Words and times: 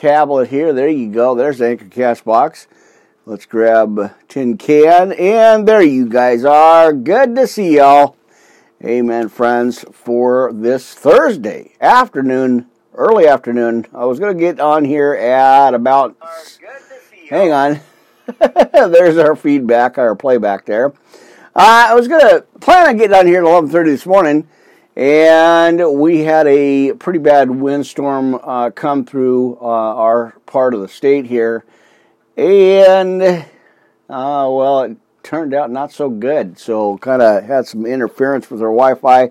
tablet 0.00 0.48
here. 0.48 0.72
There 0.72 0.88
you 0.88 1.12
go. 1.12 1.34
There's 1.34 1.58
the 1.58 1.68
Anchor 1.68 1.84
Cast 1.84 2.24
box. 2.24 2.66
Let's 3.26 3.44
grab 3.44 4.14
tin 4.28 4.56
can, 4.56 5.12
and 5.12 5.68
there 5.68 5.82
you 5.82 6.08
guys 6.08 6.42
are. 6.42 6.92
Good 6.94 7.36
to 7.36 7.46
see 7.46 7.76
y'all. 7.76 8.16
Amen, 8.82 9.28
friends, 9.28 9.84
for 9.92 10.52
this 10.54 10.94
Thursday 10.94 11.74
afternoon, 11.82 12.66
early 12.94 13.26
afternoon. 13.26 13.86
I 13.94 14.06
was 14.06 14.18
going 14.18 14.34
to 14.34 14.40
get 14.40 14.58
on 14.58 14.86
here 14.86 15.12
at 15.12 15.74
about. 15.74 16.16
Hang 17.28 17.52
on. 17.52 17.80
There's 18.72 19.18
our 19.18 19.36
feedback, 19.36 19.98
our 19.98 20.16
playback 20.16 20.64
there. 20.64 20.94
Uh, 21.54 21.88
I 21.90 21.94
was 21.94 22.08
going 22.08 22.22
to 22.22 22.46
plan 22.60 22.88
on 22.88 22.96
getting 22.96 23.14
on 23.14 23.26
here 23.26 23.44
at 23.44 23.46
11:30 23.46 23.84
this 23.84 24.06
morning, 24.06 24.48
and 24.96 25.98
we 25.98 26.20
had 26.20 26.46
a 26.46 26.92
pretty 26.94 27.18
bad 27.18 27.50
windstorm 27.50 28.34
uh, 28.42 28.70
come 28.70 29.04
through 29.04 29.56
uh, 29.60 29.64
our 29.64 30.36
part 30.46 30.74
of 30.74 30.80
the 30.80 30.88
state 30.88 31.26
here, 31.26 31.64
and 32.36 33.22
uh, 33.22 33.44
well, 34.08 34.82
it 34.82 34.96
turned 35.22 35.54
out 35.54 35.70
not 35.70 35.92
so 35.92 36.08
good. 36.08 36.58
So 36.58 36.98
kind 36.98 37.22
of 37.22 37.44
had 37.44 37.66
some 37.66 37.86
interference 37.86 38.50
with 38.50 38.60
our 38.60 38.68
Wi-Fi. 38.68 39.30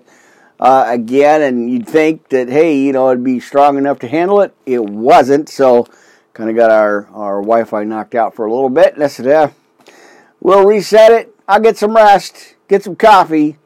Uh, 0.58 0.84
again, 0.88 1.40
and 1.40 1.70
you'd 1.70 1.88
think 1.88 2.28
that 2.28 2.50
hey, 2.50 2.76
you 2.76 2.92
know, 2.92 3.08
it'd 3.08 3.24
be 3.24 3.40
strong 3.40 3.78
enough 3.78 3.98
to 3.98 4.06
handle 4.06 4.42
it. 4.42 4.54
It 4.66 4.84
wasn't, 4.84 5.48
so 5.48 5.86
kind 6.34 6.50
of 6.50 6.56
got 6.56 6.70
our, 6.70 7.06
our 7.14 7.40
Wi-Fi 7.40 7.84
knocked 7.84 8.14
out 8.14 8.34
for 8.34 8.44
a 8.44 8.52
little 8.52 8.68
bit. 8.68 8.92
And 8.92 9.02
I 9.02 9.06
said, 9.06 9.54
we'll 10.38 10.66
reset 10.66 11.12
it. 11.12 11.34
I'll 11.48 11.60
get 11.60 11.78
some 11.78 11.96
rest, 11.96 12.56
get 12.68 12.84
some 12.84 12.94
coffee, 12.94 13.56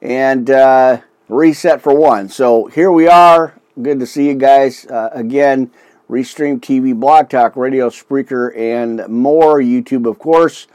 and 0.00 0.50
uh, 0.50 1.02
reset 1.28 1.80
for 1.80 1.94
one. 1.94 2.28
So 2.28 2.66
here 2.66 2.92
we 2.92 3.08
are. 3.08 3.54
Good 3.80 4.00
to 4.00 4.06
see 4.06 4.28
you 4.28 4.34
guys 4.34 4.86
uh, 4.86 5.10
again. 5.12 5.70
Restream 6.08 6.60
TV, 6.60 6.94
Blog 6.94 7.30
Talk, 7.30 7.56
Radio, 7.56 7.88
Spreaker, 7.88 8.56
and 8.56 9.06
more. 9.08 9.60
YouTube, 9.60 10.08
of 10.08 10.18
course. 10.18 10.66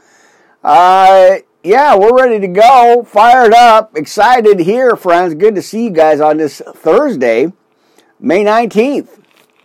Uh, 0.62 1.36
yeah, 1.62 1.96
we're 1.96 2.14
ready 2.14 2.40
to 2.40 2.48
go. 2.48 3.04
Fired 3.06 3.54
up, 3.54 3.96
excited 3.96 4.60
here, 4.60 4.96
friends. 4.96 5.34
Good 5.34 5.54
to 5.54 5.62
see 5.62 5.84
you 5.84 5.90
guys 5.90 6.20
on 6.20 6.38
this 6.38 6.60
Thursday, 6.74 7.52
May 8.18 8.44
19th. 8.44 9.20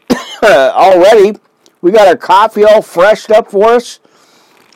Already, 0.44 1.40
we 1.82 1.92
got 1.92 2.08
our 2.08 2.18
coffee 2.18 2.64
all 2.64 2.82
freshed 2.82 3.32
up 3.32 3.50
for 3.50 3.70
us. 3.70 4.00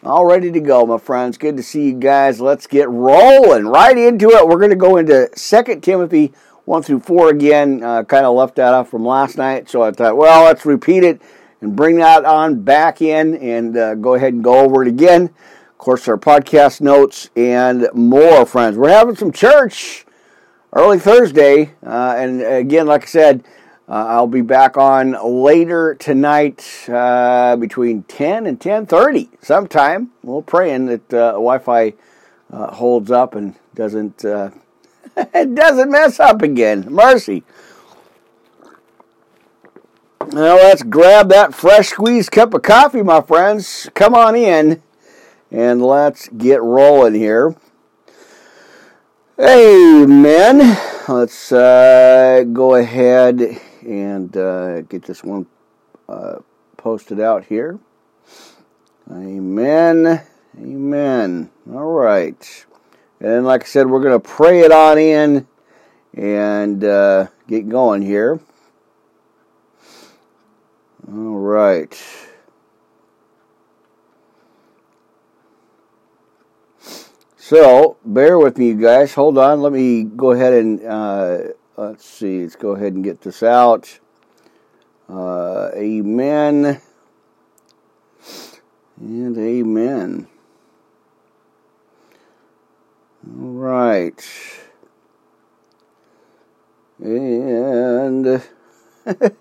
All 0.02 0.26
ready 0.26 0.50
to 0.50 0.62
go, 0.62 0.86
my 0.86 0.98
friends. 0.98 1.38
Good 1.38 1.58
to 1.58 1.64
see 1.64 1.88
you 1.88 1.94
guys. 1.94 2.40
Let's 2.40 2.68
get 2.68 2.90
rolling 2.90 3.66
right 3.66 3.98
into 3.98 4.30
it. 4.30 4.48
We're 4.48 4.58
going 4.58 4.70
to 4.70 4.78
go 4.78 4.96
into 4.96 5.28
2 5.36 5.82
Timothy 5.82 6.32
1 6.64 6.84
through 6.84 7.02
4 7.02 7.30
again. 7.32 7.84
Uh, 7.84 8.04
kind 8.06 8.26
of 8.26 8.34
left 8.34 8.56
that 8.56 8.74
off 8.74 8.90
from 8.90 9.06
last 9.06 9.38
night, 9.38 9.70
so 9.70 9.82
I 9.82 9.92
thought, 9.92 10.16
well, 10.16 10.46
let's 10.46 10.66
repeat 10.66 11.04
it 11.04 11.22
and 11.60 11.76
bring 11.76 11.98
that 11.98 12.24
on 12.24 12.62
back 12.62 13.02
in 13.02 13.36
and 13.36 13.76
uh, 13.76 13.96
go 13.96 14.14
ahead 14.14 14.32
and 14.32 14.42
go 14.42 14.60
over 14.60 14.84
it 14.84 14.88
again. 14.88 15.24
Of 15.24 15.78
course, 15.78 16.08
our 16.08 16.18
podcast 16.18 16.80
notes 16.80 17.30
and 17.36 17.90
more, 17.94 18.46
friends. 18.46 18.78
We're 18.78 18.92
having 18.92 19.18
some 19.18 19.34
church 19.34 20.06
early 20.72 21.00
Thursday, 21.00 21.74
uh, 21.86 22.16
and 22.18 22.42
again, 22.42 22.88
like 22.88 23.04
I 23.04 23.08
said, 23.08 23.44
uh, 23.90 24.06
I'll 24.08 24.28
be 24.28 24.42
back 24.42 24.78
on 24.78 25.14
later 25.24 25.96
tonight 25.96 26.88
uh, 26.88 27.56
between 27.56 28.04
10 28.04 28.46
and 28.46 28.60
10:30 28.60 29.30
sometime. 29.42 30.12
We're 30.22 30.44
praying 30.44 30.86
that 30.86 31.12
uh, 31.12 31.32
Wi-Fi 31.32 31.94
uh, 32.54 32.68
holds 32.76 33.10
up 33.10 33.34
and 33.34 33.56
doesn't 33.74 34.24
uh, 34.24 34.52
it 35.18 35.56
doesn't 35.56 35.90
mess 35.90 36.20
up 36.20 36.44
again. 36.44 36.86
Mercy. 36.88 37.44
Now 40.34 40.58
let's 40.58 40.84
grab 40.84 41.30
that 41.30 41.56
fresh 41.56 41.88
squeezed 41.88 42.32
cup 42.32 42.54
of 42.54 42.62
coffee, 42.62 43.02
my 43.02 43.22
friends. 43.22 43.90
Come 43.96 44.14
on 44.14 44.36
in 44.36 44.84
and 45.50 45.82
let's 45.82 46.28
get 46.28 46.62
rolling 46.62 47.16
here. 47.16 47.56
Amen. 49.40 50.78
Let's 51.08 51.52
uh, 51.52 52.44
go 52.54 52.76
ahead 52.76 53.60
and 53.82 54.36
uh, 54.36 54.82
get 54.82 55.04
this 55.04 55.24
one 55.24 55.46
uh, 56.08 56.38
posted 56.78 57.20
out 57.20 57.46
here. 57.46 57.80
Amen. 59.12 60.22
Amen. 60.58 61.50
All 61.72 61.92
right. 61.92 62.66
And 63.20 63.46
like 63.46 63.64
I 63.64 63.66
said, 63.66 63.90
we're 63.90 64.02
going 64.02 64.20
to 64.20 64.28
pray 64.28 64.62
it 64.62 64.72
on 64.72 64.98
in 64.98 65.48
and 66.14 66.84
uh, 66.84 67.28
get 67.48 67.68
going 67.70 68.02
here. 68.02 68.40
All 71.08 71.38
right. 71.38 71.98
So, 77.38 77.98
bear 78.06 78.38
with 78.38 78.60
me, 78.60 78.68
you 78.68 78.76
guys. 78.76 79.16
Hold 79.16 79.40
on. 79.40 79.62
Let 79.62 79.74
me 79.74 80.04
go 80.04 80.32
ahead 80.32 80.54
and 80.54 80.86
uh, 80.86 81.38
let's 81.80 82.06
see. 82.06 82.42
Let's 82.42 82.56
go 82.56 82.72
ahead 82.72 82.94
and 82.94 83.04
get 83.04 83.22
this 83.22 83.42
out. 83.42 84.00
Uh, 85.08 85.70
amen. 85.74 86.82
And 89.00 89.38
amen. 89.38 90.28
All 93.26 93.52
right. 93.52 94.30
And 97.00 98.26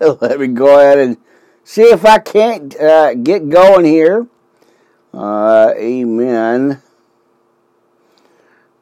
let 0.00 0.38
me 0.38 0.46
go 0.46 0.78
ahead 0.78 0.98
and 0.98 1.16
see 1.64 1.82
if 1.82 2.04
I 2.04 2.18
can't 2.18 2.78
uh, 2.80 3.14
get 3.14 3.48
going 3.48 3.84
here. 3.84 4.28
Uh, 5.12 5.72
amen. 5.76 6.82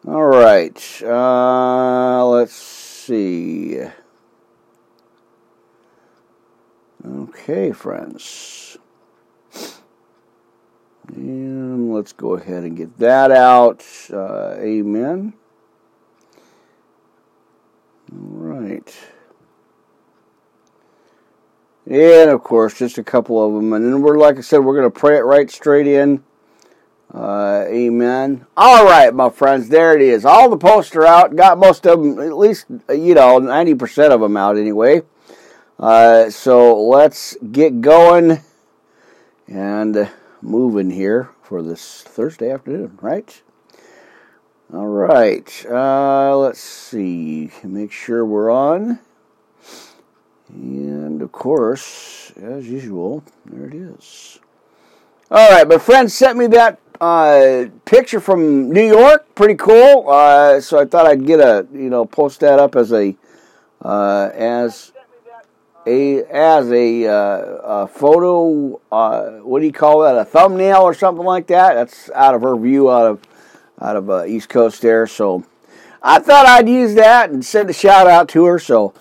All 0.07 0.27
right. 0.27 1.03
Uh, 1.03 2.27
let's 2.27 2.76
see. 3.07 3.81
Okay, 7.05 7.71
friends. 7.73 8.77
And 11.15 11.95
let's 11.95 12.13
go 12.13 12.35
ahead 12.35 12.65
and 12.65 12.77
get 12.77 12.99
that 12.99 13.31
out. 13.31 13.85
Uh, 14.13 14.57
amen. 14.59 15.35
All 18.13 18.19
right. 18.19 18.97
And 21.87 22.31
of 22.31 22.43
course, 22.43 22.77
just 22.77 22.99
a 22.99 23.05
couple 23.05 23.45
of 23.47 23.55
them. 23.55 23.73
And 23.73 23.85
then 23.85 24.03
we're, 24.03 24.19
like 24.19 24.39
I 24.39 24.41
said, 24.41 24.59
we're 24.59 24.77
going 24.77 24.91
to 24.91 24.99
pray 24.99 25.17
it 25.17 25.21
right 25.21 25.49
straight 25.49 25.87
in. 25.87 26.25
Uh, 27.13 27.65
amen. 27.69 28.47
All 28.57 28.85
right, 28.85 29.15
my 29.15 29.31
friends, 29.31 29.69
there 29.69 29.95
it 29.95 30.03
is. 30.03 30.25
All 30.25 30.51
the 30.51 30.57
posts 30.57 30.95
are 30.97 31.07
out. 31.07 31.37
Got 31.37 31.59
most 31.59 31.87
of 31.87 32.03
them, 32.03 32.19
at 32.19 32.37
least, 32.37 32.67
you 32.91 33.15
know, 33.15 33.41
90% 33.41 34.11
of 34.11 34.21
them 34.21 34.37
out 34.37 34.57
anyway. 34.57 35.03
Uh, 35.79 36.31
so 36.31 36.79
let's 36.83 37.37
get 37.53 37.81
going 37.81 38.41
and 39.47 40.11
moving 40.43 40.91
here 40.91 41.31
for 41.43 41.63
this 41.63 42.03
Thursday 42.03 42.51
afternoon, 42.51 42.99
right? 43.01 43.41
All 44.73 44.89
right. 44.89 45.67
Uh, 45.71 46.37
let's 46.37 46.61
see. 46.61 47.51
Make 47.63 47.93
sure 47.93 48.25
we're 48.27 48.51
on. 48.51 48.99
And 50.49 51.23
of 51.23 51.33
course, 51.33 52.33
as 52.37 52.69
usual, 52.69 53.23
there 53.45 53.67
it 53.67 53.75
is. 53.75 54.41
All 55.31 55.51
right, 55.51 55.67
my 55.67 55.79
friend 55.79 56.11
sent 56.11 56.39
me 56.39 56.47
that 56.49 56.79
uh, 57.01 57.67
picture 57.85 58.21
from 58.21 58.71
New 58.71 58.87
York, 58.87 59.35
pretty 59.35 59.55
cool. 59.55 60.09
Uh, 60.09 60.61
so 60.61 60.79
I 60.79 60.85
thought 60.85 61.07
I'd 61.07 61.27
get 61.27 61.41
a 61.41 61.67
you 61.73 61.91
know 61.91 62.05
post 62.05 62.41
that 62.41 62.59
up 62.59 62.77
as 62.77 62.93
a 62.93 63.17
uh, 63.83 64.31
as 64.35 64.93
a 65.87 66.25
as 66.25 66.71
a, 66.71 67.07
uh, 67.07 67.13
a 67.15 67.89
photo. 67.89 68.81
Uh, 68.91 69.39
what 69.39 69.61
do 69.61 69.67
you 69.67 69.73
call 69.73 70.01
that? 70.01 70.17
A 70.17 70.25
thumbnail 70.25 70.83
or 70.83 70.95
something 70.95 71.25
like 71.25 71.47
that. 71.49 71.75
That's 71.75 72.11
out 72.11 72.35
of 72.35 72.43
her 72.43 72.57
view, 72.57 72.91
out 72.91 73.07
of 73.07 73.21
out 73.81 73.97
of 73.97 74.11
uh, 74.11 74.25
East 74.25 74.49
Coast 74.49 74.83
there. 74.83 75.07
So 75.07 75.45
I 76.03 76.19
thought 76.19 76.47
I'd 76.47 76.69
use 76.69 76.95
that 76.95 77.31
and 77.31 77.45
send 77.45 77.71
a 77.71 77.75
shout 77.75 78.07
out 78.07 78.29
to 78.31 78.45
her. 78.47 78.59
So 78.59 78.95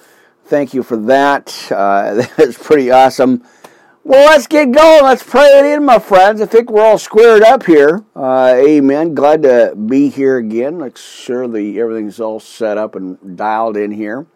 thank 0.46 0.74
you 0.74 0.84
for 0.84 0.98
that. 0.98 1.46
that's 2.38 2.58
pretty 2.58 2.92
awesome. 2.92 3.44
Well, 4.08 4.28
let's 4.28 4.46
get 4.46 4.72
going. 4.72 5.02
Let's 5.02 5.24
pray 5.24 5.48
it 5.48 5.66
in, 5.66 5.84
my 5.84 5.98
friends. 5.98 6.40
I 6.40 6.46
think 6.46 6.70
we're 6.70 6.86
all 6.86 7.00
squared 7.00 7.42
up 7.42 7.66
here. 7.66 8.04
Uh, 8.16 8.54
amen. 8.56 9.16
Glad 9.16 9.42
to 9.42 9.74
be 9.76 10.10
here 10.10 10.38
again. 10.38 10.78
Make 10.78 10.96
sure 11.00 11.48
the 11.48 11.80
everything's 11.80 12.20
all 12.20 12.40
set 12.40 12.78
up 12.78 12.94
and 12.94 13.36
dialed 13.36 13.78
in 13.78 13.90
here. 13.90 14.28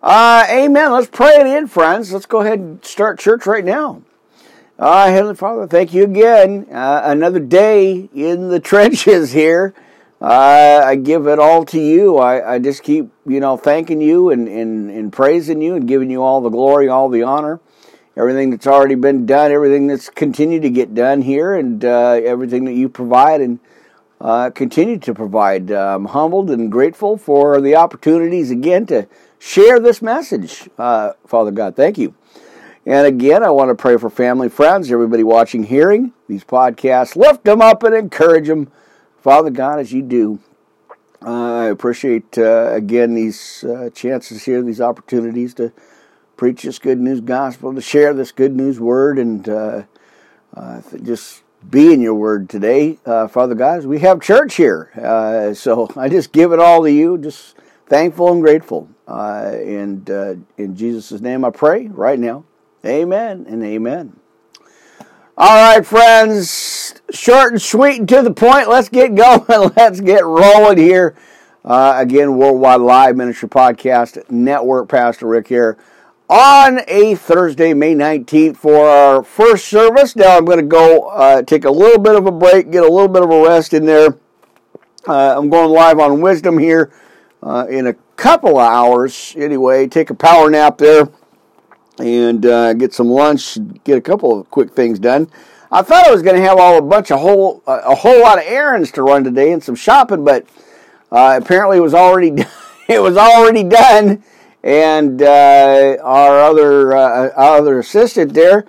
Uh, 0.00 0.46
amen. 0.48 0.92
Let's 0.92 1.08
pray 1.08 1.34
it 1.34 1.48
in, 1.48 1.66
friends. 1.66 2.12
Let's 2.12 2.26
go 2.26 2.42
ahead 2.42 2.60
and 2.60 2.84
start 2.84 3.18
church 3.18 3.44
right 3.44 3.64
now. 3.64 4.02
Uh, 4.78 5.08
Heavenly 5.08 5.34
Father, 5.34 5.66
thank 5.66 5.92
you 5.92 6.04
again. 6.04 6.68
Uh, 6.70 7.02
another 7.02 7.40
day 7.40 8.08
in 8.14 8.50
the 8.50 8.60
trenches 8.70 9.32
here. 9.32 9.74
Uh, 10.20 10.80
I 10.84 10.94
give 10.94 11.26
it 11.26 11.40
all 11.40 11.64
to 11.64 11.80
you. 11.80 12.18
I, 12.18 12.54
I 12.54 12.58
just 12.60 12.84
keep, 12.84 13.10
you 13.26 13.40
know, 13.40 13.56
thanking 13.56 14.00
you 14.00 14.30
and, 14.30 14.46
and, 14.46 14.92
and 14.92 15.12
praising 15.12 15.60
you 15.60 15.74
and 15.74 15.88
giving 15.88 16.08
you 16.08 16.22
all 16.22 16.40
the 16.40 16.50
glory, 16.50 16.86
all 16.86 17.08
the 17.08 17.24
honor 17.24 17.58
everything 18.16 18.50
that's 18.50 18.66
already 18.66 18.94
been 18.94 19.26
done, 19.26 19.50
everything 19.52 19.86
that's 19.86 20.10
continued 20.10 20.62
to 20.62 20.70
get 20.70 20.94
done 20.94 21.22
here, 21.22 21.54
and 21.54 21.84
uh, 21.84 22.12
everything 22.12 22.64
that 22.64 22.74
you 22.74 22.88
provide 22.88 23.40
and 23.40 23.58
uh, 24.20 24.50
continue 24.50 24.98
to 24.98 25.14
provide. 25.14 25.70
I'm 25.70 26.06
humbled 26.06 26.50
and 26.50 26.70
grateful 26.70 27.16
for 27.16 27.60
the 27.60 27.76
opportunities 27.76 28.50
again 28.50 28.86
to 28.86 29.08
share 29.38 29.80
this 29.80 30.00
message. 30.00 30.68
Uh, 30.78 31.12
Father 31.26 31.50
God, 31.50 31.74
thank 31.74 31.98
you. 31.98 32.14
And 32.84 33.06
again, 33.06 33.44
I 33.44 33.50
want 33.50 33.68
to 33.70 33.74
pray 33.76 33.96
for 33.96 34.10
family, 34.10 34.48
friends, 34.48 34.90
everybody 34.90 35.22
watching, 35.22 35.64
hearing 35.64 36.12
these 36.28 36.44
podcasts. 36.44 37.14
Lift 37.14 37.44
them 37.44 37.60
up 37.60 37.82
and 37.84 37.94
encourage 37.94 38.48
them, 38.48 38.70
Father 39.20 39.50
God, 39.50 39.78
as 39.78 39.92
you 39.92 40.02
do. 40.02 40.40
Uh, 41.24 41.58
I 41.58 41.64
appreciate 41.66 42.36
uh, 42.36 42.72
again 42.72 43.14
these 43.14 43.62
uh, 43.62 43.90
chances 43.94 44.44
here, 44.44 44.62
these 44.62 44.80
opportunities 44.80 45.54
to 45.54 45.72
preach 46.42 46.62
this 46.62 46.80
good 46.80 46.98
news 46.98 47.20
gospel, 47.20 47.72
to 47.72 47.80
share 47.80 48.12
this 48.12 48.32
good 48.32 48.52
news 48.52 48.80
word, 48.80 49.16
and 49.16 49.48
uh, 49.48 49.84
uh, 50.56 50.82
just 51.04 51.44
be 51.70 51.92
in 51.92 52.00
your 52.00 52.14
word 52.14 52.50
today, 52.50 52.98
uh, 53.06 53.28
Father 53.28 53.54
God. 53.54 53.84
We 53.84 54.00
have 54.00 54.20
church 54.20 54.56
here, 54.56 54.90
so 55.54 55.88
I 55.96 56.08
just 56.08 56.32
give 56.32 56.50
it 56.50 56.58
all 56.58 56.82
to 56.82 56.90
you. 56.90 57.16
Just 57.16 57.54
thankful 57.86 58.32
and 58.32 58.42
grateful, 58.42 58.88
and 59.06 60.08
in 60.58 60.74
Jesus' 60.74 61.20
name 61.20 61.44
I 61.44 61.50
pray 61.50 61.86
right 61.86 62.18
now. 62.18 62.42
Amen 62.84 63.46
and 63.48 63.62
amen. 63.62 64.18
All 65.38 65.76
right, 65.76 65.86
friends, 65.86 67.00
short 67.12 67.52
and 67.52 67.62
sweet 67.62 68.00
and 68.00 68.08
to 68.08 68.20
the 68.20 68.34
point. 68.34 68.68
Let's 68.68 68.88
get 68.88 69.14
going. 69.14 69.44
Let's 69.76 70.00
get 70.00 70.24
rolling 70.24 70.78
here. 70.78 71.14
Uh, 71.64 71.94
again, 71.98 72.36
Worldwide 72.36 72.80
Live 72.80 73.16
Ministry 73.16 73.48
Podcast 73.48 74.28
Network. 74.28 74.88
Pastor 74.88 75.28
Rick 75.28 75.46
here 75.46 75.78
on 76.32 76.80
a 76.88 77.14
Thursday, 77.14 77.74
May 77.74 77.94
19th, 77.94 78.56
for 78.56 78.88
our 78.88 79.22
first 79.22 79.66
service. 79.66 80.16
Now, 80.16 80.38
I'm 80.38 80.46
going 80.46 80.60
to 80.60 80.64
go 80.64 81.08
uh, 81.08 81.42
take 81.42 81.66
a 81.66 81.70
little 81.70 82.00
bit 82.00 82.14
of 82.14 82.24
a 82.24 82.32
break, 82.32 82.70
get 82.70 82.82
a 82.82 82.88
little 82.88 83.08
bit 83.08 83.22
of 83.22 83.30
a 83.30 83.42
rest 83.42 83.74
in 83.74 83.84
there. 83.84 84.16
Uh, 85.06 85.36
I'm 85.36 85.50
going 85.50 85.70
live 85.70 85.98
on 85.98 86.22
Wisdom 86.22 86.56
here 86.56 86.90
uh, 87.42 87.66
in 87.68 87.86
a 87.86 87.92
couple 88.16 88.58
of 88.58 88.66
hours. 88.66 89.34
Anyway, 89.36 89.86
take 89.86 90.08
a 90.08 90.14
power 90.14 90.48
nap 90.48 90.78
there 90.78 91.10
and 91.98 92.46
uh, 92.46 92.72
get 92.72 92.94
some 92.94 93.08
lunch, 93.08 93.58
get 93.84 93.98
a 93.98 94.00
couple 94.00 94.40
of 94.40 94.50
quick 94.50 94.72
things 94.72 94.98
done. 94.98 95.28
I 95.70 95.82
thought 95.82 96.06
I 96.06 96.12
was 96.12 96.22
going 96.22 96.36
to 96.36 96.42
have 96.42 96.56
all 96.56 96.78
a 96.78 96.82
bunch 96.82 97.10
of 97.10 97.20
whole 97.20 97.62
a 97.66 97.94
whole 97.94 98.22
lot 98.22 98.38
of 98.38 98.44
errands 98.46 98.90
to 98.92 99.02
run 99.02 99.22
today 99.22 99.52
and 99.52 99.62
some 99.62 99.74
shopping, 99.74 100.24
but 100.24 100.46
uh, 101.10 101.38
apparently 101.42 101.76
it 101.76 101.80
was 101.80 101.92
already 101.92 102.28
it 102.88 103.02
was 103.02 103.18
already 103.18 103.64
done, 103.64 104.24
and 104.62 105.20
uh, 105.22 105.96
our 106.02 106.40
other 106.40 106.96
uh, 106.96 107.28
other 107.36 107.78
assistant 107.78 108.34
there 108.34 108.66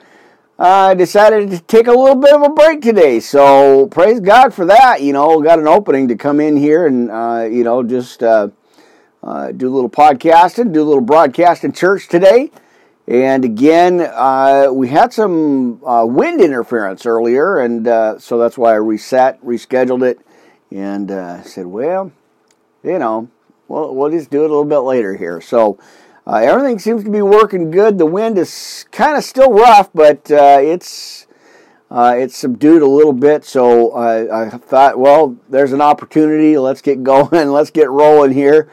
uh, 0.59 0.93
decided 0.93 1.49
to 1.51 1.59
take 1.59 1.87
a 1.87 1.91
little 1.91 2.15
bit 2.15 2.33
of 2.33 2.41
a 2.41 2.49
break 2.49 2.81
today. 2.81 3.19
So 3.19 3.87
praise 3.87 4.19
God 4.19 4.53
for 4.53 4.65
that. 4.65 5.01
You 5.01 5.13
know, 5.13 5.41
got 5.41 5.59
an 5.59 5.67
opening 5.67 6.07
to 6.07 6.15
come 6.15 6.39
in 6.39 6.57
here 6.57 6.87
and 6.87 7.11
uh, 7.11 7.47
you 7.49 7.63
know 7.63 7.83
just 7.83 8.19
do 8.19 8.25
a 8.25 9.51
little 9.51 9.89
podcasting, 9.89 10.73
do 10.73 10.81
a 10.81 10.85
little 10.85 11.01
broadcasting 11.01 11.71
church 11.71 12.07
today. 12.07 12.51
And 13.07 13.43
again, 13.43 13.99
uh, 13.99 14.69
we 14.71 14.87
had 14.87 15.11
some 15.11 15.83
uh, 15.85 16.05
wind 16.05 16.39
interference 16.39 17.05
earlier, 17.05 17.59
and 17.59 17.85
uh, 17.85 18.17
so 18.17 18.37
that's 18.37 18.57
why 18.57 18.71
I 18.71 18.75
reset, 18.75 19.43
rescheduled 19.43 20.09
it, 20.09 20.19
and 20.71 21.11
uh, 21.11 21.43
said, 21.43 21.65
well, 21.65 22.13
you 22.81 22.99
know, 22.99 23.29
we'll, 23.73 23.95
we'll 23.95 24.11
just 24.11 24.29
do 24.29 24.43
it 24.43 24.49
a 24.49 24.53
little 24.53 24.65
bit 24.65 24.79
later 24.79 25.15
here. 25.15 25.41
So 25.41 25.79
uh, 26.27 26.35
everything 26.35 26.79
seems 26.79 27.03
to 27.03 27.09
be 27.09 27.21
working 27.21 27.71
good. 27.71 27.97
The 27.97 28.05
wind 28.05 28.37
is 28.37 28.85
kind 28.91 29.17
of 29.17 29.23
still 29.23 29.51
rough, 29.51 29.89
but 29.93 30.31
uh, 30.31 30.59
it's 30.61 31.27
it's 31.91 32.35
subdued 32.37 32.81
a 32.81 32.87
little 32.87 33.13
bit. 33.13 33.45
So 33.45 33.95
I 33.95 34.49
thought, 34.49 34.97
well, 34.97 35.37
there's 35.49 35.73
an 35.73 35.81
opportunity. 35.81 36.57
Let's 36.57 36.81
get 36.81 37.03
going. 37.03 37.29
Let's 37.51 37.71
get 37.71 37.89
rolling 37.89 38.31
here. 38.31 38.69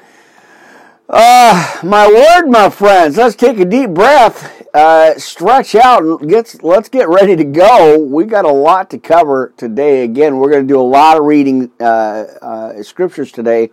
Uh, 1.13 1.81
my 1.83 2.07
word, 2.07 2.49
my 2.49 2.71
friends, 2.71 3.17
let's 3.17 3.35
take 3.35 3.59
a 3.59 3.65
deep 3.65 3.91
breath, 3.91 4.65
uh, 4.73 5.19
stretch 5.19 5.75
out, 5.75 6.05
and 6.05 6.31
get, 6.31 6.63
let's 6.63 6.89
get 6.89 7.09
ready 7.09 7.35
to 7.35 7.43
go. 7.43 7.99
We 7.99 8.27
got 8.27 8.45
a 8.45 8.53
lot 8.53 8.91
to 8.91 8.99
cover 8.99 9.53
today. 9.57 10.05
Again, 10.05 10.37
we're 10.37 10.53
going 10.53 10.63
to 10.63 10.73
do 10.73 10.81
a 10.81 10.83
lot 10.83 11.17
of 11.17 11.25
reading 11.25 11.73
uh, 11.81 11.85
uh 11.85 12.83
scriptures 12.85 13.33
today. 13.33 13.71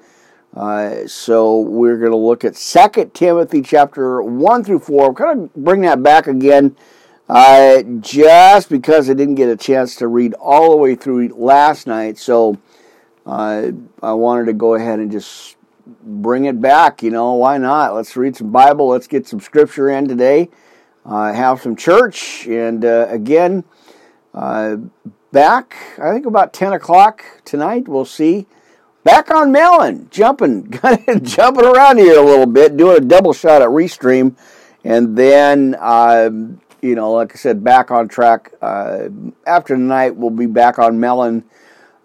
Uh, 0.56 1.06
so 1.08 1.60
we're 1.60 1.98
going 1.98 2.12
to 2.12 2.18
look 2.18 2.44
at 2.44 2.56
Second 2.56 3.14
Timothy 3.14 3.62
chapter 3.62 4.22
1 4.22 4.64
through 4.64 4.80
4. 4.80 5.08
I'm 5.08 5.14
going 5.14 5.50
to 5.50 5.60
bring 5.60 5.82
that 5.82 6.02
back 6.02 6.28
again 6.28 6.76
uh, 7.30 7.84
just 8.00 8.70
because 8.70 9.10
I 9.10 9.14
didn't 9.14 9.36
get 9.36 9.50
a 9.50 9.58
chance 9.58 9.96
to 9.98 10.08
read 10.08 10.34
all 10.36 10.72
the 10.72 10.78
way 10.78 10.96
through 10.96 11.28
last 11.30 11.86
night. 11.86 12.18
So 12.18 12.58
I 13.26 13.74
wanted 14.02 14.46
to 14.46 14.54
go 14.54 14.76
ahead 14.76 15.00
and 15.00 15.12
just 15.12 15.58
bring 16.04 16.46
it 16.46 16.62
back. 16.62 17.04
You 17.04 17.12
know, 17.12 17.34
why 17.34 17.58
not? 17.58 17.94
Let's 17.94 18.16
read 18.16 18.36
some 18.36 18.52
Bible. 18.52 18.88
Let's 18.88 19.08
get 19.08 19.28
some 19.28 19.40
scripture 19.40 19.90
in 19.90 20.08
today. 20.08 20.50
Uh, 21.06 21.34
have 21.34 21.62
some 21.62 21.76
church. 21.76 22.48
And 22.48 22.84
uh, 22.84 23.08
again, 23.10 23.64
uh, 24.34 24.78
back, 25.32 25.76
I 26.02 26.12
think 26.12 26.26
about 26.26 26.54
10 26.54 26.74
o'clock 26.74 27.24
tonight, 27.46 27.88
we'll 27.88 28.06
see. 28.06 28.48
Back 29.08 29.32
on 29.32 29.52
Melon, 29.52 30.08
jumping, 30.12 30.70
jumping 31.22 31.66
around 31.66 31.98
here 31.98 32.20
a 32.20 32.24
little 32.24 32.46
bit, 32.46 32.76
doing 32.76 32.98
a 32.98 33.06
double 33.06 33.34
shot 33.34 33.62
at 33.62 33.70
Restream. 33.70 34.36
And 34.84 35.18
then, 35.18 35.76
um, 35.80 36.62
you 36.82 36.96
know, 36.96 37.12
like 37.14 37.32
I 37.34 37.36
said, 37.36 37.64
back 37.64 37.90
on 37.90 38.08
track. 38.08 38.52
Uh, 38.62 39.10
after 39.46 39.76
tonight, 39.76 40.16
we'll 40.16 40.30
be 40.30 40.46
back 40.46 40.78
on 40.80 41.00
Melon 41.00 41.44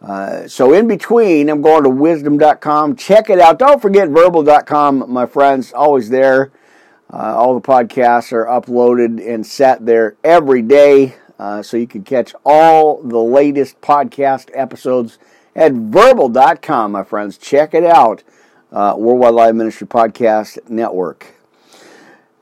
uh, 0.02 0.48
so 0.48 0.72
in 0.72 0.88
between, 0.88 1.48
I'm 1.48 1.62
going 1.62 1.84
to 1.84 1.90
wisdom.com. 1.90 2.96
Check 2.96 3.30
it 3.30 3.38
out. 3.38 3.58
Don't 3.58 3.80
forget 3.80 4.08
verbal.com, 4.08 5.04
my 5.08 5.26
friends. 5.26 5.72
Always 5.72 6.10
there. 6.10 6.50
Uh, 7.12 7.36
all 7.36 7.54
the 7.54 7.66
podcasts 7.66 8.32
are 8.32 8.46
uploaded 8.46 9.24
and 9.26 9.46
set 9.46 9.86
there 9.86 10.16
every 10.24 10.62
day. 10.62 11.14
Uh, 11.38 11.62
so 11.62 11.76
you 11.76 11.86
can 11.86 12.02
catch 12.02 12.34
all 12.44 13.02
the 13.02 13.18
latest 13.18 13.80
podcast 13.80 14.50
episodes 14.54 15.18
at 15.54 15.72
verbal.com, 15.72 16.92
my 16.92 17.04
friends. 17.04 17.38
Check 17.38 17.74
it 17.74 17.84
out. 17.84 18.22
Uh, 18.70 18.94
Worldwide 18.96 19.34
Live 19.34 19.54
Ministry 19.54 19.86
Podcast 19.86 20.58
Network. 20.68 21.34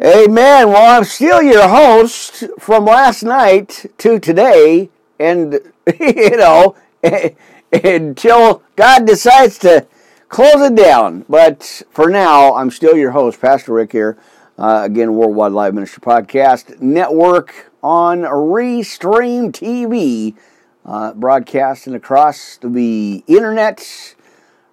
Amen. 0.00 0.68
Well, 0.68 0.96
I'm 0.96 1.04
still 1.04 1.42
your 1.42 1.68
host 1.68 2.44
from 2.58 2.84
last 2.84 3.22
night 3.22 3.86
to 3.98 4.18
today. 4.18 4.88
And, 5.18 5.60
you 6.00 6.36
know, 6.36 6.76
until 7.72 8.62
God 8.76 9.06
decides 9.06 9.58
to 9.58 9.86
close 10.28 10.62
it 10.62 10.74
down. 10.74 11.26
But 11.28 11.82
for 11.90 12.08
now, 12.08 12.54
I'm 12.54 12.70
still 12.70 12.96
your 12.96 13.10
host, 13.10 13.40
Pastor 13.40 13.74
Rick 13.74 13.92
here. 13.92 14.16
Uh, 14.56 14.82
again, 14.84 15.14
Worldwide 15.14 15.52
Live 15.52 15.74
Ministry 15.74 16.00
Podcast 16.00 16.80
Network 16.80 17.70
on 17.82 18.20
Restream 18.20 19.50
TV, 19.52 20.34
uh, 20.84 21.12
broadcasting 21.14 21.94
across 21.94 22.58
the 22.62 23.24
internet, 23.26 24.14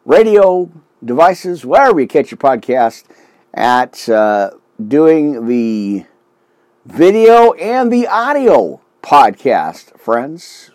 radio 0.05 0.71
devices, 1.03 1.65
wherever 1.65 1.99
you 1.99 2.07
catch 2.07 2.31
your 2.31 2.37
podcast, 2.37 3.03
at 3.53 4.07
uh, 4.09 4.51
doing 4.85 5.47
the 5.47 6.05
video 6.85 7.53
and 7.53 7.91
the 7.91 8.07
audio 8.07 8.81
podcast, 9.01 9.97
friends 9.99 10.71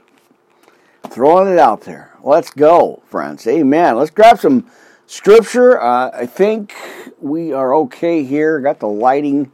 throwing 1.12 1.52
it 1.52 1.58
out 1.58 1.82
there. 1.82 2.16
Let's 2.22 2.50
go, 2.50 3.02
friends. 3.06 3.46
Amen. 3.46 3.96
Let's 3.96 4.10
grab 4.10 4.38
some 4.38 4.66
scripture. 5.06 5.80
Uh, 5.80 6.10
I 6.14 6.26
think 6.26 6.74
we 7.20 7.52
are 7.52 7.74
okay 7.74 8.24
here. 8.24 8.60
Got 8.60 8.80
the 8.80 8.88
lighting 8.88 9.52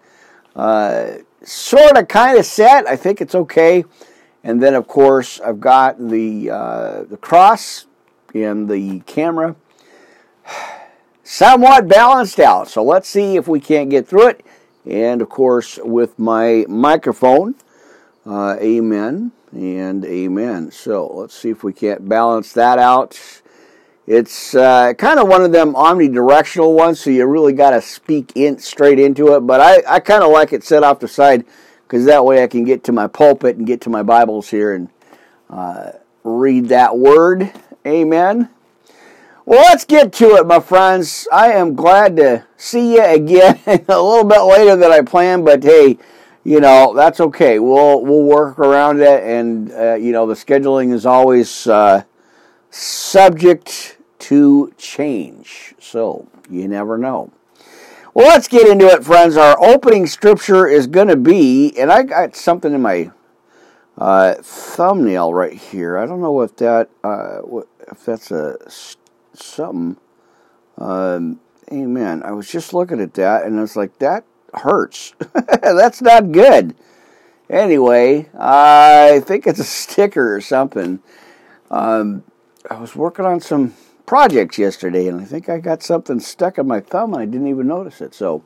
uh, 0.55 1.19
sort 1.43 1.97
of 1.99 2.09
kind 2.09 2.39
of 2.39 2.47
set. 2.47 2.87
I 2.87 2.97
think 2.97 3.21
it's 3.21 3.35
okay. 3.35 3.85
And 4.49 4.63
then, 4.63 4.73
of 4.73 4.89
course, 4.89 5.43
I've 5.43 5.61
got 5.61 5.99
the 5.99 6.49
uh, 6.49 7.03
the 7.03 7.19
cross 7.19 7.85
and 8.35 8.67
the 8.67 9.01
camera 9.01 9.57
somewhat 11.23 11.87
balanced 11.87 12.41
out. 12.41 12.67
So 12.67 12.83
let's 12.83 13.11
see 13.11 13.37
if 13.37 13.47
we 13.47 13.61
can't 13.61 13.91
get 13.91 14.09
through 14.09 14.29
it. 14.29 14.47
And 14.87 15.21
of 15.21 15.29
course, 15.29 15.79
with 15.83 16.19
my 16.19 16.65
microphone, 16.67 17.57
uh, 18.25 18.57
amen 18.59 19.33
and 19.53 20.03
amen. 20.07 20.71
So 20.71 21.07
let's 21.07 21.35
see 21.35 21.51
if 21.51 21.63
we 21.63 21.75
can't 21.75 22.09
balance 22.09 22.55
that 22.55 22.79
out. 22.79 23.21
It's 24.07 24.55
uh, 24.55 24.95
kind 24.95 25.21
of 25.21 25.29
one 25.29 25.43
of 25.43 25.53
them 25.53 25.75
omnidirectional 25.75 26.75
ones, 26.75 27.01
so 27.01 27.11
you 27.11 27.27
really 27.27 27.53
got 27.53 27.73
to 27.73 27.83
speak 27.83 28.33
in 28.35 28.61
straight 28.61 28.99
into 28.99 29.35
it. 29.35 29.41
But 29.41 29.61
I, 29.61 29.97
I 29.97 30.01
kind 30.01 30.25
of 30.25 30.33
like 30.33 30.55
it 30.55 30.65
set 30.65 30.83
off 30.83 31.01
the 31.01 31.09
side 31.09 31.45
because 31.89 32.05
that 32.05 32.23
way 32.23 32.43
I 32.43 32.47
can 32.47 32.65
get 32.65 32.85
to 32.85 32.93
my 32.93 33.07
pulpit 33.07 33.57
and 33.57 33.67
get 33.67 33.81
to 33.83 33.91
my 33.91 34.03
Bibles 34.03 34.51
here 34.51 34.75
and 34.75 34.91
uh, 35.49 35.93
read 36.23 36.69
that 36.69 36.99
word. 36.99 37.51
Amen. 37.87 38.51
Well, 39.47 39.61
let's 39.61 39.87
get 39.87 40.13
to 40.15 40.35
it, 40.37 40.47
my 40.47 40.61
friends. 40.61 41.27
I 41.33 41.53
am 41.53 41.75
glad 41.75 42.17
to 42.17 42.45
see 42.59 42.97
you 42.97 43.03
again 43.03 43.59
a 43.67 43.79
little 43.79 44.25
bit 44.25 44.43
later 44.43 44.77
than 44.77 44.93
I 44.93 45.01
planned, 45.01 45.47
but 45.47 45.65
hey, 45.65 45.97
you 46.45 46.61
know 46.61 46.93
that's 46.95 47.21
okay. 47.21 47.59
We'll 47.59 48.03
we'll 48.05 48.25
work 48.25 48.59
around 48.59 49.01
it, 49.01 49.23
and 49.23 49.73
uh, 49.73 49.95
you 49.95 50.13
know 50.13 50.27
the 50.27 50.35
scheduling 50.35 50.93
is 50.93 51.07
always 51.07 51.67
uh, 51.67 52.03
subject 52.69 53.97
to 54.19 54.75
change. 54.77 55.75
So 55.79 56.29
you 56.51 56.69
never 56.69 56.99
know. 56.99 57.33
Well, 58.19 58.27
let's 58.27 58.49
get 58.49 58.67
into 58.67 58.89
it, 58.89 59.05
friends. 59.05 59.37
Our 59.37 59.57
opening 59.65 60.09
scripture 60.09 60.67
is 60.67 60.89
going 60.89 61.07
to 61.07 61.15
be, 61.15 61.73
and 61.79 61.93
I 61.93 62.03
got 62.03 62.35
something 62.35 62.75
in 62.75 62.83
my 62.83 63.13
uh, 63.97 64.35
thumbnail 64.43 65.33
right 65.33 65.53
here. 65.53 65.97
I 65.97 66.05
don't 66.05 66.21
know 66.21 66.41
if 66.41 66.57
that 66.57 66.91
uh, 67.05 67.43
if 67.93 68.05
that's 68.05 68.33
a 68.33 68.57
something. 69.35 69.99
Um, 70.79 71.39
amen. 71.71 72.25
I 72.25 72.33
was 72.33 72.51
just 72.51 72.75
looking 72.75 73.01
at 73.01 73.15
that, 73.15 73.45
and 73.45 73.57
I 73.57 73.61
was 73.61 73.77
like, 73.77 73.97
that 74.01 74.25
hurts. 74.53 75.15
That's 75.63 76.03
not 76.03 76.33
good. 76.33 76.75
Anyway, 77.49 78.31
I 78.37 79.23
think 79.27 79.47
it's 79.47 79.61
a 79.61 79.65
sticker 79.65 80.35
or 80.35 80.41
something. 80.41 81.01
Um, 81.71 82.25
I 82.69 82.81
was 82.81 82.97
working 82.97 83.27
on 83.27 83.39
some 83.39 83.75
projects 84.09 84.57
yesterday, 84.57 85.07
and 85.07 85.21
I 85.21 85.25
think 85.25 85.51
I 85.51 85.59
got 85.59 85.83
something 85.83 86.19
stuck 86.19 86.57
in 86.57 86.67
my 86.67 86.81
thumb, 86.81 87.13
and 87.13 87.23
I 87.23 87.27
didn't 87.27 87.47
even 87.47 87.67
notice 87.69 88.01
it. 88.01 88.15
So, 88.15 88.43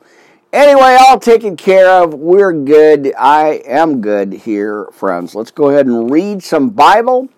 anyway, 0.51 0.97
all 0.99 1.17
taken 1.17 1.55
care 1.55 1.89
of. 1.89 2.13
We're 2.13 2.51
good. 2.51 3.13
I 3.17 3.61
am 3.65 4.01
good 4.01 4.33
here, 4.33 4.89
friends. 4.91 5.33
Let's 5.33 5.51
go 5.51 5.69
ahead 5.69 5.85
and 5.85 6.11
read 6.11 6.43
some 6.43 6.71
Bible 6.71 7.29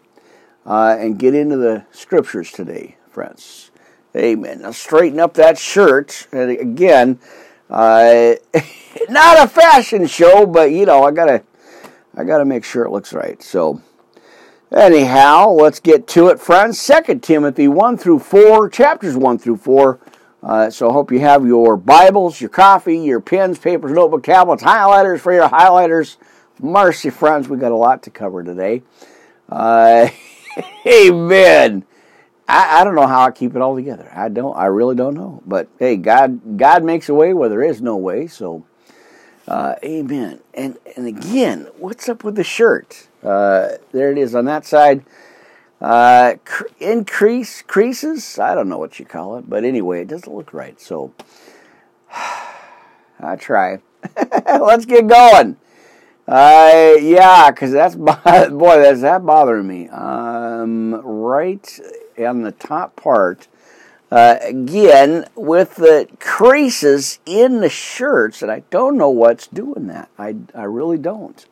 uh, 0.66 0.98
and 1.00 1.20
get 1.20 1.36
into 1.36 1.58
the 1.58 1.86
scriptures 1.92 2.52
today, 2.52 2.98
friends. 3.12 3.70
Amen. 4.16 4.64
Now, 4.64 4.72
straighten 4.72 5.20
up 5.20 5.36
that 5.36 5.60
shirt. 5.60 6.28
And 6.32 6.50
again, 6.50 7.20
uh, 7.70 8.34
not 9.10 9.46
a 9.46 9.48
fashion 9.48 10.08
show, 10.08 10.48
but 10.48 10.72
you 10.72 10.88
know, 10.88 11.04
I 11.04 11.12
gotta, 11.12 11.44
I 12.18 12.24
gotta 12.24 12.46
make 12.46 12.64
sure 12.64 12.86
it 12.86 12.92
looks 12.92 13.14
right. 13.14 13.40
So, 13.44 13.84
anyhow, 14.76 15.50
let's 15.50 15.80
get 15.80 16.08
to 16.10 16.28
it, 16.28 16.40
friends. 16.40 16.80
Second 16.80 17.24
Timothy 17.24 17.68
one 17.68 17.98
through 17.98 18.20
four, 18.20 18.70
chapters 18.70 19.16
one 19.16 19.38
through 19.38 19.58
four. 19.58 20.00
Uh, 20.44 20.70
so 20.70 20.90
I 20.90 20.94
hope 20.94 21.12
you 21.12 21.20
have 21.22 21.46
your 21.46 21.76
Bibles, 21.76 22.40
your 22.40 22.52
coffee, 22.52 23.00
your 23.00 23.20
pens, 23.20 23.58
papers, 23.58 23.92
notebook, 23.92 24.24
tablets, 24.24 24.62
highlighters 24.62 25.20
for 25.20 25.34
your 25.34 25.50
highlighters. 25.50 26.18
Mercy, 26.62 27.10
friends, 27.10 27.50
we 27.50 27.58
got 27.58 27.72
a 27.72 27.76
lot 27.76 28.04
to 28.04 28.12
cover 28.12 28.44
today. 28.44 28.84
Uh, 29.50 30.10
amen. 30.88 31.84
I, 32.48 32.82
I 32.82 32.84
don't 32.84 32.96
know 32.96 33.08
how 33.08 33.24
I 33.24 33.32
keep 33.32 33.56
it 33.56 33.62
all 33.62 33.76
together. 33.76 34.12
I 34.14 34.30
don't. 34.30 34.56
I 34.56 34.66
really 34.66 34.96
don't 34.96 35.16
know. 35.16 35.42
But 35.46 35.68
hey, 35.80 35.98
God 35.98 36.58
God 36.58 36.84
makes 36.84 37.10
a 37.10 37.14
way 37.14 37.34
where 37.34 37.50
there 37.50 37.64
is 37.64 37.82
no 37.82 37.98
way. 37.98 38.28
So, 38.28 38.66
uh, 39.48 39.76
Amen. 39.84 40.42
And 40.54 40.78
and 40.96 41.08
again, 41.08 41.68
what's 41.78 42.08
up 42.08 42.24
with 42.24 42.36
the 42.36 42.44
shirt? 42.44 43.08
Uh, 43.26 43.78
there 43.92 44.12
it 44.12 44.18
is 44.18 44.36
on 44.36 44.46
that 44.46 44.66
side. 44.66 45.04
Uh, 45.82 46.36
cr- 46.46 46.68
increase 46.80 47.62
creases. 47.62 48.40
I 48.40 48.56
don't 48.56 48.70
know 48.70 48.78
what 48.78 49.00
you 49.00 49.06
call 49.06 49.38
it, 49.38 49.50
but 49.50 49.64
anyway, 49.64 50.02
it 50.02 50.08
doesn't 50.08 50.34
look 50.34 50.54
right. 50.54 50.80
So, 50.80 51.14
I 52.12 53.36
try. 53.38 53.80
Let's 54.46 54.86
get 54.86 55.08
going. 55.08 55.58
Uh, 56.28 56.96
yeah, 57.00 57.52
because 57.52 57.72
that's 57.72 57.96
boy, 57.96 58.16
that's 58.24 59.02
that 59.02 59.26
bothering 59.26 59.68
me. 59.68 59.90
Um, 59.90 60.96
right 60.96 61.80
on 62.18 62.42
the 62.42 62.52
top 62.52 62.96
part, 62.96 63.48
uh, 64.12 64.38
again 64.42 65.26
with 65.36 65.76
the 65.76 66.08
creases 66.20 67.20
in 67.26 67.62
the 67.62 67.70
shirts, 67.70 68.42
and 68.42 68.52
I 68.52 68.64
don't 68.72 68.98
know 68.98 69.10
what's 69.10 69.48
doing 69.48 69.88
that. 69.88 70.10
I, 70.18 70.36
I 70.56 70.64
really 70.64 70.98
don't. 70.98 71.46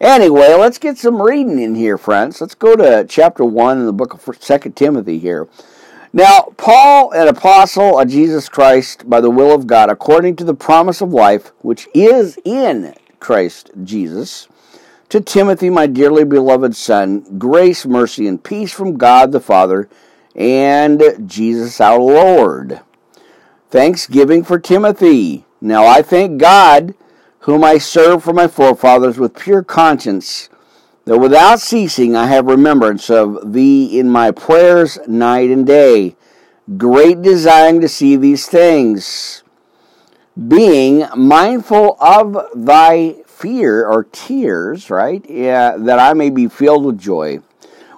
Anyway, 0.00 0.54
let's 0.54 0.78
get 0.78 0.98
some 0.98 1.22
reading 1.22 1.60
in 1.60 1.74
here, 1.74 1.96
friends. 1.96 2.40
Let's 2.40 2.54
go 2.54 2.74
to 2.76 3.06
chapter 3.08 3.44
1 3.44 3.78
in 3.78 3.86
the 3.86 3.92
book 3.92 4.12
of 4.12 4.42
Second 4.42 4.76
Timothy 4.76 5.18
here. 5.18 5.48
Now, 6.12 6.52
Paul, 6.56 7.12
an 7.12 7.28
apostle 7.28 7.98
of 7.98 8.08
Jesus 8.08 8.48
Christ 8.48 9.08
by 9.08 9.20
the 9.20 9.30
will 9.30 9.52
of 9.54 9.66
God, 9.66 9.90
according 9.90 10.36
to 10.36 10.44
the 10.44 10.54
promise 10.54 11.00
of 11.00 11.12
life, 11.12 11.52
which 11.62 11.88
is 11.94 12.38
in 12.44 12.94
Christ 13.20 13.70
Jesus, 13.82 14.48
to 15.08 15.20
Timothy, 15.20 15.70
my 15.70 15.86
dearly 15.86 16.24
beloved 16.24 16.74
son, 16.74 17.38
grace, 17.38 17.86
mercy, 17.86 18.26
and 18.26 18.42
peace 18.42 18.72
from 18.72 18.96
God 18.96 19.32
the 19.32 19.40
Father 19.40 19.88
and 20.34 21.02
Jesus 21.26 21.80
our 21.80 22.00
Lord. 22.00 22.80
Thanksgiving 23.70 24.44
for 24.44 24.58
Timothy. 24.58 25.44
Now 25.60 25.86
I 25.86 26.02
thank 26.02 26.40
God, 26.40 26.94
whom 27.44 27.62
I 27.62 27.76
serve 27.76 28.24
for 28.24 28.32
my 28.32 28.48
forefathers 28.48 29.18
with 29.18 29.38
pure 29.38 29.62
conscience, 29.62 30.48
that 31.04 31.18
without 31.18 31.60
ceasing 31.60 32.16
I 32.16 32.26
have 32.26 32.46
remembrance 32.46 33.10
of 33.10 33.52
thee 33.52 33.98
in 33.98 34.08
my 34.08 34.30
prayers 34.30 34.98
night 35.06 35.50
and 35.50 35.66
day, 35.66 36.16
great 36.78 37.20
desiring 37.20 37.82
to 37.82 37.88
see 37.88 38.16
these 38.16 38.46
things, 38.46 39.42
being 40.48 41.04
mindful 41.14 41.98
of 42.00 42.34
thy 42.54 43.16
fear 43.26 43.86
or 43.86 44.04
tears, 44.04 44.88
right? 44.88 45.22
Yeah, 45.28 45.76
that 45.76 45.98
I 45.98 46.14
may 46.14 46.30
be 46.30 46.48
filled 46.48 46.86
with 46.86 46.98
joy. 46.98 47.40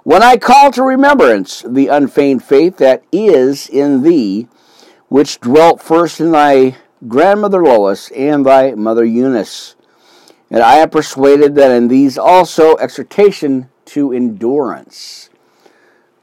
When 0.02 0.24
I 0.24 0.38
call 0.38 0.72
to 0.72 0.82
remembrance 0.82 1.62
the 1.62 1.86
unfeigned 1.86 2.42
faith 2.42 2.78
that 2.78 3.04
is 3.12 3.68
in 3.68 4.02
thee, 4.02 4.48
which 5.08 5.38
dwelt 5.38 5.80
first 5.80 6.18
in 6.18 6.32
thy 6.32 6.76
grandmother 7.06 7.62
Lois 7.62 8.10
and 8.12 8.44
thy 8.44 8.72
mother 8.72 9.04
Eunice. 9.04 9.74
And 10.50 10.62
I 10.62 10.76
am 10.76 10.90
persuaded 10.90 11.54
that 11.56 11.70
in 11.70 11.88
these 11.88 12.16
also 12.16 12.76
exhortation 12.76 13.68
to 13.86 14.12
endurance. 14.12 15.28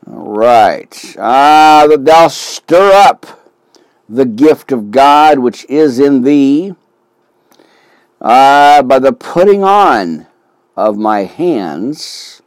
All 0.08 0.36
right. 0.36 1.16
Ah, 1.20 1.86
that 1.90 2.06
thou 2.06 2.28
stir 2.28 2.92
up 2.92 3.50
the 4.08 4.26
gift 4.26 4.72
of 4.72 4.92
God 4.92 5.40
which 5.40 5.66
is 5.70 6.00
in 6.00 6.24
thee 6.24 6.76
uh, 8.22 8.82
by 8.84 9.00
the 9.00 9.14
putting 9.14 9.64
on 9.64 10.28
of 10.76 10.98
my 10.98 11.22
hands, 11.22 12.42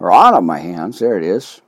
or 0.00 0.10
on 0.10 0.34
of 0.34 0.42
my 0.42 0.58
hands, 0.58 0.98
there 0.98 1.16
it 1.16 1.24
is. 1.24 1.60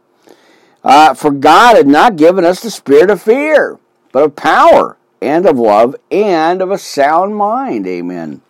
Uh, 0.82 1.14
for 1.14 1.30
God 1.30 1.76
had 1.76 1.86
not 1.86 2.16
given 2.16 2.44
us 2.44 2.60
the 2.60 2.70
spirit 2.70 3.10
of 3.10 3.22
fear, 3.22 3.78
but 4.12 4.22
of 4.22 4.36
power 4.36 4.96
and 5.24 5.46
of 5.46 5.58
love 5.58 5.96
and 6.10 6.60
of 6.62 6.70
a 6.70 6.78
sound 6.78 7.36
mind. 7.36 7.86
Amen. 7.86 8.42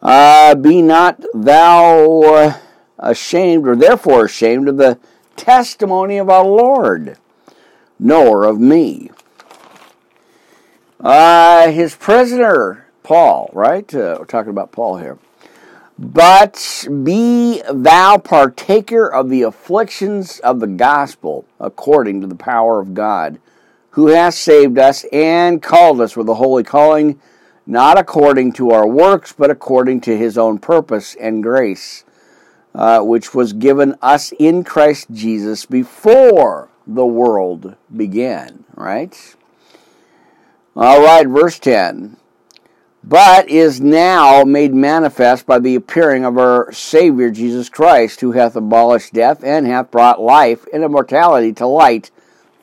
Uh, 0.00 0.54
be 0.54 0.82
not 0.82 1.22
thou 1.34 2.58
ashamed, 2.98 3.66
or 3.66 3.76
therefore 3.76 4.24
ashamed 4.24 4.68
of 4.68 4.76
the 4.76 4.98
testimony 5.36 6.18
of 6.18 6.28
our 6.28 6.44
Lord, 6.44 7.18
nor 7.98 8.44
of 8.44 8.60
me. 8.60 9.10
Uh, 11.00 11.70
his 11.70 11.94
prisoner 11.96 12.86
Paul, 13.02 13.50
right? 13.52 13.92
Uh, 13.94 14.16
we're 14.18 14.26
talking 14.26 14.50
about 14.50 14.72
Paul 14.72 14.98
here. 14.98 15.18
But 15.98 16.86
be 17.02 17.62
thou 17.70 18.18
partaker 18.18 19.06
of 19.06 19.28
the 19.28 19.42
afflictions 19.42 20.40
of 20.40 20.60
the 20.60 20.66
gospel 20.66 21.44
according 21.60 22.20
to 22.20 22.26
the 22.26 22.34
power 22.34 22.80
of 22.80 22.94
God, 22.94 23.38
who 23.92 24.08
has 24.08 24.36
saved 24.36 24.78
us 24.78 25.04
and 25.12 25.62
called 25.62 26.00
us 26.00 26.16
with 26.16 26.28
a 26.28 26.34
holy 26.34 26.62
calling, 26.62 27.20
not 27.66 27.98
according 27.98 28.52
to 28.52 28.70
our 28.70 28.86
works, 28.86 29.32
but 29.32 29.50
according 29.50 30.00
to 30.00 30.16
his 30.16 30.36
own 30.36 30.58
purpose 30.58 31.14
and 31.20 31.42
grace, 31.42 32.04
uh, 32.74 33.00
which 33.00 33.34
was 33.34 33.52
given 33.52 33.94
us 34.00 34.32
in 34.38 34.64
Christ 34.64 35.08
Jesus 35.10 35.66
before 35.66 36.68
the 36.86 37.06
world 37.06 37.76
began, 37.94 38.64
right? 38.74 39.36
All 40.74 41.02
right, 41.02 41.26
verse 41.26 41.58
10 41.58 42.16
but 43.04 43.48
is 43.48 43.80
now 43.80 44.44
made 44.44 44.72
manifest 44.72 45.44
by 45.44 45.58
the 45.58 45.74
appearing 45.74 46.24
of 46.24 46.38
our 46.38 46.70
Savior 46.72 47.30
Jesus 47.30 47.68
Christ, 47.68 48.20
who 48.20 48.32
hath 48.32 48.54
abolished 48.54 49.12
death 49.12 49.42
and 49.42 49.66
hath 49.66 49.90
brought 49.90 50.20
life 50.20 50.66
and 50.72 50.84
immortality 50.84 51.52
to 51.54 51.66
light 51.66 52.10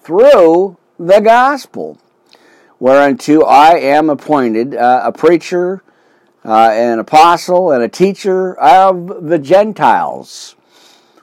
through 0.01 0.77
the 0.99 1.21
gospel, 1.21 1.97
whereunto 2.77 3.41
I 3.43 3.77
am 3.77 4.09
appointed 4.09 4.75
uh, 4.75 5.01
a 5.05 5.11
preacher, 5.13 5.81
uh, 6.43 6.71
an 6.73 6.99
apostle, 6.99 7.71
and 7.71 7.81
a 7.81 7.87
teacher 7.87 8.53
of 8.59 9.27
the 9.29 9.39
Gentiles. 9.39 10.55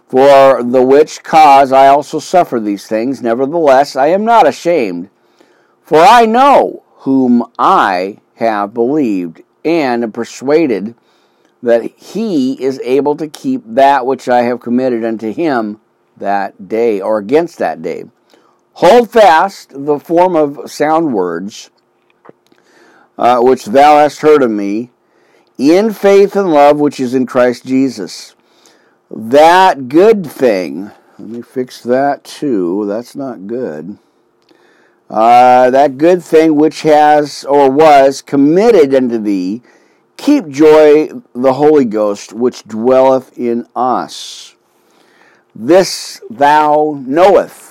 For 0.08 0.62
the 0.62 0.82
which 0.82 1.22
cause 1.22 1.72
I 1.72 1.88
also 1.88 2.20
suffer 2.20 2.58
these 2.58 2.86
things, 2.86 3.20
nevertheless 3.20 3.96
I 3.96 4.06
am 4.08 4.24
not 4.24 4.46
ashamed, 4.46 5.10
for 5.82 5.98
I 5.98 6.26
know 6.26 6.84
whom 6.98 7.44
I 7.58 8.18
have 8.36 8.72
believed 8.72 9.42
and 9.64 10.04
am 10.04 10.12
persuaded 10.12 10.94
that 11.62 11.82
he 11.96 12.62
is 12.62 12.80
able 12.84 13.16
to 13.16 13.26
keep 13.26 13.62
that 13.66 14.06
which 14.06 14.28
I 14.28 14.42
have 14.42 14.60
committed 14.60 15.04
unto 15.04 15.32
him 15.32 15.80
that 16.16 16.68
day 16.68 17.00
or 17.00 17.18
against 17.18 17.58
that 17.58 17.82
day. 17.82 18.04
Hold 18.80 19.10
fast 19.10 19.72
the 19.86 19.98
form 19.98 20.36
of 20.36 20.70
sound 20.70 21.14
words 21.14 21.70
uh, 23.16 23.40
which 23.40 23.64
thou 23.64 23.96
hast 23.96 24.20
heard 24.20 24.42
of 24.42 24.50
me 24.50 24.90
in 25.56 25.94
faith 25.94 26.36
and 26.36 26.52
love 26.52 26.78
which 26.78 27.00
is 27.00 27.14
in 27.14 27.24
Christ 27.24 27.64
Jesus. 27.64 28.34
That 29.10 29.88
good 29.88 30.26
thing, 30.26 30.90
let 31.18 31.28
me 31.28 31.40
fix 31.40 31.82
that 31.84 32.22
too. 32.24 32.84
That's 32.86 33.16
not 33.16 33.46
good. 33.46 33.96
Uh, 35.08 35.70
that 35.70 35.96
good 35.96 36.22
thing 36.22 36.56
which 36.56 36.82
has 36.82 37.44
or 37.44 37.70
was 37.70 38.20
committed 38.20 38.94
unto 38.94 39.16
thee, 39.16 39.62
keep 40.18 40.48
joy 40.48 41.08
the 41.34 41.54
Holy 41.54 41.86
Ghost 41.86 42.34
which 42.34 42.64
dwelleth 42.64 43.38
in 43.38 43.66
us. 43.74 44.54
This 45.54 46.20
thou 46.28 47.02
knoweth, 47.06 47.65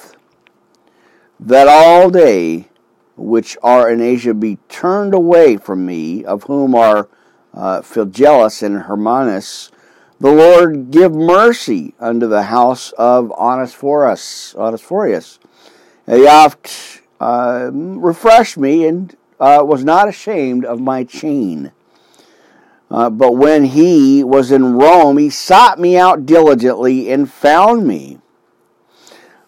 that 1.39 1.68
all 1.68 2.10
they 2.10 2.70
which 3.18 3.58
are 3.63 3.89
in 3.89 4.01
Asia 4.01 4.34
be 4.34 4.58
turned 4.68 5.13
away 5.13 5.58
from 5.58 5.86
me, 5.86 6.25
of 6.25 6.44
whom 6.44 6.75
are 6.75 7.08
uh, 7.54 7.82
Phygellus 7.82 8.62
and 8.62 8.84
Hermanus, 8.84 9.72
the 10.20 10.32
Lord 10.32 10.92
give 10.92 11.13
mercy 11.13 11.94
unto 12.00 12.27
the 12.27 12.44
house 12.44 12.92
of 12.94 13.32
Onesiphorus. 13.32 14.56
Onesiphorus. 14.56 15.39
He 16.06 16.27
oft 16.27 17.01
uh, 17.20 17.70
refreshed 17.74 18.58
me 18.58 18.86
and 18.86 19.15
uh, 19.39 19.63
was 19.65 19.84
not 19.84 20.08
ashamed 20.08 20.65
of 20.65 20.80
my 20.80 21.04
chain. 21.04 21.72
Uh, 22.89 23.10
but 23.10 23.34
when 23.34 23.65
he 23.65 24.24
was 24.24 24.51
in 24.51 24.75
Rome, 24.75 25.18
he 25.18 25.30
sought 25.30 25.80
me 25.80 25.98
out 25.98 26.25
diligently 26.25 27.12
and 27.12 27.32
found 27.32 27.88
me. 27.88 28.20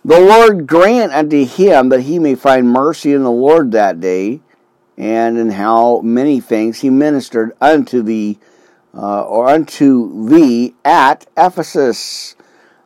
The 0.07 0.21
Lord 0.21 0.67
grant 0.67 1.11
unto 1.11 1.45
him 1.45 1.89
that 1.89 2.03
he 2.03 2.17
may 2.17 2.33
find 2.35 2.69
mercy 2.69 3.11
in 3.11 3.23
the 3.23 3.29
Lord 3.29 3.73
that 3.73 3.99
day, 3.99 4.39
and 4.97 5.37
in 5.37 5.49
how 5.49 5.99
many 5.99 6.39
things 6.39 6.79
he 6.79 6.89
ministered 6.89 7.51
unto 7.59 8.01
thee, 8.01 8.39
uh, 8.93 9.23
or 9.23 9.49
unto 9.49 10.29
thee 10.29 10.75
at 10.85 11.27
Ephesus. 11.35 12.37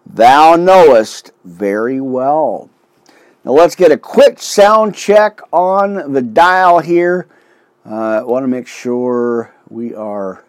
Thou 0.04 0.56
knowest 0.56 1.32
very 1.46 2.02
well. 2.02 2.72
Now 3.46 3.52
let's 3.52 3.76
get 3.76 3.92
a 3.92 3.98
quick 3.98 4.42
sound 4.42 4.96
check 4.96 5.42
on 5.54 6.14
the 6.14 6.24
dial 6.24 6.80
here. 6.80 7.28
Uh, 7.86 8.22
I 8.22 8.24
want 8.24 8.46
to 8.46 8.48
make 8.48 8.66
sure 8.66 9.54
we 9.70 9.94
are 9.94 10.44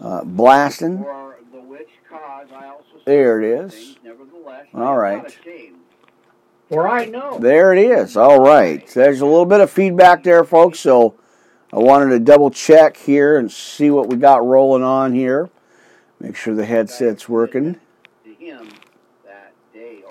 uh, 0.00 0.24
blasting. 0.24 1.06
There 3.08 3.40
it 3.40 3.64
is. 3.64 3.96
All 4.74 4.98
right. 4.98 5.38
For 6.68 6.86
I 6.86 7.06
know. 7.06 7.38
There 7.38 7.72
it 7.72 7.78
is. 7.78 8.18
All 8.18 8.38
right. 8.38 8.86
There's 8.86 9.22
a 9.22 9.24
little 9.24 9.46
bit 9.46 9.62
of 9.62 9.70
feedback 9.70 10.22
there, 10.22 10.44
folks. 10.44 10.78
So 10.80 11.14
I 11.72 11.78
wanted 11.78 12.10
to 12.10 12.18
double 12.18 12.50
check 12.50 12.98
here 12.98 13.38
and 13.38 13.50
see 13.50 13.88
what 13.88 14.08
we 14.08 14.16
got 14.16 14.44
rolling 14.44 14.82
on 14.82 15.14
here. 15.14 15.48
Make 16.20 16.36
sure 16.36 16.54
the 16.54 16.66
headset's 16.66 17.26
working. 17.30 17.80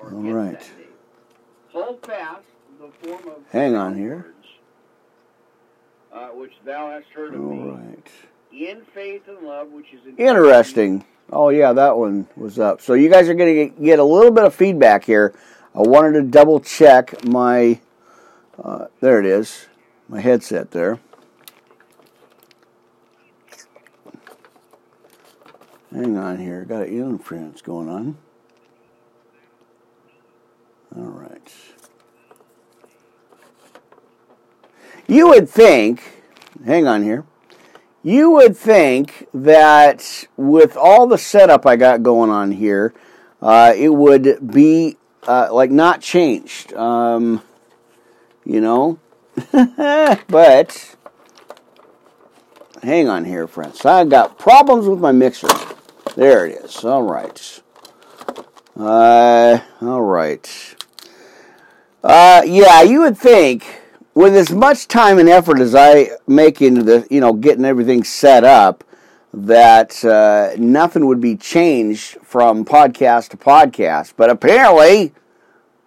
All 0.02 0.10
right. 0.10 0.70
Hold 1.72 2.04
fast 2.04 2.42
the 2.80 2.88
form 3.06 3.28
of 3.28 3.34
Hang 3.52 3.76
on 3.76 3.96
here. 3.96 4.26
uh, 6.12 6.28
which 6.30 6.54
thou 6.64 6.90
hast 6.90 7.06
heard 7.14 7.34
of 7.34 7.40
All 7.42 7.52
me, 7.52 7.70
right. 7.70 8.08
in 8.52 8.82
faith 8.92 9.22
and 9.28 9.46
love 9.46 9.68
which 9.68 9.86
is 9.92 10.00
in 10.04 10.16
Interesting. 10.16 11.04
Oh 11.30 11.50
yeah, 11.50 11.72
that 11.72 11.96
one 11.96 12.26
was 12.36 12.58
up. 12.58 12.80
So 12.80 12.94
you 12.94 13.10
guys 13.10 13.28
are 13.28 13.34
going 13.34 13.70
to 13.70 13.82
get 13.82 13.98
a 13.98 14.04
little 14.04 14.30
bit 14.30 14.44
of 14.44 14.54
feedback 14.54 15.04
here. 15.04 15.34
I 15.74 15.80
wanted 15.82 16.12
to 16.12 16.22
double 16.22 16.60
check 16.60 17.24
my. 17.26 17.80
Uh, 18.62 18.86
there 19.00 19.20
it 19.20 19.26
is, 19.26 19.68
my 20.08 20.20
headset 20.20 20.72
there. 20.72 20.98
Hang 25.92 26.16
on 26.16 26.38
here, 26.38 26.64
got 26.64 26.82
an 26.82 26.88
interference 26.88 27.62
going 27.62 27.88
on. 27.88 28.18
All 30.96 31.04
right. 31.04 31.52
You 35.06 35.28
would 35.28 35.48
think, 35.48 36.02
hang 36.64 36.86
on 36.86 37.02
here. 37.02 37.24
You 38.08 38.30
would 38.30 38.56
think 38.56 39.28
that 39.34 40.26
with 40.38 40.78
all 40.78 41.06
the 41.06 41.18
setup 41.18 41.66
I 41.66 41.76
got 41.76 42.02
going 42.02 42.30
on 42.30 42.52
here, 42.52 42.94
uh, 43.42 43.74
it 43.76 43.90
would 43.90 44.50
be 44.50 44.96
uh, 45.26 45.50
like 45.52 45.70
not 45.70 46.00
changed. 46.00 46.72
Um, 46.72 47.42
you 48.46 48.62
know? 48.62 48.98
but 49.52 50.96
hang 52.82 53.10
on 53.10 53.26
here, 53.26 53.46
friends. 53.46 53.84
I 53.84 54.06
got 54.06 54.38
problems 54.38 54.86
with 54.86 55.00
my 55.00 55.12
mixer. 55.12 55.48
There 56.16 56.46
it 56.46 56.64
is. 56.64 56.82
All 56.86 57.02
right. 57.02 57.62
Uh, 58.74 59.58
all 59.82 60.00
right. 60.00 60.76
Uh, 62.02 62.40
yeah, 62.46 62.80
you 62.80 63.00
would 63.00 63.18
think 63.18 63.77
with 64.18 64.34
as 64.34 64.50
much 64.50 64.88
time 64.88 65.20
and 65.20 65.28
effort 65.28 65.60
as 65.60 65.76
I 65.76 66.10
make 66.26 66.60
into 66.60 66.82
the, 66.82 67.06
you 67.08 67.20
know, 67.20 67.32
getting 67.32 67.64
everything 67.64 68.02
set 68.02 68.42
up, 68.42 68.82
that 69.32 70.04
uh, 70.04 70.56
nothing 70.58 71.06
would 71.06 71.20
be 71.20 71.36
changed 71.36 72.18
from 72.24 72.64
podcast 72.64 73.28
to 73.28 73.36
podcast. 73.36 74.14
But 74.16 74.28
apparently, 74.28 75.12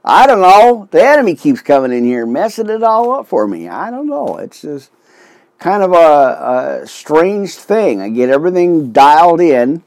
I 0.06 0.28
don't 0.28 0.40
know. 0.40 0.88
The 0.92 1.06
enemy 1.06 1.36
keeps 1.36 1.60
coming 1.60 1.92
in 1.92 2.06
here, 2.06 2.26
messing 2.26 2.70
it 2.70 2.84
all 2.84 3.12
up 3.12 3.28
for 3.28 3.50
me. 3.50 3.68
I 3.68 3.92
don't 3.92 4.08
know. 4.08 4.38
It's 4.38 4.62
just 4.62 4.92
kind 5.60 5.84
of 5.84 5.92
a, 5.92 6.84
a 6.84 6.88
strange 6.88 7.56
thing. 7.56 8.00
I 8.00 8.08
get 8.08 8.30
everything 8.30 8.94
dialed 8.94 9.42
in, 9.42 9.84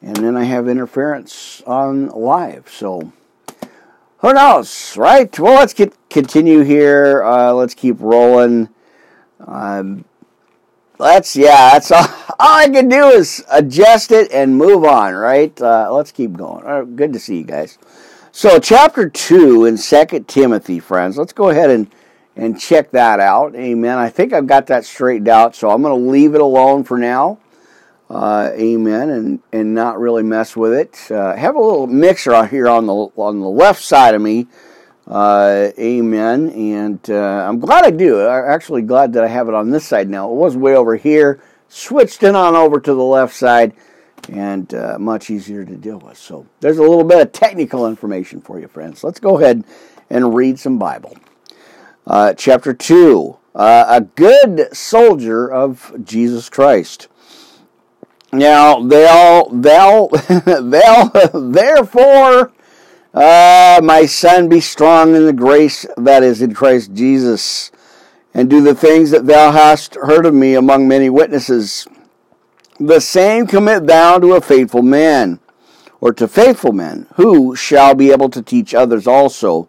and 0.00 0.14
then 0.14 0.36
I 0.36 0.44
have 0.44 0.68
interference 0.68 1.60
on 1.66 2.06
live. 2.06 2.68
So 2.70 3.12
who 4.22 4.32
knows, 4.32 4.96
right? 4.96 5.36
Well, 5.38 5.54
let's 5.54 5.74
get 5.74 5.92
continue 6.08 6.60
here. 6.60 7.22
Uh, 7.24 7.52
let's 7.52 7.74
keep 7.74 7.96
rolling. 7.98 8.68
Um, 9.40 10.04
let's 10.98 11.34
yeah, 11.34 11.72
that's 11.72 11.90
all, 11.90 12.06
all 12.40 12.58
I 12.58 12.68
can 12.68 12.88
do 12.88 13.08
is 13.08 13.44
adjust 13.50 14.12
it 14.12 14.30
and 14.32 14.56
move 14.56 14.84
on, 14.84 15.14
right? 15.14 15.60
Uh, 15.60 15.92
let's 15.92 16.12
keep 16.12 16.34
going. 16.34 16.64
Right, 16.64 16.96
good 16.96 17.12
to 17.12 17.18
see 17.18 17.38
you 17.38 17.44
guys. 17.44 17.78
So, 18.30 18.58
chapter 18.58 19.10
two 19.10 19.64
in 19.64 19.76
Second 19.76 20.28
Timothy, 20.28 20.78
friends. 20.78 21.18
Let's 21.18 21.32
go 21.32 21.50
ahead 21.50 21.70
and 21.70 21.90
and 22.36 22.58
check 22.58 22.92
that 22.92 23.20
out. 23.20 23.54
Amen. 23.56 23.98
I 23.98 24.08
think 24.08 24.32
I've 24.32 24.46
got 24.46 24.68
that 24.68 24.84
straightened 24.84 25.28
out, 25.28 25.54
so 25.54 25.68
I'm 25.68 25.82
going 25.82 26.02
to 26.02 26.10
leave 26.10 26.34
it 26.34 26.40
alone 26.40 26.84
for 26.84 26.96
now. 26.96 27.38
Uh, 28.12 28.50
amen, 28.58 29.08
and 29.08 29.40
and 29.54 29.72
not 29.72 29.98
really 29.98 30.22
mess 30.22 30.54
with 30.54 30.74
it. 30.74 31.10
Uh, 31.10 31.34
have 31.34 31.54
a 31.54 31.58
little 31.58 31.86
mixer 31.86 32.34
out 32.34 32.50
here 32.50 32.68
on 32.68 32.84
the 32.84 32.92
on 32.92 33.40
the 33.40 33.48
left 33.48 33.82
side 33.82 34.14
of 34.14 34.20
me. 34.20 34.46
Uh, 35.06 35.70
amen, 35.78 36.50
and 36.50 37.08
uh, 37.08 37.48
I'm 37.48 37.58
glad 37.58 37.86
I 37.86 37.90
do. 37.90 38.20
I'm 38.20 38.50
actually 38.50 38.82
glad 38.82 39.14
that 39.14 39.24
I 39.24 39.28
have 39.28 39.48
it 39.48 39.54
on 39.54 39.70
this 39.70 39.86
side 39.86 40.10
now. 40.10 40.30
It 40.30 40.34
was 40.34 40.58
way 40.58 40.76
over 40.76 40.94
here. 40.94 41.42
Switched 41.68 42.22
it 42.22 42.34
on 42.34 42.54
over 42.54 42.78
to 42.80 42.92
the 42.92 43.02
left 43.02 43.34
side, 43.34 43.72
and 44.28 44.74
uh, 44.74 44.98
much 44.98 45.30
easier 45.30 45.64
to 45.64 45.74
deal 45.74 45.98
with. 45.98 46.18
So 46.18 46.46
there's 46.60 46.76
a 46.76 46.82
little 46.82 47.04
bit 47.04 47.22
of 47.22 47.32
technical 47.32 47.86
information 47.86 48.42
for 48.42 48.60
you, 48.60 48.68
friends. 48.68 49.02
Let's 49.02 49.20
go 49.20 49.38
ahead 49.38 49.64
and 50.10 50.34
read 50.34 50.58
some 50.58 50.78
Bible. 50.78 51.16
Uh, 52.06 52.34
chapter 52.34 52.74
two: 52.74 53.38
A 53.54 54.02
good 54.02 54.76
soldier 54.76 55.50
of 55.50 55.94
Jesus 56.04 56.50
Christ. 56.50 57.08
Now 58.32 58.80
they'll 58.80 59.50
they'll 59.50 60.08
they'll 60.62 61.50
therefore 61.50 62.52
uh, 63.12 63.80
my 63.82 64.06
son 64.06 64.48
be 64.48 64.60
strong 64.60 65.14
in 65.14 65.26
the 65.26 65.34
grace 65.34 65.84
that 65.98 66.22
is 66.22 66.40
in 66.40 66.54
Christ 66.54 66.94
Jesus, 66.94 67.70
and 68.32 68.48
do 68.48 68.62
the 68.62 68.74
things 68.74 69.10
that 69.10 69.26
thou 69.26 69.52
hast 69.52 69.96
heard 69.96 70.24
of 70.24 70.32
me 70.32 70.54
among 70.54 70.88
many 70.88 71.10
witnesses. 71.10 71.86
The 72.80 73.00
same 73.00 73.46
commit 73.46 73.86
thou 73.86 74.18
to 74.18 74.32
a 74.32 74.40
faithful 74.40 74.82
man, 74.82 75.38
or 76.00 76.14
to 76.14 76.26
faithful 76.26 76.72
men, 76.72 77.06
who 77.16 77.54
shall 77.54 77.94
be 77.94 78.10
able 78.10 78.30
to 78.30 78.40
teach 78.40 78.72
others 78.72 79.06
also. 79.06 79.68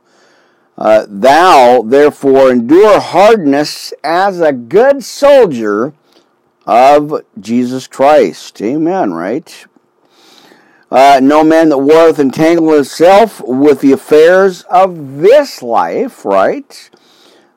Uh, 0.77 1.05
thou 1.09 1.81
therefore 1.81 2.49
endure 2.49 2.99
hardness 3.01 3.93
as 4.05 4.39
a 4.39 4.53
good 4.53 5.03
soldier 5.03 5.93
of 6.65 7.23
Jesus 7.39 7.87
Christ. 7.87 8.61
Amen, 8.61 9.13
right? 9.13 9.65
Uh, 10.91 11.19
no 11.23 11.43
man 11.43 11.69
that 11.69 11.79
warreth 11.79 12.19
entangle 12.19 12.71
himself 12.73 13.41
with 13.41 13.81
the 13.81 13.91
affairs 13.91 14.61
of 14.63 15.17
this 15.17 15.63
life, 15.63 16.23
right? 16.23 16.89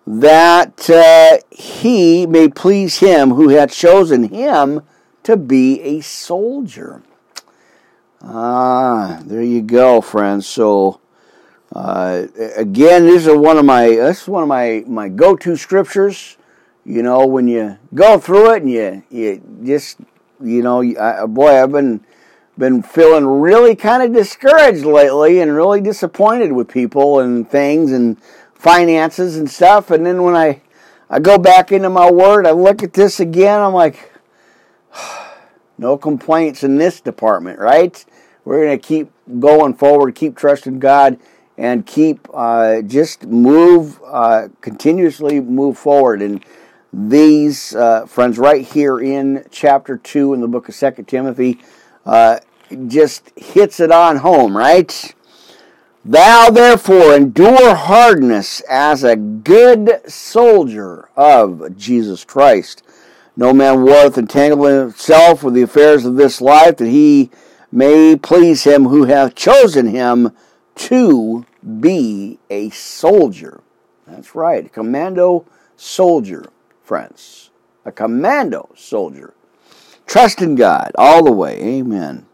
That 0.07 0.89
uh, 0.89 1.39
he 1.51 2.27
may 2.27 2.49
please 2.49 3.01
him 3.01 3.33
who 3.33 3.51
hath 3.51 3.73
chosen 3.73 4.31
him 4.31 4.83
to 5.25 5.37
be 5.37 5.83
a 5.83 6.01
soldier. 6.01 7.03
Ah, 8.23 9.21
there 9.25 9.43
you 9.43 9.61
go, 9.61 10.01
friends. 10.01 10.47
So, 10.47 11.01
uh, 11.75 12.29
again, 12.57 13.05
this 13.05 13.27
is 13.27 13.37
one 13.37 13.59
of 13.59 13.65
my 13.65 13.89
this 13.89 14.23
is 14.23 14.29
one 14.29 14.45
of 14.45 14.49
my 14.49 14.83
my 14.87 15.09
go-to 15.09 15.57
scriptures 15.57 16.39
you 16.87 17.03
know, 17.03 17.27
when 17.27 17.49
you 17.49 17.79
go 17.95 18.19
through 18.19 18.53
it 18.53 18.63
and 18.63 18.71
you, 18.71 19.03
you 19.11 19.43
just, 19.65 19.99
you 20.41 20.63
know, 20.63 20.83
I, 20.83 21.27
boy, 21.27 21.61
I've 21.61 21.73
been, 21.73 22.05
been 22.57 22.81
feeling 22.83 23.27
really 23.27 23.75
kind 23.75 24.05
of 24.05 24.13
discouraged 24.13 24.85
lately 24.85 25.41
and 25.41 25.53
really 25.53 25.81
disappointed 25.81 26.53
with 26.53 26.69
people 26.69 27.19
and 27.19 27.51
things 27.51 27.91
and 27.91 28.23
finances 28.55 29.37
and 29.37 29.51
stuff. 29.51 29.91
And 29.91 30.07
then 30.07 30.23
when 30.23 30.37
I, 30.37 30.63
I 31.11 31.19
go 31.19 31.39
back 31.39 31.73
into 31.73 31.91
my 31.91 32.09
word, 32.09 32.47
I 32.47 32.53
look 32.53 32.85
at 32.85 32.93
this 32.93 33.19
again, 33.19 33.61
I'm 33.61 33.75
like, 33.75 34.13
no 35.79 35.99
complaints 35.99 36.63
in 36.63 36.77
this 36.77 37.01
department, 37.01 37.59
right? 37.59 38.05
We're 38.45 38.65
going 38.65 38.79
to 38.79 38.87
keep 38.87 39.11
going 39.41 39.75
forward, 39.75 40.15
keep 40.15 40.37
trusting 40.37 40.79
God, 40.79 41.19
and 41.59 41.85
keep 41.85 42.29
uh, 42.33 42.83
just 42.83 43.25
move, 43.27 44.01
uh, 44.07 44.49
continuously 44.61 45.41
move 45.41 45.77
forward. 45.77 46.23
And 46.23 46.45
these 46.93 47.75
uh, 47.75 48.07
friends, 48.07 48.39
right 48.39 48.67
here 48.67 48.99
in 48.99 49.45
chapter 49.51 49.97
2 49.97 50.35
in 50.35 50.41
the 50.41 50.49
book 50.49 50.69
of 50.69 50.75
Second 50.75 51.07
Timothy, 51.07 51.61
uh, 52.05 52.39
just 52.87 53.31
hits 53.37 53.81
it 53.81 53.93
on 53.93 54.17
home, 54.17 54.57
right? 54.57 55.15
Thou 56.05 56.51
therefore 56.51 57.15
endure 57.15 57.75
hardness 57.75 58.61
as 58.71 59.03
a 59.03 59.17
good 59.17 60.09
soldier 60.09 61.09
of 61.17 61.77
Jesus 61.77 62.25
Christ. 62.25 62.83
No 63.37 63.53
man 63.53 63.83
warreth 63.83 64.17
entangle 64.17 64.65
himself 64.65 65.43
with 65.43 65.55
the 65.55 65.63
affairs 65.63 66.05
of 66.05 66.17
this 66.17 66.41
life, 66.41 66.77
that 66.77 66.87
he 66.87 67.31
may 67.73 68.17
please 68.17 68.65
him 68.65 68.85
who 68.85 69.05
hath 69.05 69.35
chosen 69.35 69.89
him 69.89 70.31
to 70.77 71.45
be 71.81 72.39
a 72.49 72.71
soldier. 72.71 73.61
That's 74.07 74.35
right, 74.35 74.73
commando 74.73 75.45
soldier, 75.77 76.47
friends. 76.87 77.51
A 77.85 77.93
commando 77.93 78.71
soldier. 78.75 79.35
Trust 80.07 80.41
in 80.41 80.55
God 80.55 80.93
all 80.97 81.25
the 81.25 81.33
way. 81.33 81.61
Amen. 81.61 82.27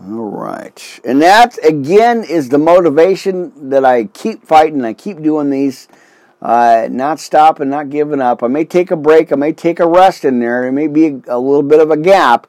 All 0.00 0.30
right. 0.30 1.00
And 1.04 1.20
that, 1.20 1.58
again, 1.64 2.24
is 2.24 2.48
the 2.48 2.58
motivation 2.58 3.70
that 3.70 3.84
I 3.84 4.04
keep 4.04 4.44
fighting. 4.44 4.84
I 4.84 4.94
keep 4.94 5.22
doing 5.22 5.50
these 5.50 5.88
uh, 6.40 6.88
not 6.90 7.20
stopping, 7.20 7.68
not 7.68 7.90
giving 7.90 8.20
up. 8.20 8.42
I 8.42 8.48
may 8.48 8.64
take 8.64 8.90
a 8.90 8.96
break, 8.96 9.32
I 9.32 9.36
may 9.36 9.52
take 9.52 9.78
a 9.78 9.86
rest 9.86 10.24
in 10.24 10.40
there. 10.40 10.66
It 10.66 10.72
may 10.72 10.86
be 10.86 11.20
a, 11.26 11.38
little 11.38 11.62
bit 11.62 11.80
of 11.80 11.90
a 11.90 11.96
gap, 11.96 12.46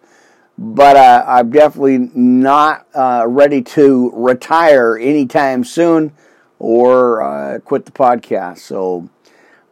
but 0.58 0.96
uh, 0.96 1.26
I'm 1.28 1.50
definitely 1.50 2.10
not 2.14 2.88
uh, 2.94 3.26
ready 3.28 3.62
to 3.62 4.12
retire 4.14 4.98
anytime 4.98 5.64
soon 5.64 6.14
or 6.58 7.22
uh, 7.22 7.60
quit 7.60 7.86
the 7.86 7.92
podcast. 7.92 8.60
So, 8.60 9.10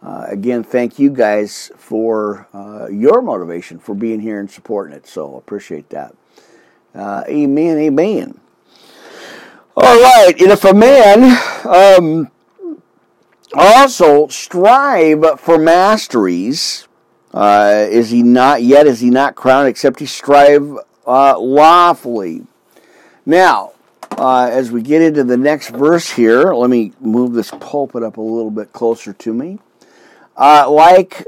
uh, 0.01 0.25
again, 0.27 0.63
thank 0.63 0.99
you 0.99 1.09
guys 1.09 1.71
for 1.77 2.47
uh, 2.53 2.87
your 2.87 3.21
motivation 3.21 3.79
for 3.79 3.93
being 3.93 4.19
here 4.19 4.39
and 4.39 4.49
supporting 4.49 4.95
it. 4.95 5.07
So, 5.07 5.35
appreciate 5.35 5.89
that. 5.89 6.15
amen, 6.95 7.77
amen. 7.77 8.39
All 9.75 10.01
right, 10.01 10.33
and 10.39 10.51
if 10.51 10.65
a 10.65 10.73
man 10.73 11.37
um, 11.65 12.31
also 13.53 14.27
strive 14.27 15.39
for 15.39 15.57
masteries. 15.57 16.87
Uh, 17.33 17.85
is 17.89 18.09
he 18.09 18.23
not 18.23 18.63
yet? 18.63 18.87
Is 18.87 18.99
he 18.99 19.09
not 19.09 19.35
crowned? 19.35 19.67
Except 19.67 19.99
he 19.99 20.05
strive 20.05 20.77
uh, 21.05 21.39
lawfully. 21.39 22.45
Now, 23.25 23.73
uh, 24.17 24.49
as 24.51 24.71
we 24.71 24.81
get 24.81 25.01
into 25.01 25.23
the 25.23 25.37
next 25.37 25.69
verse 25.69 26.09
here, 26.09 26.53
let 26.53 26.69
me 26.69 26.93
move 26.99 27.33
this 27.33 27.51
pulpit 27.59 28.03
up 28.03 28.17
a 28.17 28.21
little 28.21 28.51
bit 28.51 28.73
closer 28.73 29.13
to 29.13 29.33
me. 29.33 29.59
Uh, 30.39 30.71
like, 30.71 31.27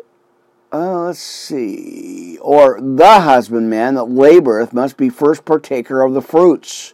uh, 0.71 1.07
let's 1.07 1.19
see, 1.19 2.37
or 2.39 2.79
the 2.79 3.19
husbandman 3.19 3.95
that 3.95 4.05
laboreth 4.05 4.71
must 4.71 4.95
be 4.95 5.09
first 5.09 5.43
partaker 5.43 6.01
of 6.01 6.13
the 6.13 6.21
fruits. 6.21 6.93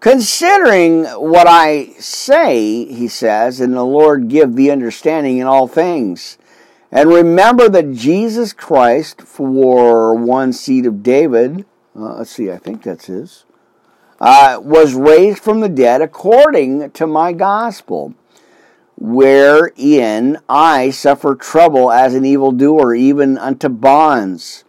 Considering 0.00 1.04
what 1.04 1.46
I 1.46 1.92
say, 2.00 2.84
he 2.86 3.06
says, 3.06 3.60
and 3.60 3.72
the 3.72 3.84
Lord 3.84 4.26
give 4.28 4.56
thee 4.56 4.68
understanding 4.68 5.38
in 5.38 5.46
all 5.46 5.68
things. 5.68 6.38
And 6.90 7.08
remember 7.08 7.68
that 7.68 7.92
Jesus 7.92 8.52
Christ, 8.52 9.22
for 9.22 10.14
one 10.16 10.52
seed 10.52 10.86
of 10.86 11.04
David, 11.04 11.64
uh, 11.94 12.16
let's 12.16 12.32
see, 12.32 12.50
I 12.50 12.58
think 12.58 12.82
that's 12.82 13.06
his, 13.06 13.44
uh, 14.20 14.58
was 14.60 14.94
raised 14.94 15.38
from 15.38 15.60
the 15.60 15.68
dead 15.68 16.02
according 16.02 16.90
to 16.90 17.06
my 17.06 17.32
gospel, 17.32 18.14
wherein 18.96 20.38
I 20.48 20.90
suffer 20.90 21.34
trouble 21.34 21.90
as 21.90 22.14
an 22.14 22.24
evildoer, 22.24 22.94
even 22.94 23.38
unto 23.38 23.68
bonds. 23.68 24.64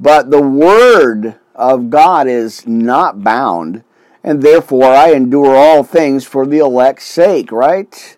But 0.00 0.30
the 0.30 0.42
word 0.42 1.36
of 1.54 1.90
God 1.90 2.26
is 2.26 2.66
not 2.66 3.22
bound 3.22 3.84
and 4.24 4.42
therefore 4.42 4.86
I 4.86 5.12
endure 5.12 5.56
all 5.56 5.82
things 5.82 6.24
for 6.24 6.46
the 6.46 6.58
elect's 6.58 7.04
sake, 7.04 7.50
right? 7.50 8.16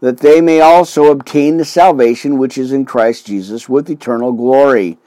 That 0.00 0.18
they 0.18 0.40
may 0.40 0.60
also 0.60 1.10
obtain 1.10 1.56
the 1.56 1.64
salvation 1.64 2.38
which 2.38 2.58
is 2.58 2.72
in 2.72 2.84
Christ 2.84 3.26
Jesus 3.26 3.68
with 3.68 3.90
eternal 3.90 4.32
glory. 4.32 4.98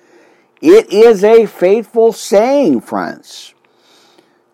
It 0.61 0.91
is 0.91 1.23
a 1.23 1.45
faithful 1.45 2.11
saying, 2.11 2.81
friends. 2.81 3.53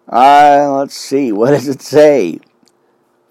Uh, 0.08 0.76
let's 0.78 0.96
see, 0.96 1.32
what 1.32 1.52
does 1.52 1.68
it 1.68 1.82
say? 1.82 2.40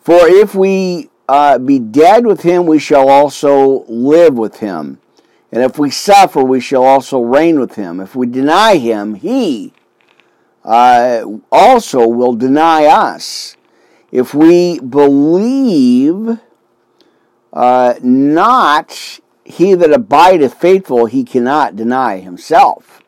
For 0.01 0.27
if 0.27 0.55
we 0.55 1.10
uh, 1.31 1.59
be 1.59 1.79
dead 1.79 2.27
with 2.27 2.43
him, 2.43 2.67
we 2.67 2.81
shall 2.81 3.09
also 3.09 3.85
live 3.85 4.35
with 4.35 4.59
him. 4.59 4.99
And 5.53 5.63
if 5.63 5.79
we 5.79 5.89
suffer, 5.89 6.43
we 6.43 6.59
shall 6.59 6.83
also 6.83 7.21
reign 7.21 7.61
with 7.61 7.77
him. 7.77 8.01
If 8.01 8.17
we 8.17 8.27
deny 8.27 8.79
him, 8.79 9.15
he 9.15 9.73
uh, 10.65 11.25
also 11.53 12.09
will 12.09 12.33
deny 12.33 12.85
us. 12.87 13.57
If 14.11 14.35
we 14.35 14.81
believe 14.81 16.41
uh, 17.53 17.95
not 18.03 19.21
he 19.45 19.75
that 19.75 19.93
abideth 19.93 20.55
faithful, 20.55 21.07
he 21.07 21.23
cannot 21.23 21.77
deny 21.77 22.19
himself. 22.19 23.03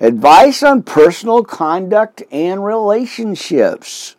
Advice 0.00 0.62
on 0.62 0.84
personal 0.84 1.42
conduct 1.42 2.22
and 2.30 2.64
relationships. 2.64 4.15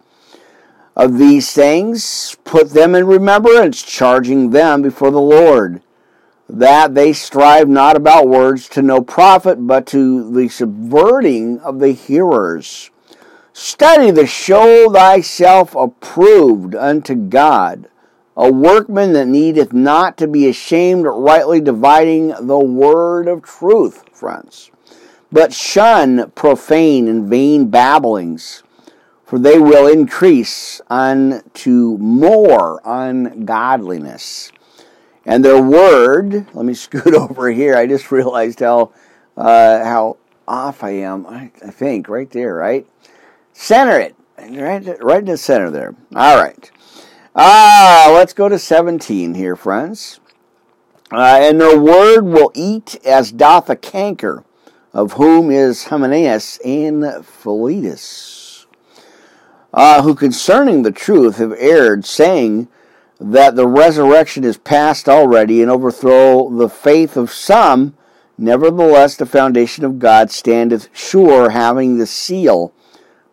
Of 0.97 1.19
these 1.19 1.53
things, 1.53 2.35
put 2.43 2.71
them 2.71 2.95
in 2.95 3.05
remembrance, 3.05 3.83
charging 3.83 4.49
them 4.49 4.81
before 4.81 5.11
the 5.11 5.21
Lord 5.21 5.83
that 6.49 6.95
they 6.95 7.13
strive 7.13 7.67
not 7.67 7.95
about 7.95 8.27
words 8.27 8.67
to 8.69 8.81
no 8.81 9.01
profit, 9.01 9.67
but 9.67 9.85
to 9.87 10.31
the 10.31 10.49
subverting 10.49 11.59
of 11.59 11.79
the 11.79 11.91
hearers. 11.91 12.89
Study 13.53 14.11
to 14.11 14.25
show 14.25 14.91
thyself 14.91 15.75
approved 15.75 16.73
unto 16.73 17.13
God, 17.13 17.89
a 18.35 18.51
workman 18.51 19.13
that 19.13 19.27
needeth 19.27 19.73
not 19.73 20.17
to 20.17 20.27
be 20.27 20.47
ashamed, 20.47 21.05
rightly 21.05 21.59
dividing 21.59 22.33
the 22.39 22.59
word 22.59 23.27
of 23.27 23.43
truth, 23.43 24.03
friends. 24.11 24.71
But 25.31 25.53
shun 25.53 26.31
profane 26.31 27.07
and 27.07 27.29
vain 27.29 27.69
babblings, 27.69 28.63
for 29.27 29.37
they 29.37 29.59
will 29.59 29.87
increase 29.87 30.81
unto 30.89 31.97
more 31.99 32.81
ungodliness 32.85 34.51
and 35.25 35.43
their 35.43 35.61
word. 35.61 36.47
Let 36.53 36.65
me 36.65 36.73
scoot 36.85 37.13
over 37.13 37.51
here. 37.51 37.75
I 37.75 37.85
just 37.85 38.11
realized 38.11 38.61
how 38.61 38.93
uh, 39.35 39.83
how 39.83 40.17
off 40.47 40.83
I 40.83 40.91
am. 40.91 41.27
I, 41.27 41.51
I, 41.63 41.69
think 41.69 42.09
right 42.09 42.29
there, 42.31 42.55
right. 42.55 42.87
Center 43.53 43.99
it, 43.99 44.15
right, 44.39 45.03
right 45.03 45.19
in 45.19 45.25
the 45.25 45.37
center 45.37 45.69
there. 45.69 45.93
All 46.15 46.41
right. 46.41 46.71
Ah, 47.35 48.11
let's 48.15 48.33
go 48.33 48.49
to 48.49 48.57
seventeen 48.57 49.35
here, 49.35 49.55
friends. 49.55 50.19
Uh, 51.11 51.39
and 51.41 51.61
their 51.61 51.79
word 51.79 52.21
will 52.23 52.51
eat 52.53 52.95
as 53.05 53.31
doth 53.31 53.69
a 53.69 53.75
canker, 53.75 54.43
of 54.93 55.13
whom 55.13 55.51
is 55.51 55.85
Hymenaeus 55.85 56.59
and 56.65 57.25
Philetus, 57.25 58.01
uh, 59.77 60.01
who 60.01 60.15
concerning 60.15 60.81
the 60.81 60.91
truth 60.91 61.37
have 61.37 61.53
erred, 61.55 62.03
saying 62.03 62.67
that 63.19 63.55
the 63.55 63.67
resurrection 63.67 64.43
is 64.43 64.57
past 64.57 65.07
already 65.07 65.61
and 65.61 65.69
overthrow 65.69 66.49
the 66.49 66.67
faith 66.67 67.15
of 67.15 67.29
some, 67.29 67.95
nevertheless 68.39 69.15
the 69.15 69.25
foundation 69.27 69.85
of 69.85 69.99
God 69.99 70.31
standeth 70.31 70.89
sure, 70.97 71.51
having 71.51 71.99
the 71.99 72.07
seal. 72.07 72.73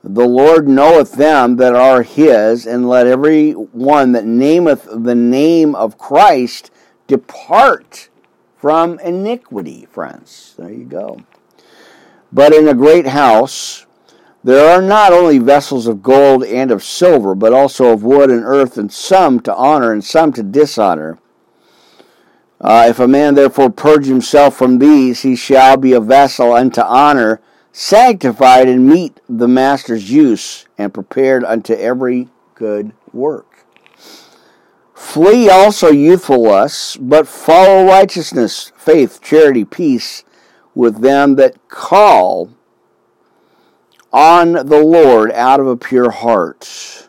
The 0.02 0.28
Lord 0.28 0.68
knoweth 0.68 1.12
them 1.12 1.56
that 1.56 1.74
are 1.74 2.02
his, 2.02 2.66
and 2.66 2.86
let 2.86 3.06
every 3.06 3.52
one 3.52 4.12
that 4.12 4.26
nameth 4.26 4.86
the 4.92 5.14
name 5.14 5.74
of 5.74 5.96
Christ 5.96 6.70
depart 7.06 8.10
from 8.58 8.98
iniquity, 8.98 9.86
friends. 9.90 10.52
There 10.58 10.70
you 10.70 10.84
go. 10.84 11.20
But 12.30 12.52
in 12.52 12.68
a 12.68 12.74
great 12.74 13.06
house, 13.06 13.83
there 14.44 14.68
are 14.68 14.82
not 14.82 15.14
only 15.14 15.38
vessels 15.38 15.86
of 15.86 16.02
gold 16.02 16.44
and 16.44 16.70
of 16.70 16.84
silver, 16.84 17.34
but 17.34 17.54
also 17.54 17.86
of 17.86 18.04
wood 18.04 18.30
and 18.30 18.44
earth, 18.44 18.76
and 18.76 18.92
some 18.92 19.40
to 19.40 19.54
honor 19.54 19.90
and 19.90 20.04
some 20.04 20.34
to 20.34 20.42
dishonor. 20.42 21.18
Uh, 22.60 22.86
if 22.88 23.00
a 23.00 23.08
man 23.08 23.34
therefore 23.34 23.70
purge 23.70 24.06
himself 24.06 24.54
from 24.54 24.78
these, 24.78 25.22
he 25.22 25.34
shall 25.34 25.78
be 25.78 25.94
a 25.94 26.00
vessel 26.00 26.52
unto 26.52 26.82
honor, 26.82 27.40
sanctified 27.72 28.68
and 28.68 28.86
meet 28.86 29.18
the 29.28 29.48
master's 29.48 30.10
use, 30.10 30.66
and 30.76 30.92
prepared 30.92 31.42
unto 31.44 31.72
every 31.72 32.28
good 32.54 32.92
work. 33.14 33.64
Flee 34.94 35.48
also 35.48 35.90
youthful 35.90 36.42
lusts, 36.42 36.96
but 36.98 37.26
follow 37.26 37.86
righteousness, 37.86 38.72
faith, 38.76 39.20
charity, 39.22 39.64
peace 39.64 40.22
with 40.74 41.00
them 41.00 41.36
that 41.36 41.68
call 41.68 42.50
on 44.14 44.52
the 44.52 44.80
Lord 44.80 45.32
out 45.32 45.58
of 45.58 45.66
a 45.66 45.76
pure 45.76 46.12
heart. 46.12 47.08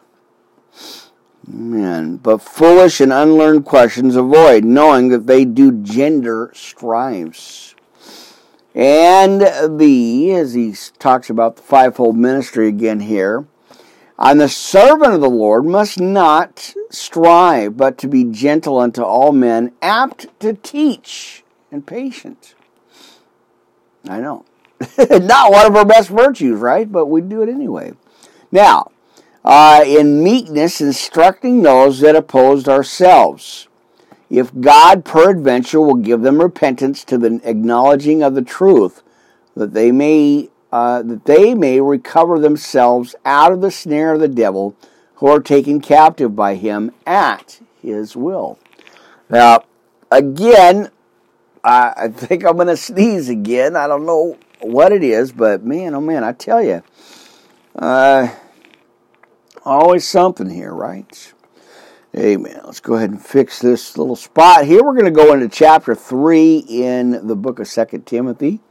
Amen. 1.48 2.18
But 2.18 2.42
foolish 2.42 3.00
and 3.00 3.14
unlearned 3.14 3.64
questions 3.64 4.16
avoid, 4.16 4.66
knowing 4.66 5.10
that 5.10 5.28
they 5.28 5.46
do 5.46 5.72
gender 5.72 6.52
strifes. 6.56 7.76
And 8.74 9.42
the, 9.80 10.32
as 10.32 10.56
he 10.56 10.74
talks 10.98 11.30
about 11.30 11.58
the 11.58 11.62
fivefold 11.62 12.18
ministry 12.18 12.68
again 12.68 13.02
here, 13.02 13.46
and 14.18 14.42
the 14.42 14.50
servant 14.50 15.14
of 15.14 15.22
the 15.22 15.30
Lord 15.30 15.64
must 15.64 16.00
not 16.00 16.74
strive, 16.90 17.78
but 17.78 18.00
to 18.00 18.08
be 18.08 18.24
gentle 18.24 18.80
unto 18.80 19.04
all 19.04 19.32
men, 19.32 19.74
apt 19.80 20.28
to 20.40 20.54
teach, 20.54 21.44
and 21.72 21.86
patient. 21.86 22.56
I 24.10 24.20
know. 24.20 24.46
not 25.10 25.52
one 25.52 25.66
of 25.66 25.76
our 25.76 25.86
best 25.86 26.10
virtues, 26.10 26.60
right? 26.60 26.92
But 26.92 27.08
we 27.08 27.22
do 27.22 27.42
it 27.42 27.50
anyway. 27.50 27.94
Now, 28.52 28.92
uh, 29.44 29.84
in 29.86 30.24
meekness, 30.24 30.82
instructing 30.82 31.62
those 31.62 32.00
that 32.00 32.16
opposed 32.16 32.68
ourselves. 32.68 33.68
If 34.30 34.60
God 34.60 35.06
peradventure 35.06 35.80
will 35.80 35.96
give 35.96 36.22
them 36.22 36.42
repentance 36.42 37.04
to 37.06 37.18
the 37.18 37.40
acknowledging 37.44 38.24
of 38.24 38.34
the 38.34 38.42
truth, 38.42 39.04
that 39.56 39.74
they 39.74 39.92
may 39.92 40.50
uh, 40.72 41.04
that 41.04 41.26
they 41.26 41.54
may 41.54 41.80
recover 41.80 42.40
themselves 42.40 43.16
out 43.24 43.52
of 43.52 43.62
the 43.62 43.72
snare 43.72 44.14
of 44.14 44.20
the 44.20 44.28
devil, 44.28 44.76
who 45.16 45.28
are 45.28 45.40
taken 45.40 45.80
captive 45.80 46.36
by 46.36 46.56
him 46.56 46.92
at 47.06 47.62
his 47.82 48.16
will. 48.16 48.60
Now, 49.30 49.64
again, 50.12 50.90
I 51.64 52.10
think 52.10 52.46
I'm 52.46 52.56
going 52.56 52.68
to 52.68 52.78
sneeze 52.78 53.30
again. 53.30 53.76
I 53.76 53.88
don't 53.88 54.06
know 54.06 54.38
what 54.68 54.92
it 54.92 55.04
is, 55.04 55.32
but 55.32 55.64
man, 55.64 55.94
oh 55.96 56.02
man, 56.02 56.24
I 56.24 56.32
tell 56.32 56.64
you, 56.64 56.84
uh, 57.76 58.30
always 59.64 60.08
something 60.08 60.50
here, 60.50 60.74
right? 60.74 61.34
Amen. 62.16 62.62
Let's 62.64 62.80
go 62.80 62.96
ahead 62.96 63.10
and 63.10 63.22
fix 63.24 63.60
this 63.60 63.98
little 63.98 64.16
spot 64.16 64.66
here. 64.66 64.84
We're 64.84 64.94
going 64.94 65.06
to 65.06 65.12
go 65.12 65.34
into 65.34 65.50
chapter 65.50 65.94
3 65.94 66.60
in 66.60 67.28
the 67.28 67.36
book 67.36 67.60
of 67.60 67.68
Second 67.68 68.06
Timothy 68.06 68.62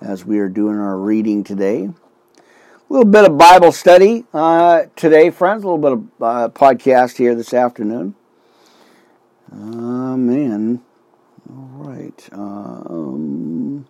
as 0.00 0.24
we 0.24 0.38
are 0.38 0.48
doing 0.48 0.76
our 0.76 0.96
reading 0.96 1.42
today. 1.42 1.84
A 1.86 2.92
little 2.92 3.10
bit 3.10 3.24
of 3.28 3.36
Bible 3.36 3.72
study 3.72 4.24
uh, 4.32 4.82
today, 4.94 5.30
friends. 5.30 5.64
A 5.64 5.66
little 5.66 5.78
bit 5.78 5.92
of 5.92 6.22
uh, 6.22 6.48
podcast 6.50 7.16
here 7.16 7.34
this 7.34 7.52
afternoon. 7.52 8.14
Man. 9.50 10.80
All 11.50 11.70
right. 11.74 12.28
Um, 12.32 13.86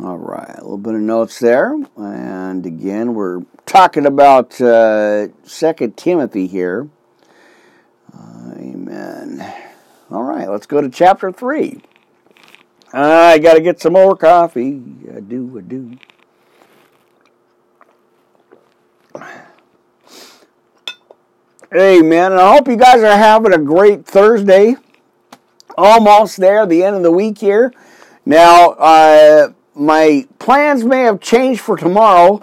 all 0.00 0.16
right, 0.18 0.54
a 0.56 0.62
little 0.62 0.78
bit 0.78 0.94
of 0.94 1.00
notes 1.00 1.38
there, 1.40 1.74
and 1.96 2.64
again, 2.64 3.14
we're 3.14 3.42
talking 3.66 4.06
about 4.06 4.60
uh, 4.60 5.28
Second 5.44 5.96
Timothy 5.96 6.46
here. 6.46 6.88
Amen. 8.56 9.54
All 10.10 10.22
right, 10.22 10.48
let's 10.48 10.66
go 10.66 10.80
to 10.80 10.88
chapter 10.88 11.32
3. 11.32 11.80
I 12.92 13.38
got 13.38 13.54
to 13.54 13.60
get 13.60 13.80
some 13.80 13.92
more 13.92 14.16
coffee. 14.16 14.80
I 15.14 15.20
do, 15.20 15.58
I 15.58 15.60
do. 15.60 15.98
Amen. 21.74 22.32
And 22.32 22.40
I 22.40 22.54
hope 22.54 22.66
you 22.66 22.76
guys 22.76 23.02
are 23.02 23.16
having 23.16 23.52
a 23.52 23.58
great 23.58 24.06
Thursday. 24.06 24.76
Almost 25.78 26.38
there, 26.38 26.66
the 26.66 26.82
end 26.82 26.96
of 26.96 27.04
the 27.04 27.12
week 27.12 27.38
here. 27.38 27.72
Now, 28.26 28.70
uh, 28.70 29.52
my 29.76 30.26
plans 30.40 30.82
may 30.82 31.02
have 31.02 31.20
changed 31.20 31.60
for 31.60 31.76
tomorrow. 31.76 32.42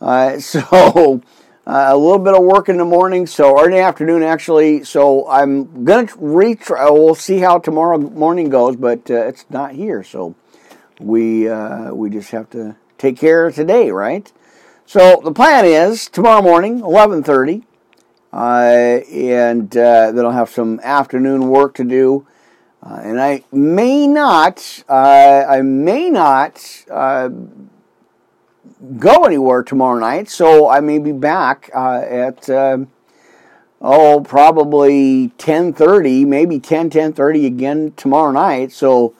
Uh, 0.00 0.38
so 0.38 1.20
uh, 1.66 1.88
a 1.88 1.96
little 1.96 2.20
bit 2.20 2.34
of 2.34 2.44
work 2.44 2.68
in 2.68 2.76
the 2.76 2.84
morning, 2.84 3.26
so 3.26 3.50
or 3.50 3.64
in 3.64 3.72
the 3.72 3.80
afternoon 3.80 4.22
actually. 4.22 4.84
So 4.84 5.28
I'm 5.28 5.84
gonna 5.84 6.06
retry. 6.06 6.92
We'll 6.92 7.16
see 7.16 7.38
how 7.38 7.58
tomorrow 7.58 7.98
morning 7.98 8.48
goes, 8.48 8.76
but 8.76 9.10
uh, 9.10 9.26
it's 9.26 9.44
not 9.50 9.72
here, 9.72 10.04
so 10.04 10.36
we 11.00 11.48
uh, 11.48 11.92
we 11.92 12.10
just 12.10 12.30
have 12.30 12.48
to 12.50 12.76
take 12.96 13.18
care 13.18 13.44
of 13.44 13.56
today, 13.56 13.90
right? 13.90 14.30
So 14.86 15.20
the 15.24 15.32
plan 15.32 15.64
is 15.64 16.08
tomorrow 16.08 16.42
morning, 16.42 16.80
11:30, 16.80 17.64
uh, 18.32 18.36
and 19.12 19.76
uh, 19.76 20.12
then 20.12 20.24
I'll 20.24 20.30
have 20.30 20.50
some 20.50 20.78
afternoon 20.84 21.48
work 21.48 21.74
to 21.74 21.84
do. 21.84 22.24
Uh, 22.82 23.00
and 23.02 23.20
I 23.20 23.42
may 23.52 24.06
not, 24.06 24.84
I 24.88 25.60
may 25.62 26.10
not 26.10 26.84
go 28.98 29.24
anywhere 29.24 29.62
tomorrow 29.62 29.98
night, 29.98 30.28
so 30.28 30.68
I 30.68 30.80
may 30.80 30.98
be 30.98 31.12
back 31.12 31.70
uh, 31.74 32.00
at 32.00 32.48
uh, 32.48 32.78
oh 33.80 34.20
probably 34.20 35.28
ten 35.38 35.72
thirty, 35.72 36.24
maybe 36.24 36.58
10, 36.58 36.90
10.30 36.90 37.46
again 37.46 37.92
tomorrow 37.96 38.32
night. 38.32 38.72
So 38.72 39.14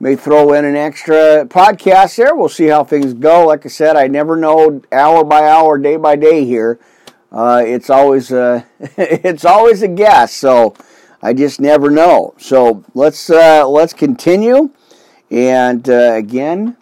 may 0.00 0.16
throw 0.16 0.52
in 0.52 0.64
an 0.64 0.76
extra 0.76 1.46
podcast 1.46 2.16
there. 2.16 2.34
We'll 2.34 2.48
see 2.48 2.66
how 2.66 2.84
things 2.84 3.14
go. 3.14 3.46
Like 3.46 3.64
I 3.64 3.68
said, 3.68 3.96
I 3.96 4.08
never 4.08 4.36
know 4.36 4.82
hour 4.90 5.24
by 5.24 5.46
hour, 5.46 5.78
day 5.78 5.96
by 5.96 6.16
day 6.16 6.44
here. 6.44 6.78
Uh, 7.30 7.62
it's 7.64 7.88
always 7.88 8.30
a, 8.30 8.66
it's 8.80 9.44
always 9.44 9.82
a 9.82 9.88
guess. 9.88 10.34
So 10.34 10.74
I 11.22 11.32
just 11.32 11.60
never 11.60 11.90
know. 11.90 12.34
So 12.38 12.84
let's 12.94 13.30
uh, 13.30 13.66
let's 13.68 13.92
continue. 13.92 14.70
And 15.30 15.88
uh, 15.88 16.14
again, 16.14 16.76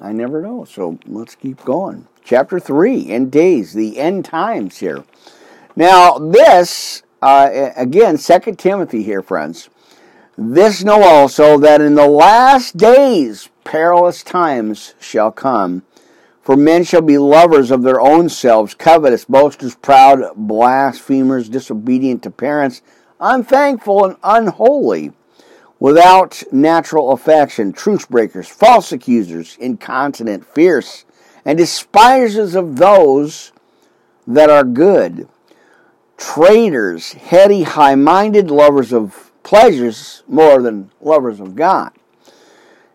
I 0.00 0.12
never 0.12 0.42
know. 0.42 0.64
So 0.64 0.98
let's 1.06 1.34
keep 1.34 1.64
going. 1.64 2.06
Chapter 2.24 2.60
3 2.60 3.10
End 3.10 3.32
Days, 3.32 3.72
the 3.72 3.98
end 3.98 4.24
times 4.24 4.78
here. 4.78 5.04
Now, 5.74 6.18
this, 6.18 7.02
uh, 7.22 7.70
again, 7.76 8.18
Second 8.18 8.58
Timothy 8.58 9.02
here, 9.02 9.22
friends. 9.22 9.70
This 10.36 10.84
know 10.84 11.02
also 11.02 11.58
that 11.58 11.80
in 11.80 11.94
the 11.94 12.08
last 12.08 12.76
days 12.76 13.50
perilous 13.64 14.22
times 14.22 14.94
shall 15.00 15.30
come. 15.30 15.82
For 16.42 16.56
men 16.56 16.84
shall 16.84 17.02
be 17.02 17.18
lovers 17.18 17.70
of 17.70 17.82
their 17.82 18.00
own 18.00 18.28
selves, 18.28 18.74
covetous, 18.74 19.24
boasters, 19.24 19.76
proud, 19.76 20.32
blasphemers, 20.34 21.48
disobedient 21.48 22.22
to 22.24 22.30
parents, 22.30 22.82
unthankful, 23.22 24.04
and 24.04 24.16
unholy 24.22 25.12
without 25.78 26.42
natural 26.52 27.12
affection, 27.12 27.72
truce 27.72 28.06
breakers, 28.06 28.48
false 28.48 28.92
accusers, 28.92 29.56
incontinent, 29.58 30.46
fierce, 30.46 31.04
and 31.44 31.58
despisers 31.58 32.54
of 32.54 32.76
those 32.76 33.52
that 34.26 34.48
are 34.48 34.64
good, 34.64 35.28
traitors, 36.16 37.14
heady, 37.14 37.62
high 37.62 37.96
minded, 37.96 38.50
lovers 38.50 38.92
of 38.92 39.32
pleasures 39.42 40.22
more 40.28 40.62
than 40.62 40.90
lovers 41.00 41.40
of 41.40 41.56
God. 41.56 41.90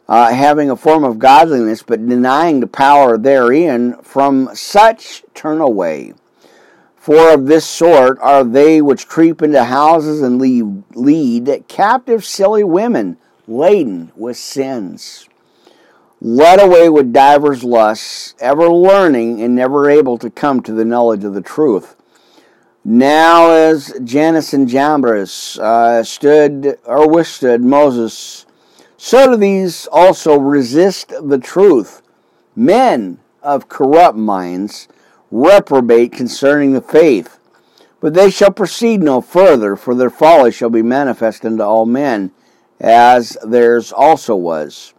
Uh, 0.08 0.34
having 0.34 0.70
a 0.70 0.78
form 0.78 1.04
of 1.04 1.20
godliness, 1.20 1.84
but 1.84 2.08
denying 2.08 2.62
the 2.62 2.68
power 2.68 3.18
therein, 3.18 4.02
from 4.02 4.50
such 4.54 5.24
turn 5.34 5.60
away. 5.60 6.14
For 7.08 7.34
of 7.34 7.46
this 7.46 7.66
sort 7.66 8.20
are 8.20 8.44
they 8.44 8.82
which 8.82 9.08
creep 9.08 9.42
into 9.42 9.64
houses 9.64 10.22
and 10.22 10.42
lead, 10.42 10.84
lead 10.94 11.64
captive 11.70 12.26
silly 12.26 12.66
women 12.66 13.16
laden 13.48 14.12
with 14.14 14.36
sins, 14.36 15.30
led 16.20 16.60
away 16.60 16.90
with 16.90 17.14
divers 17.14 17.64
lusts, 17.64 18.36
ever 18.42 18.70
learning 18.70 19.42
and 19.42 19.56
never 19.56 19.90
able 19.90 20.18
to 20.18 20.30
come 20.30 20.62
to 20.64 20.74
the 20.74 20.84
knowledge 20.84 21.24
of 21.24 21.34
the 21.34 21.40
truth. 21.40 21.96
Now, 22.84 23.52
as 23.52 23.98
Jannes 24.04 24.54
and 24.54 24.68
Jambres 24.68 25.58
uh, 25.60 26.04
stood 26.04 26.78
or 26.84 27.10
withstood 27.10 27.62
Moses, 27.62 28.46
so 28.98 29.32
do 29.32 29.38
these 29.38 29.88
also 29.94 30.38
resist 30.38 31.14
the 31.24 31.40
truth, 31.40 32.02
men 32.54 33.20
of 33.42 33.70
corrupt 33.70 34.18
minds 34.18 34.90
reprobate 35.32 36.12
concerning 36.12 36.74
the 36.74 36.82
faith. 36.82 37.40
But 38.00 38.14
they 38.14 38.30
shall 38.30 38.52
proceed 38.52 39.02
no 39.02 39.22
further, 39.22 39.76
for 39.76 39.96
their 39.96 40.10
folly 40.10 40.52
shall 40.52 40.70
be 40.70 40.84
manifest 40.84 41.44
unto 41.46 41.64
all 41.64 41.86
men, 41.86 42.32
as 42.80 43.38
theirs 43.44 43.92
also 43.92 44.36
was. 44.36 44.94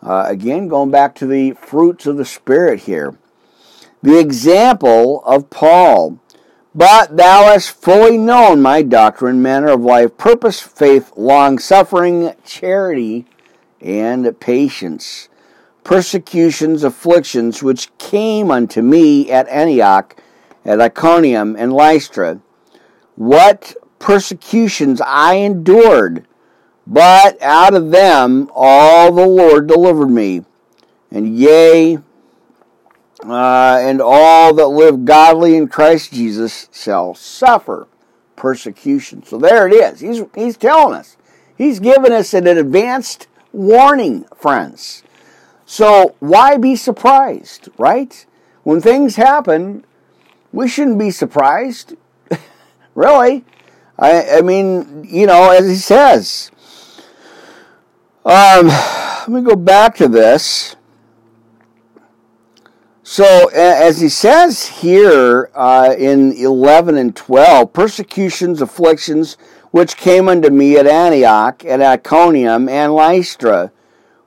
Uh, 0.00 0.26
again, 0.28 0.68
going 0.68 0.90
back 0.90 1.14
to 1.16 1.26
the 1.26 1.52
fruits 1.52 2.06
of 2.06 2.16
the 2.16 2.24
Spirit 2.24 2.80
here. 2.80 3.16
the 4.04 4.18
example 4.18 5.24
of 5.24 5.48
Paul. 5.48 6.20
But 6.74 7.16
thou 7.16 7.44
hast 7.44 7.70
fully 7.70 8.18
known 8.18 8.60
my 8.60 8.82
doctrine, 8.82 9.40
manner 9.40 9.68
of 9.68 9.80
life, 9.80 10.18
purpose, 10.18 10.60
faith, 10.60 11.12
long 11.16 11.58
suffering, 11.58 12.34
charity, 12.44 13.26
and 13.80 14.38
patience, 14.40 15.28
persecutions, 15.84 16.82
afflictions, 16.82 17.62
which 17.62 17.96
came 17.98 18.50
unto 18.50 18.82
me 18.82 19.30
at 19.30 19.46
Antioch, 19.48 20.16
at 20.64 20.80
Iconium, 20.80 21.54
and 21.56 21.72
Lystra. 21.72 22.40
What 23.16 23.76
persecutions 23.98 25.00
I 25.02 25.34
endured, 25.34 26.26
but 26.86 27.40
out 27.40 27.74
of 27.74 27.90
them 27.90 28.50
all 28.54 29.12
the 29.12 29.26
Lord 29.26 29.66
delivered 29.66 30.10
me. 30.10 30.44
And 31.10 31.38
yea, 31.38 31.98
uh, 33.24 33.78
and 33.80 34.02
all 34.02 34.52
that 34.54 34.66
live 34.66 35.04
godly 35.04 35.56
in 35.56 35.68
Christ 35.68 36.12
Jesus 36.12 36.68
shall 36.72 37.14
suffer 37.14 37.86
persecution. 38.36 39.22
So 39.22 39.38
there 39.38 39.68
it 39.68 39.72
is. 39.72 40.00
He's, 40.00 40.22
he's 40.34 40.56
telling 40.56 40.94
us. 40.94 41.16
He's 41.56 41.78
giving 41.78 42.12
us 42.12 42.34
an 42.34 42.48
advanced 42.48 43.28
warning, 43.52 44.24
friends. 44.34 45.03
So 45.74 46.14
why 46.20 46.56
be 46.56 46.76
surprised, 46.76 47.68
right? 47.78 48.24
When 48.62 48.80
things 48.80 49.16
happen, 49.16 49.84
we 50.52 50.68
shouldn't 50.68 51.00
be 51.00 51.10
surprised. 51.10 51.96
really. 52.94 53.44
I, 53.98 54.38
I 54.38 54.40
mean, 54.42 55.04
you 55.04 55.26
know, 55.26 55.50
as 55.50 55.66
he 55.66 55.74
says. 55.74 56.52
Um, 58.24 58.68
let 58.68 59.28
me 59.28 59.42
go 59.42 59.56
back 59.56 59.96
to 59.96 60.06
this. 60.06 60.76
So, 63.02 63.48
as 63.48 64.00
he 64.00 64.08
says 64.08 64.66
here 64.66 65.50
uh, 65.56 65.92
in 65.98 66.34
11 66.34 66.96
and 66.96 67.16
12, 67.16 67.72
persecutions, 67.72 68.62
afflictions, 68.62 69.36
which 69.72 69.96
came 69.96 70.28
unto 70.28 70.50
me 70.50 70.76
at 70.76 70.86
Antioch, 70.86 71.64
at 71.64 71.82
Iconium, 71.82 72.68
and 72.68 72.94
Lystra, 72.94 73.72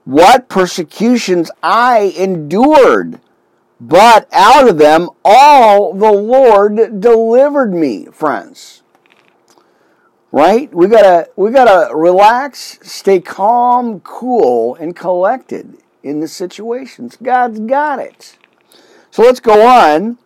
what 0.08 0.48
persecutions 0.48 1.50
I 1.62 2.14
endured, 2.16 3.20
but 3.78 4.26
out 4.32 4.66
of 4.66 4.78
them 4.78 5.10
all 5.22 5.92
the 5.92 6.10
Lord 6.10 6.98
delivered 6.98 7.74
me, 7.74 8.06
friends. 8.06 8.82
Right? 10.32 10.72
We 10.74 10.86
gotta 10.86 11.28
we 11.36 11.50
gotta 11.50 11.94
relax, 11.94 12.78
stay 12.80 13.20
calm, 13.20 14.00
cool, 14.00 14.76
and 14.76 14.96
collected 14.96 15.76
in 16.02 16.20
the 16.20 16.28
situations. 16.28 17.18
God's 17.22 17.60
got 17.60 17.98
it. 17.98 18.38
So 19.10 19.24
let's 19.24 19.40
go 19.40 19.66
on. 19.66 20.16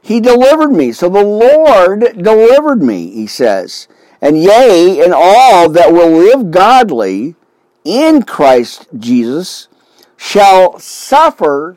He 0.00 0.20
delivered 0.20 0.72
me. 0.72 0.90
So 0.92 1.10
the 1.10 1.22
Lord 1.22 2.22
delivered 2.22 2.82
me, 2.82 3.10
he 3.10 3.26
says. 3.26 3.88
And 4.22 4.42
yea, 4.42 5.04
and 5.04 5.12
all 5.12 5.68
that 5.68 5.92
will 5.92 6.12
live 6.12 6.50
godly 6.50 7.36
in 7.84 8.22
Christ 8.22 8.88
Jesus 8.96 9.68
shall 10.16 10.78
suffer 10.78 11.76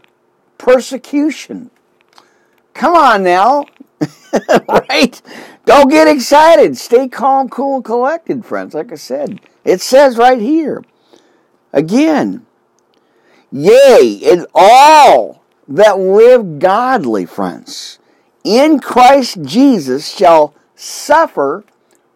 persecution. 0.58 1.72
Come 2.74 2.96
on 2.96 3.24
now. 3.24 3.65
right? 4.68 5.22
Don't 5.65 5.89
get 5.89 6.08
excited. 6.08 6.78
Stay 6.78 7.08
calm, 7.08 7.50
cool, 7.50 7.78
and 7.78 7.86
collected, 7.86 8.46
friends. 8.46 8.74
Like 8.74 8.91
I 8.91 8.96
said, 8.96 9.41
it 9.63 9.82
says 9.82 10.18
right 10.18 10.39
here. 10.39 10.84
Again, 11.74 12.46
yea, 13.52 14.22
and 14.26 14.46
all 14.54 15.44
that 15.68 15.98
live 15.98 16.60
godly, 16.60 17.26
friends, 17.26 18.00
in 18.44 18.80
Christ 18.80 19.41
Jesus 19.41 20.08
shall 20.15 20.54
suffer 20.76 21.63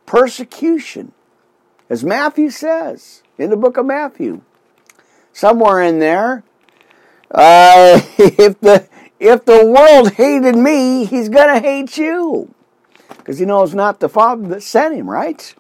persecution. 0.06 1.13
As 1.89 2.04
Matthew 2.04 2.52
says 2.52 3.23
in 3.39 3.49
the 3.49 3.58
book 3.58 3.78
of 3.78 3.86
Matthew. 3.86 4.41
Somewhere 5.34 5.82
in 5.82 5.99
there, 5.99 6.43
uh, 7.32 8.02
if 8.17 8.60
the 8.60 8.88
if 9.19 9.45
the 9.45 9.65
world 9.65 10.13
hated 10.13 10.56
me, 10.56 11.06
he's 11.06 11.30
gonna 11.30 11.60
hate 11.60 11.97
you. 11.97 12.54
Because 13.08 13.39
he 13.39 13.45
knows 13.45 13.73
not 13.73 13.99
the 13.99 14.10
Father 14.10 14.47
that 14.49 14.63
sent 14.63 14.95
him, 14.95 15.10
right? 15.10 15.54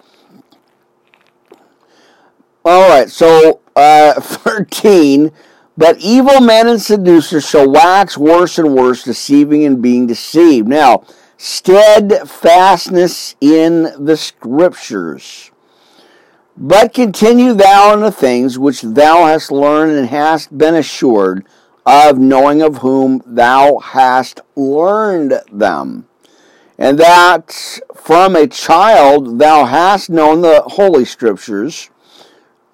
All 2.63 2.89
right, 2.89 3.09
so 3.09 3.61
uh, 3.75 4.13
13 4.21 5.31
but 5.79 5.97
evil 5.99 6.41
men 6.41 6.67
and 6.67 6.81
seducers 6.81 7.49
shall 7.49 7.71
wax 7.71 8.17
worse 8.17 8.59
and 8.59 8.75
worse, 8.75 9.01
deceiving 9.01 9.63
and 9.63 9.81
being 9.81 10.07
deceived. 10.07 10.67
Now, 10.67 11.05
steadfastness 11.37 13.37
in 13.39 13.83
the 13.97 14.17
scriptures. 14.17 15.48
But 16.61 16.93
continue 16.93 17.53
thou 17.53 17.93
in 17.93 18.01
the 18.01 18.11
things 18.11 18.59
which 18.59 18.81
thou 18.81 19.27
hast 19.27 19.49
learned 19.49 19.97
and 19.97 20.09
hast 20.09 20.57
been 20.57 20.75
assured 20.75 21.45
of, 21.85 22.17
knowing 22.17 22.61
of 22.61 22.79
whom 22.79 23.23
thou 23.25 23.77
hast 23.77 24.41
learned 24.57 25.39
them. 25.49 26.09
And 26.77 26.99
that 26.99 27.79
from 27.95 28.35
a 28.35 28.45
child 28.45 29.39
thou 29.39 29.63
hast 29.63 30.09
known 30.09 30.41
the 30.41 30.61
holy 30.63 31.05
scriptures, 31.05 31.89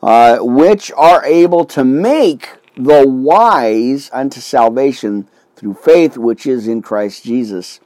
uh, 0.02 0.40
which 0.40 0.92
are 0.98 1.24
able 1.24 1.64
to 1.66 1.84
make 1.84 2.50
the 2.76 3.08
wise 3.08 4.10
unto 4.12 4.40
salvation 4.40 5.30
through 5.56 5.76
faith 5.76 6.18
which 6.18 6.48
is 6.48 6.68
in 6.68 6.82
Christ 6.82 7.24
Jesus. 7.24 7.80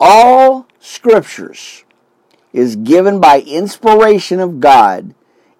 All 0.00 0.66
scriptures 0.80 1.84
is 2.52 2.76
given 2.76 3.20
by 3.20 3.40
inspiration 3.40 4.40
of 4.40 4.60
God 4.60 5.14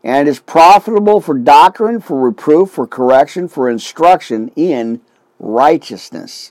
and 0.05 0.29
is 0.29 0.41
profitable 0.41 1.21
for 1.21 1.39
doctrine, 1.39 2.01
for 2.01 2.21
reproof, 2.21 2.71
for 2.71 2.87
correction, 2.87 3.49
for 3.49 3.71
instruction 3.71 4.51
in 4.57 5.01
righteousness. 5.39 6.51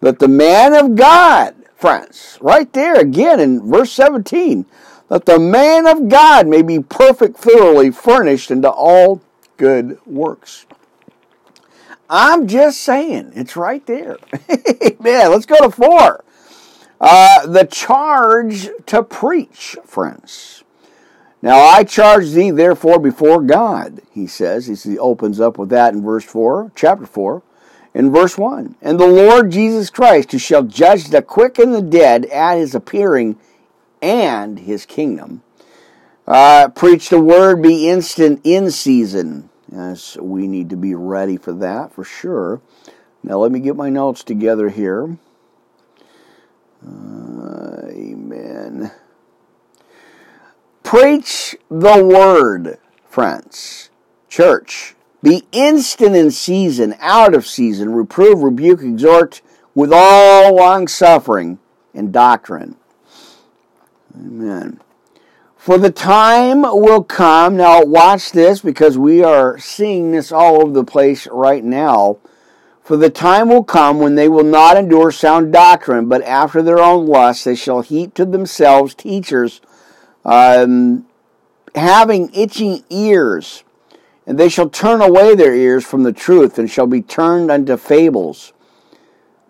That 0.00 0.18
the 0.18 0.28
man 0.28 0.74
of 0.74 0.96
God, 0.96 1.54
friends, 1.76 2.38
right 2.40 2.70
there 2.72 2.94
again 2.94 3.40
in 3.40 3.68
verse 3.68 3.92
17, 3.92 4.66
that 5.08 5.26
the 5.26 5.38
man 5.38 5.86
of 5.86 6.08
God 6.08 6.46
may 6.46 6.62
be 6.62 6.80
perfect, 6.80 7.36
thoroughly 7.36 7.90
furnished 7.90 8.50
into 8.50 8.70
all 8.70 9.20
good 9.56 9.98
works. 10.06 10.66
I'm 12.08 12.48
just 12.48 12.80
saying, 12.80 13.32
it's 13.34 13.56
right 13.56 13.84
there. 13.86 14.16
Man, 15.00 15.30
let's 15.30 15.46
go 15.46 15.56
to 15.58 15.70
four. 15.70 16.24
Uh, 17.00 17.46
the 17.46 17.64
charge 17.64 18.68
to 18.86 19.02
preach, 19.02 19.76
friends. 19.84 20.64
Now 21.42 21.58
I 21.58 21.84
charge 21.84 22.30
thee 22.30 22.50
therefore 22.50 22.98
before 22.98 23.40
God, 23.40 24.02
he 24.10 24.26
says. 24.26 24.66
He 24.84 24.98
opens 24.98 25.40
up 25.40 25.56
with 25.58 25.70
that 25.70 25.94
in 25.94 26.02
verse 26.02 26.24
4, 26.24 26.72
chapter 26.74 27.06
4, 27.06 27.42
in 27.94 28.12
verse 28.12 28.36
1. 28.36 28.76
And 28.82 29.00
the 29.00 29.06
Lord 29.06 29.50
Jesus 29.50 29.88
Christ, 29.88 30.32
who 30.32 30.38
shall 30.38 30.62
judge 30.62 31.08
the 31.08 31.22
quick 31.22 31.58
and 31.58 31.74
the 31.74 31.82
dead 31.82 32.26
at 32.26 32.58
his 32.58 32.74
appearing 32.74 33.38
and 34.02 34.58
his 34.58 34.84
kingdom. 34.84 35.42
Uh, 36.26 36.68
preach 36.68 37.08
the 37.08 37.20
word, 37.20 37.62
be 37.62 37.88
instant 37.88 38.40
in 38.44 38.70
season, 38.70 39.50
Yes, 39.72 40.16
we 40.16 40.48
need 40.48 40.70
to 40.70 40.76
be 40.76 40.94
ready 40.94 41.36
for 41.36 41.52
that 41.52 41.92
for 41.92 42.02
sure. 42.02 42.60
Now, 43.22 43.38
let 43.38 43.52
me 43.52 43.60
get 43.60 43.76
my 43.76 43.88
notes 43.88 44.24
together 44.24 44.68
here. 44.68 45.16
Amen. 46.82 48.40
Preach 50.82 51.56
the 51.70 52.04
word, 52.04 52.78
friends. 53.08 53.90
Church, 54.28 54.94
be 55.22 55.44
instant 55.52 56.16
in 56.16 56.30
season, 56.30 56.94
out 57.00 57.34
of 57.34 57.46
season, 57.46 57.92
reprove, 57.92 58.42
rebuke, 58.42 58.80
exhort 58.82 59.42
with 59.74 59.92
all 59.92 60.56
long 60.56 60.88
suffering 60.88 61.58
and 61.94 62.12
doctrine. 62.12 62.76
Amen. 64.16 64.80
For 65.56 65.76
the 65.76 65.90
time 65.90 66.62
will 66.62 67.04
come, 67.04 67.58
now 67.58 67.84
watch 67.84 68.32
this 68.32 68.60
because 68.60 68.96
we 68.96 69.22
are 69.22 69.58
seeing 69.58 70.10
this 70.10 70.32
all 70.32 70.62
over 70.62 70.72
the 70.72 70.84
place 70.84 71.28
right 71.30 71.62
now. 71.62 72.18
For 72.82 72.96
the 72.96 73.10
time 73.10 73.48
will 73.48 73.64
come 73.64 73.98
when 73.98 74.14
they 74.14 74.28
will 74.28 74.44
not 74.44 74.76
endure 74.76 75.12
sound 75.12 75.52
doctrine, 75.52 76.08
but 76.08 76.22
after 76.22 76.62
their 76.62 76.80
own 76.80 77.06
lusts 77.06 77.44
they 77.44 77.54
shall 77.54 77.82
heap 77.82 78.14
to 78.14 78.24
themselves 78.24 78.94
teachers 78.94 79.60
um, 80.24 81.06
having 81.74 82.30
itching 82.34 82.84
ears, 82.90 83.64
and 84.26 84.38
they 84.38 84.48
shall 84.48 84.68
turn 84.68 85.00
away 85.00 85.34
their 85.34 85.54
ears 85.54 85.84
from 85.84 86.02
the 86.02 86.12
truth 86.12 86.58
and 86.58 86.70
shall 86.70 86.86
be 86.86 87.02
turned 87.02 87.50
unto 87.50 87.76
fables. 87.76 88.52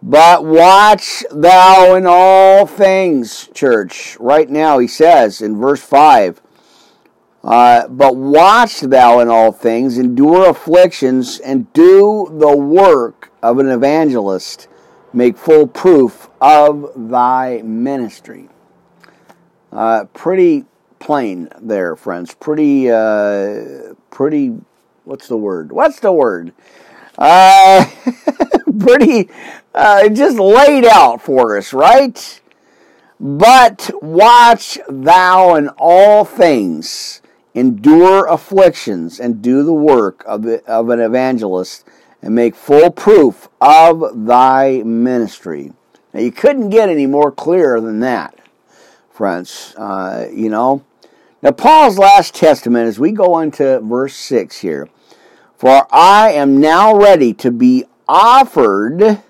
But 0.03 0.45
watch 0.45 1.25
thou 1.31 1.95
in 1.95 2.07
all 2.07 2.67
things, 2.67 3.49
church. 3.53 4.17
Right 4.19 4.49
now, 4.49 4.79
he 4.79 4.87
says 4.87 5.43
in 5.43 5.59
verse 5.59 5.83
5 5.83 6.41
uh, 7.45 7.89
But 7.89 8.17
watch 8.17 8.81
thou 8.81 9.19
in 9.21 9.29
all 9.29 9.53
things, 9.53 9.99
endure 9.99 10.49
afflictions, 10.49 11.39
and 11.41 11.71
do 11.75 12.29
the 12.31 12.57
work 12.57 13.20
of 13.43 13.59
an 13.59 13.69
evangelist. 13.69 14.69
make 15.13 15.37
full 15.37 15.67
proof 15.67 16.31
of 16.41 16.93
thy 16.95 17.63
ministry. 17.65 18.49
Uh, 19.73 20.05
pretty 20.15 20.65
plain 21.01 21.49
there, 21.61 21.97
friends. 21.97 22.35
Pretty, 22.35 22.91
uh, 22.91 23.95
pretty. 24.11 24.57
What's 25.05 25.27
the 25.27 25.37
word? 25.37 25.73
What's 25.73 25.99
the 26.01 26.13
word? 26.13 26.53
Uh, 27.19 27.85
pretty, 28.79 29.29
uh, 29.75 30.09
just 30.09 30.39
laid 30.39 30.85
out 30.85 31.21
for 31.21 31.57
us, 31.57 31.73
right? 31.73 32.41
But 33.19 33.91
watch 34.01 34.79
thou 34.89 35.55
in 35.57 35.69
all 35.77 36.25
things, 36.25 37.21
endure 37.55 38.27
afflictions, 38.27 39.21
and 39.21 39.43
do 39.43 39.63
the 39.63 39.75
work 39.75 40.25
of, 40.27 40.43
the, 40.43 40.65
of 40.65 40.89
an 40.89 41.01
evangelist, 41.01 41.87
and 42.23 42.35
make 42.35 42.55
full 42.55 42.91
proof 42.91 43.49
of 43.61 44.27
thy 44.27 44.83
ministry. 44.85 45.73
Now, 46.13 46.21
you 46.21 46.33
couldn't 46.33 46.71
get 46.71 46.89
any 46.89 47.07
more 47.07 47.31
clear 47.31 47.81
than 47.81 48.01
that, 48.01 48.39
friends. 49.11 49.75
Uh, 49.77 50.29
you 50.33 50.49
know. 50.49 50.85
Now, 51.43 51.53
Paul's 51.53 51.99
last 51.99 52.35
testament, 52.35 52.87
as 52.87 52.99
we 52.99 53.13
go 53.13 53.39
into 53.39 53.81
verse 53.81 54.15
6 54.15 54.59
here, 54.59 54.89
for 55.57 55.87
I 55.91 56.33
am 56.33 56.61
now 56.61 56.95
ready 56.95 57.33
to 57.35 57.51
be 57.51 57.85
offered, 58.07 59.23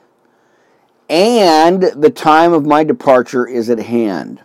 and 1.09 1.83
the 1.83 2.11
time 2.11 2.53
of 2.53 2.67
my 2.67 2.83
departure 2.83 3.47
is 3.47 3.71
at 3.71 3.79
hand. 3.79 4.41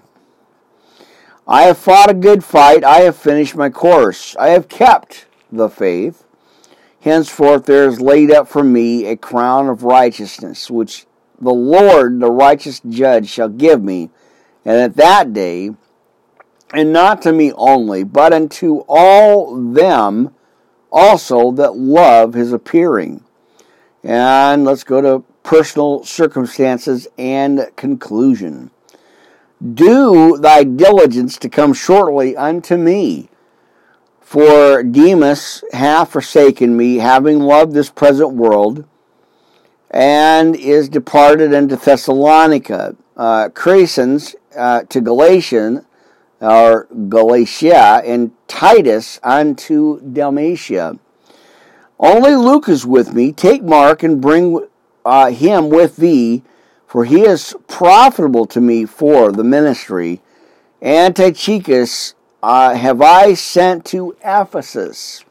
I 1.48 1.64
have 1.64 1.78
fought 1.78 2.10
a 2.10 2.16
good 2.16 2.43
fight, 2.43 2.84
I 2.84 3.02
have 3.02 3.16
finished 3.16 3.56
my 3.56 3.70
course, 3.70 4.36
I 4.38 4.50
have 4.50 4.68
kept 4.68 5.26
the 5.52 5.70
faith. 5.70 6.24
Henceforth 7.06 7.68
there 7.68 7.88
is 7.88 8.01
laid 8.01 8.32
up 8.32 8.47
for 8.47 8.64
me 8.64 9.06
a 9.06 9.16
crown 9.16 9.70
of 9.70 9.84
righteousness, 9.84 10.72
which 10.72 11.06
the 11.39 11.53
Lord, 11.53 12.20
the 12.20 12.32
righteous 12.32 12.82
judge, 12.89 13.30
shall 13.30 13.47
give 13.47 13.84
me, 13.84 14.10
and 14.66 14.78
at 14.78 14.95
that 14.95 15.32
day, 15.32 15.70
and 16.74 16.91
not 16.91 17.22
to 17.22 17.32
me 17.32 17.53
only, 17.53 18.03
but 18.03 18.34
unto 18.34 18.84
all 18.88 19.56
them 19.56 20.34
also 20.91 21.51
that 21.51 21.78
love 21.78 22.34
his 22.34 22.51
appearing. 22.51 23.24
And 24.03 24.66
let's 24.66 24.84
go 24.84 24.99
to 24.99 25.24
personal 25.43 26.03
circumstances 26.06 27.08
and 27.20 27.70
conclusion. 27.76 28.72
Do 29.64 30.39
thy 30.39 30.64
diligence 30.64 31.38
to 31.38 31.49
come 31.49 31.76
shortly 31.76 32.36
unto 32.36 32.78
me. 32.78 33.30
For 34.26 34.82
Demas 34.82 35.63
hath 35.71 36.13
forsaken 36.13 36.76
me, 36.76 36.97
having 36.97 37.39
loved 37.39 37.73
this 37.73 37.91
present 37.91 38.34
world, 38.34 38.84
and 39.91 40.55
is 40.55 40.89
departed 40.89 41.53
unto 41.53 41.76
Thessalonica. 41.76 42.95
Uh, 43.15 43.49
Crescens 43.49 44.34
uh, 44.57 44.82
to 44.89 44.99
Galatian, 44.99 45.86
or 46.41 46.88
Galatia, 47.07 48.01
and 48.03 48.32
Titus 48.47 49.19
unto 49.21 50.01
Dalmatia. 50.01 50.97
Only 51.99 52.36
Luke 52.36 52.67
is 52.67 52.84
with 52.84 53.13
me. 53.13 53.32
Take 53.32 53.61
Mark 53.61 54.01
and 54.01 54.19
bring 54.19 54.67
uh, 55.05 55.30
him 55.30 55.69
with 55.69 55.97
thee, 55.97 56.41
for 56.88 57.05
he 57.05 57.21
is 57.21 57.55
profitable 57.67 58.47
to 58.47 58.59
me 58.59 58.86
for 58.86 59.32
the 59.32 59.43
ministry. 59.43 60.19
Tychicus 60.82 62.14
uh, 62.46 62.76
have 62.76 63.02
I 63.02 63.34
sent 63.34 63.86
to 63.86 64.16
Ephesus. 64.24 65.26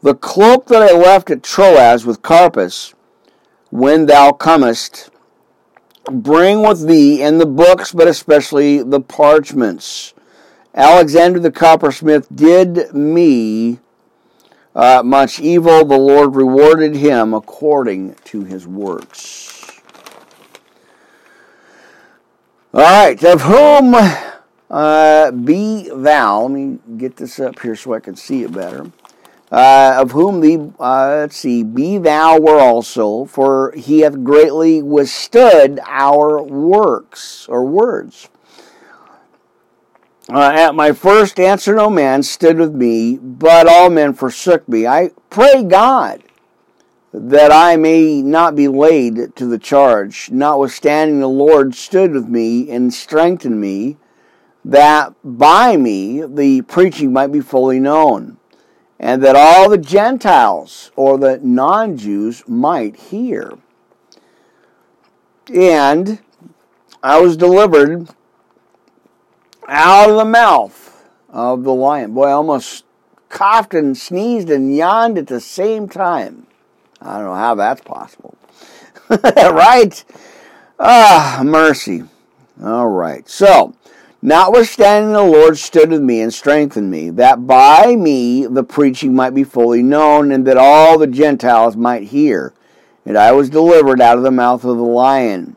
The 0.00 0.14
cloak 0.14 0.68
that 0.68 0.80
I 0.80 0.96
left 0.96 1.30
at 1.30 1.42
Troas 1.42 2.06
with 2.06 2.22
Carpus, 2.22 2.94
when 3.68 4.06
thou 4.06 4.32
comest, 4.32 5.10
bring 6.10 6.62
with 6.62 6.88
thee, 6.88 7.22
and 7.22 7.38
the 7.38 7.44
books, 7.44 7.92
but 7.92 8.08
especially 8.08 8.82
the 8.82 9.00
parchments. 9.00 10.14
Alexander 10.74 11.38
the 11.38 11.52
coppersmith 11.52 12.34
did 12.34 12.94
me 12.94 13.80
uh, 14.74 15.02
much 15.04 15.40
evil. 15.40 15.84
The 15.84 15.98
Lord 15.98 16.34
rewarded 16.34 16.94
him 16.94 17.34
according 17.34 18.14
to 18.24 18.44
his 18.44 18.66
works. 18.66 19.82
All 22.72 22.80
right, 22.80 23.22
of 23.22 23.42
whom 23.42 23.94
uh, 24.70 25.30
be 25.30 25.90
thou, 25.92 26.42
let 26.42 26.50
me 26.50 26.78
get 26.96 27.16
this 27.16 27.40
up 27.40 27.60
here 27.60 27.76
so 27.76 27.94
I 27.94 28.00
can 28.00 28.16
see 28.16 28.42
it 28.42 28.52
better. 28.52 28.90
Uh, 29.50 29.96
of 29.98 30.10
whom 30.10 30.40
the, 30.40 30.72
uh, 30.78 31.20
let's 31.20 31.36
see, 31.38 31.62
be 31.62 31.96
thou 31.96 32.38
were 32.38 32.60
also, 32.60 33.24
for 33.24 33.72
he 33.72 34.00
hath 34.00 34.22
greatly 34.22 34.82
withstood 34.82 35.80
our 35.86 36.42
works 36.42 37.46
or 37.48 37.64
words. 37.64 38.28
Uh, 40.30 40.52
at 40.54 40.74
my 40.74 40.92
first 40.92 41.40
answer, 41.40 41.74
no 41.74 41.88
man 41.88 42.22
stood 42.22 42.58
with 42.58 42.74
me, 42.74 43.16
but 43.16 43.66
all 43.66 43.88
men 43.88 44.12
forsook 44.12 44.68
me. 44.68 44.86
I 44.86 45.12
pray 45.30 45.62
God 45.62 46.22
that 47.14 47.50
I 47.50 47.76
may 47.76 48.20
not 48.20 48.54
be 48.54 48.68
laid 48.68 49.34
to 49.36 49.46
the 49.46 49.58
charge. 49.58 50.30
Notwithstanding, 50.30 51.20
the 51.20 51.28
Lord 51.28 51.74
stood 51.74 52.12
with 52.12 52.28
me 52.28 52.70
and 52.70 52.92
strengthened 52.92 53.58
me 53.58 53.96
that 54.68 55.14
by 55.24 55.78
me 55.78 56.22
the 56.26 56.60
preaching 56.62 57.10
might 57.10 57.32
be 57.32 57.40
fully 57.40 57.80
known, 57.80 58.36
and 59.00 59.22
that 59.22 59.34
all 59.34 59.70
the 59.70 59.78
Gentiles 59.78 60.90
or 60.94 61.16
the 61.16 61.40
non 61.42 61.96
Jews 61.96 62.44
might 62.46 62.94
hear. 62.96 63.54
And 65.52 66.20
I 67.02 67.18
was 67.18 67.38
delivered 67.38 68.10
out 69.66 70.10
of 70.10 70.16
the 70.16 70.24
mouth 70.26 71.02
of 71.30 71.64
the 71.64 71.72
lion. 71.72 72.12
Boy, 72.12 72.24
I 72.24 72.32
almost 72.32 72.84
coughed 73.30 73.72
and 73.72 73.96
sneezed 73.96 74.50
and 74.50 74.76
yawned 74.76 75.16
at 75.16 75.28
the 75.28 75.40
same 75.40 75.88
time. 75.88 76.46
I 77.00 77.16
don't 77.16 77.26
know 77.26 77.34
how 77.34 77.54
that's 77.54 77.80
possible. 77.80 78.36
right? 79.08 80.04
Ah, 80.78 81.40
mercy. 81.42 82.02
All 82.62 82.88
right. 82.88 83.26
So, 83.26 83.74
Notwithstanding, 84.20 85.12
the 85.12 85.22
Lord 85.22 85.58
stood 85.58 85.90
with 85.90 86.02
me 86.02 86.20
and 86.20 86.34
strengthened 86.34 86.90
me, 86.90 87.10
that 87.10 87.46
by 87.46 87.94
me 87.94 88.46
the 88.46 88.64
preaching 88.64 89.14
might 89.14 89.34
be 89.34 89.44
fully 89.44 89.82
known, 89.82 90.32
and 90.32 90.44
that 90.46 90.56
all 90.56 90.98
the 90.98 91.06
Gentiles 91.06 91.76
might 91.76 92.04
hear. 92.04 92.52
And 93.06 93.16
I 93.16 93.30
was 93.32 93.48
delivered 93.48 94.00
out 94.00 94.18
of 94.18 94.24
the 94.24 94.32
mouth 94.32 94.64
of 94.64 94.76
the 94.76 94.82
lion. 94.82 95.56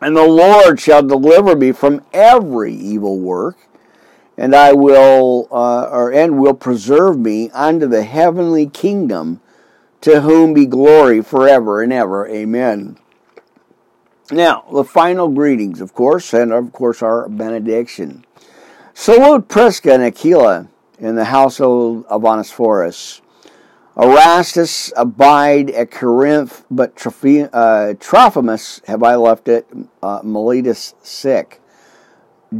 And 0.00 0.16
the 0.16 0.26
Lord 0.26 0.78
shall 0.78 1.02
deliver 1.02 1.56
me 1.56 1.72
from 1.72 2.04
every 2.12 2.72
evil 2.72 3.18
work, 3.18 3.56
and 4.36 4.54
I 4.54 4.72
will, 4.72 5.48
uh, 5.50 5.88
or 5.90 6.12
and 6.12 6.38
will 6.38 6.54
preserve 6.54 7.18
me 7.18 7.50
unto 7.50 7.88
the 7.88 8.04
heavenly 8.04 8.66
kingdom, 8.66 9.40
to 10.02 10.20
whom 10.20 10.54
be 10.54 10.66
glory 10.66 11.20
forever 11.20 11.82
and 11.82 11.92
ever. 11.92 12.28
Amen. 12.28 12.96
Now, 14.30 14.64
the 14.70 14.84
final 14.84 15.28
greetings, 15.28 15.80
of 15.80 15.94
course, 15.94 16.34
and 16.34 16.52
of 16.52 16.70
course 16.72 17.02
our 17.02 17.28
benediction. 17.30 18.26
Salute 18.92 19.48
Prisca 19.48 19.94
and 19.94 20.02
Aquila 20.02 20.68
in 20.98 21.14
the 21.14 21.26
household 21.26 22.04
of 22.10 22.24
Onesiphorus. 22.24 23.22
Erastus 23.96 24.92
abide 24.96 25.70
at 25.70 25.90
Corinth, 25.90 26.66
but 26.70 26.90
uh, 27.52 27.94
Trophimus 27.98 28.82
have 28.86 29.02
I 29.02 29.14
left 29.14 29.48
at 29.48 29.64
uh, 30.02 30.20
Miletus 30.22 30.94
sick. 31.02 31.62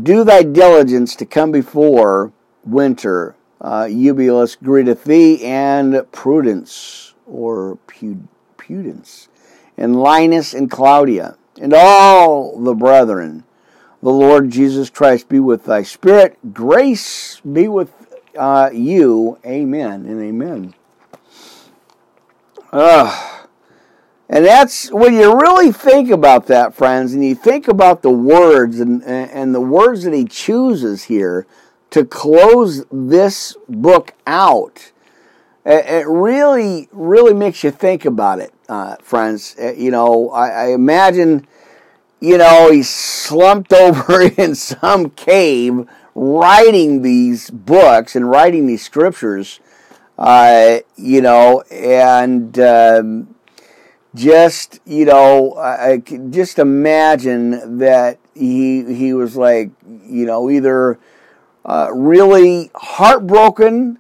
Do 0.03 0.25
thy 0.25 0.45
diligence 0.45 1.15
to 1.17 1.27
come 1.27 1.53
before 1.53 2.33
winter. 2.65 3.37
Uh, 3.61 3.89
Eubulus 3.91 4.57
greeteth 4.57 5.05
thee, 5.05 5.45
and 5.45 6.11
Prudence, 6.13 7.15
or 7.27 7.79
Pudens, 7.87 9.29
and 9.77 10.01
Linus 10.01 10.55
and 10.55 10.71
Claudia 10.71 11.37
and 11.61 11.73
all 11.75 12.59
the 12.59 12.75
brethren. 12.75 13.45
The 14.03 14.11
Lord 14.11 14.51
Jesus 14.51 14.91
Christ 14.91 15.29
be 15.29 15.41
with 15.41 15.65
thy 15.65 15.83
spirit. 15.83 16.39
Grace 16.53 17.41
be 17.41 17.67
with 17.67 17.93
uh, 18.39 18.71
you. 18.73 19.39
Amen 19.45 20.07
and 20.07 20.23
amen. 20.23 20.75
Uh, 22.71 23.45
and 24.29 24.45
that's 24.45 24.93
when 24.93 25.15
you 25.15 25.35
really 25.35 25.73
think 25.73 26.11
about 26.11 26.47
that, 26.47 26.75
friends, 26.75 27.13
and 27.15 27.25
you 27.25 27.35
think 27.35 27.67
about 27.67 28.03
the 28.03 28.11
words 28.11 28.79
and, 28.79 29.03
and 29.03 29.55
the 29.55 29.61
words 29.61 30.05
that 30.05 30.13
he 30.13 30.27
chooses 30.27 31.05
here 31.05 31.47
to 31.91 32.05
close 32.05 32.85
this 32.93 33.57
book 33.69 34.13
out. 34.27 34.93
It 35.65 36.07
really, 36.07 36.89
really 36.93 37.35
makes 37.35 37.65
you 37.65 37.71
think 37.71 38.05
about 38.05 38.39
it 38.39 38.53
uh, 38.69 38.97
friends. 39.03 39.57
Uh, 39.61 39.73
you 39.73 39.91
know, 39.91 40.31
I, 40.31 40.49
I, 40.49 40.67
imagine, 40.73 41.47
you 42.21 42.39
know, 42.39 42.71
he's 42.71 42.89
slumped 42.89 43.73
over 43.73 44.23
in 44.23 44.55
some 44.55 45.11
cave 45.11 45.89
writing 46.15 47.03
these 47.03 47.51
books 47.51 48.17
and 48.17 48.29
writing 48.29 48.67
these 48.67 48.85
scriptures, 48.85 49.61
uh, 50.19 50.79
you 50.97 51.21
know, 51.21 51.63
and 51.71 52.59
um, 52.59 53.35
just 54.15 54.81
you 54.85 55.05
know, 55.05 55.55
I, 55.55 55.93
I 55.93 55.97
just 56.31 56.59
imagine 56.59 57.79
that 57.79 58.19
he 58.35 58.95
he 58.95 59.13
was 59.13 59.37
like 59.37 59.71
you 60.07 60.27
know 60.27 60.51
either 60.51 60.99
uh, 61.65 61.91
really 61.93 62.71
heartbroken 62.75 63.99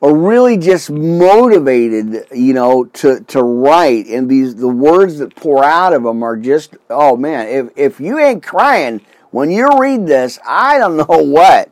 or 0.00 0.16
really 0.16 0.56
just 0.56 0.90
motivated, 0.90 2.26
you 2.32 2.54
know, 2.54 2.84
to, 2.84 3.20
to 3.20 3.42
write. 3.42 4.06
And 4.06 4.30
these 4.30 4.56
the 4.56 4.68
words 4.68 5.18
that 5.18 5.36
pour 5.36 5.62
out 5.62 5.92
of 5.92 6.02
them 6.02 6.22
are 6.22 6.36
just, 6.36 6.76
oh 6.88 7.16
man, 7.16 7.48
if 7.48 7.68
if 7.76 8.00
you 8.00 8.18
ain't 8.18 8.42
crying 8.42 9.02
when 9.30 9.50
you 9.50 9.68
read 9.78 10.06
this, 10.06 10.38
I 10.46 10.78
don't 10.78 10.96
know 11.08 11.22
what, 11.22 11.70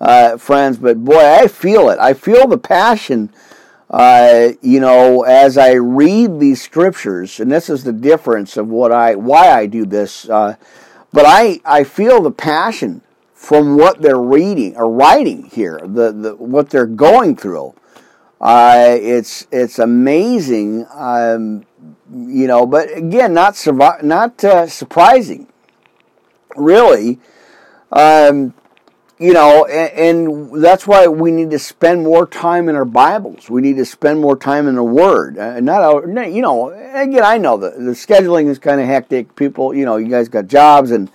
uh, 0.00 0.36
friends. 0.38 0.78
But 0.78 1.04
boy, 1.04 1.24
I 1.24 1.48
feel 1.48 1.90
it. 1.90 1.98
I 1.98 2.14
feel 2.14 2.46
the 2.46 2.58
passion. 2.58 3.30
Uh, 3.88 4.48
you 4.62 4.80
know, 4.80 5.22
as 5.22 5.56
I 5.56 5.74
read 5.74 6.40
these 6.40 6.60
scriptures, 6.60 7.38
and 7.38 7.52
this 7.52 7.70
is 7.70 7.84
the 7.84 7.92
difference 7.92 8.56
of 8.56 8.66
what 8.66 8.90
I 8.90 9.14
why 9.14 9.50
I 9.50 9.66
do 9.66 9.86
this. 9.86 10.28
Uh, 10.28 10.56
but 11.12 11.24
I 11.24 11.60
I 11.64 11.84
feel 11.84 12.20
the 12.20 12.32
passion 12.32 13.02
from 13.46 13.76
what 13.76 14.02
they're 14.02 14.18
reading 14.18 14.76
or 14.76 14.90
writing 14.90 15.44
here, 15.44 15.78
the, 15.80 16.10
the 16.10 16.34
what 16.34 16.68
they're 16.68 16.84
going 16.84 17.36
through. 17.36 17.72
Uh, 18.40 18.96
it's 19.00 19.46
it's 19.52 19.78
amazing, 19.78 20.84
um, 20.92 21.64
you 22.12 22.48
know. 22.48 22.66
But 22.66 22.96
again, 22.96 23.34
not 23.34 23.54
survi- 23.54 24.02
not 24.02 24.42
uh, 24.42 24.66
surprising, 24.66 25.46
really. 26.56 27.20
Um, 27.92 28.52
you 29.16 29.32
know, 29.32 29.64
and, 29.66 29.92
and, 30.18 30.62
that's 30.62 30.86
why 30.86 31.06
we 31.06 31.30
need 31.30 31.50
to 31.50 31.58
spend 31.58 32.02
more 32.02 32.26
time 32.26 32.68
in 32.68 32.74
our 32.74 32.84
Bibles. 32.84 33.48
We 33.48 33.62
need 33.62 33.76
to 33.76 33.86
spend 33.86 34.20
more 34.20 34.36
time 34.36 34.66
in 34.66 34.74
the 34.74 34.84
Word. 34.84 35.38
Uh, 35.38 35.60
not, 35.60 35.82
our, 35.82 36.06
you 36.26 36.42
know, 36.42 36.70
again, 36.70 37.22
I 37.22 37.38
know 37.38 37.56
the, 37.56 37.70
the 37.70 37.92
scheduling 37.92 38.48
is 38.48 38.58
kind 38.58 38.78
of 38.78 38.88
hectic. 38.88 39.34
People, 39.36 39.72
you 39.72 39.86
know, 39.86 39.96
you 39.96 40.08
guys 40.08 40.28
got 40.28 40.48
jobs 40.48 40.90
and 40.90 41.10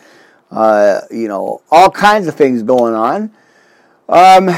uh, 0.51 1.01
you 1.09 1.27
know, 1.27 1.61
all 1.71 1.89
kinds 1.89 2.27
of 2.27 2.35
things 2.35 2.63
going 2.63 2.93
on. 2.93 3.31
Um, 4.09 4.49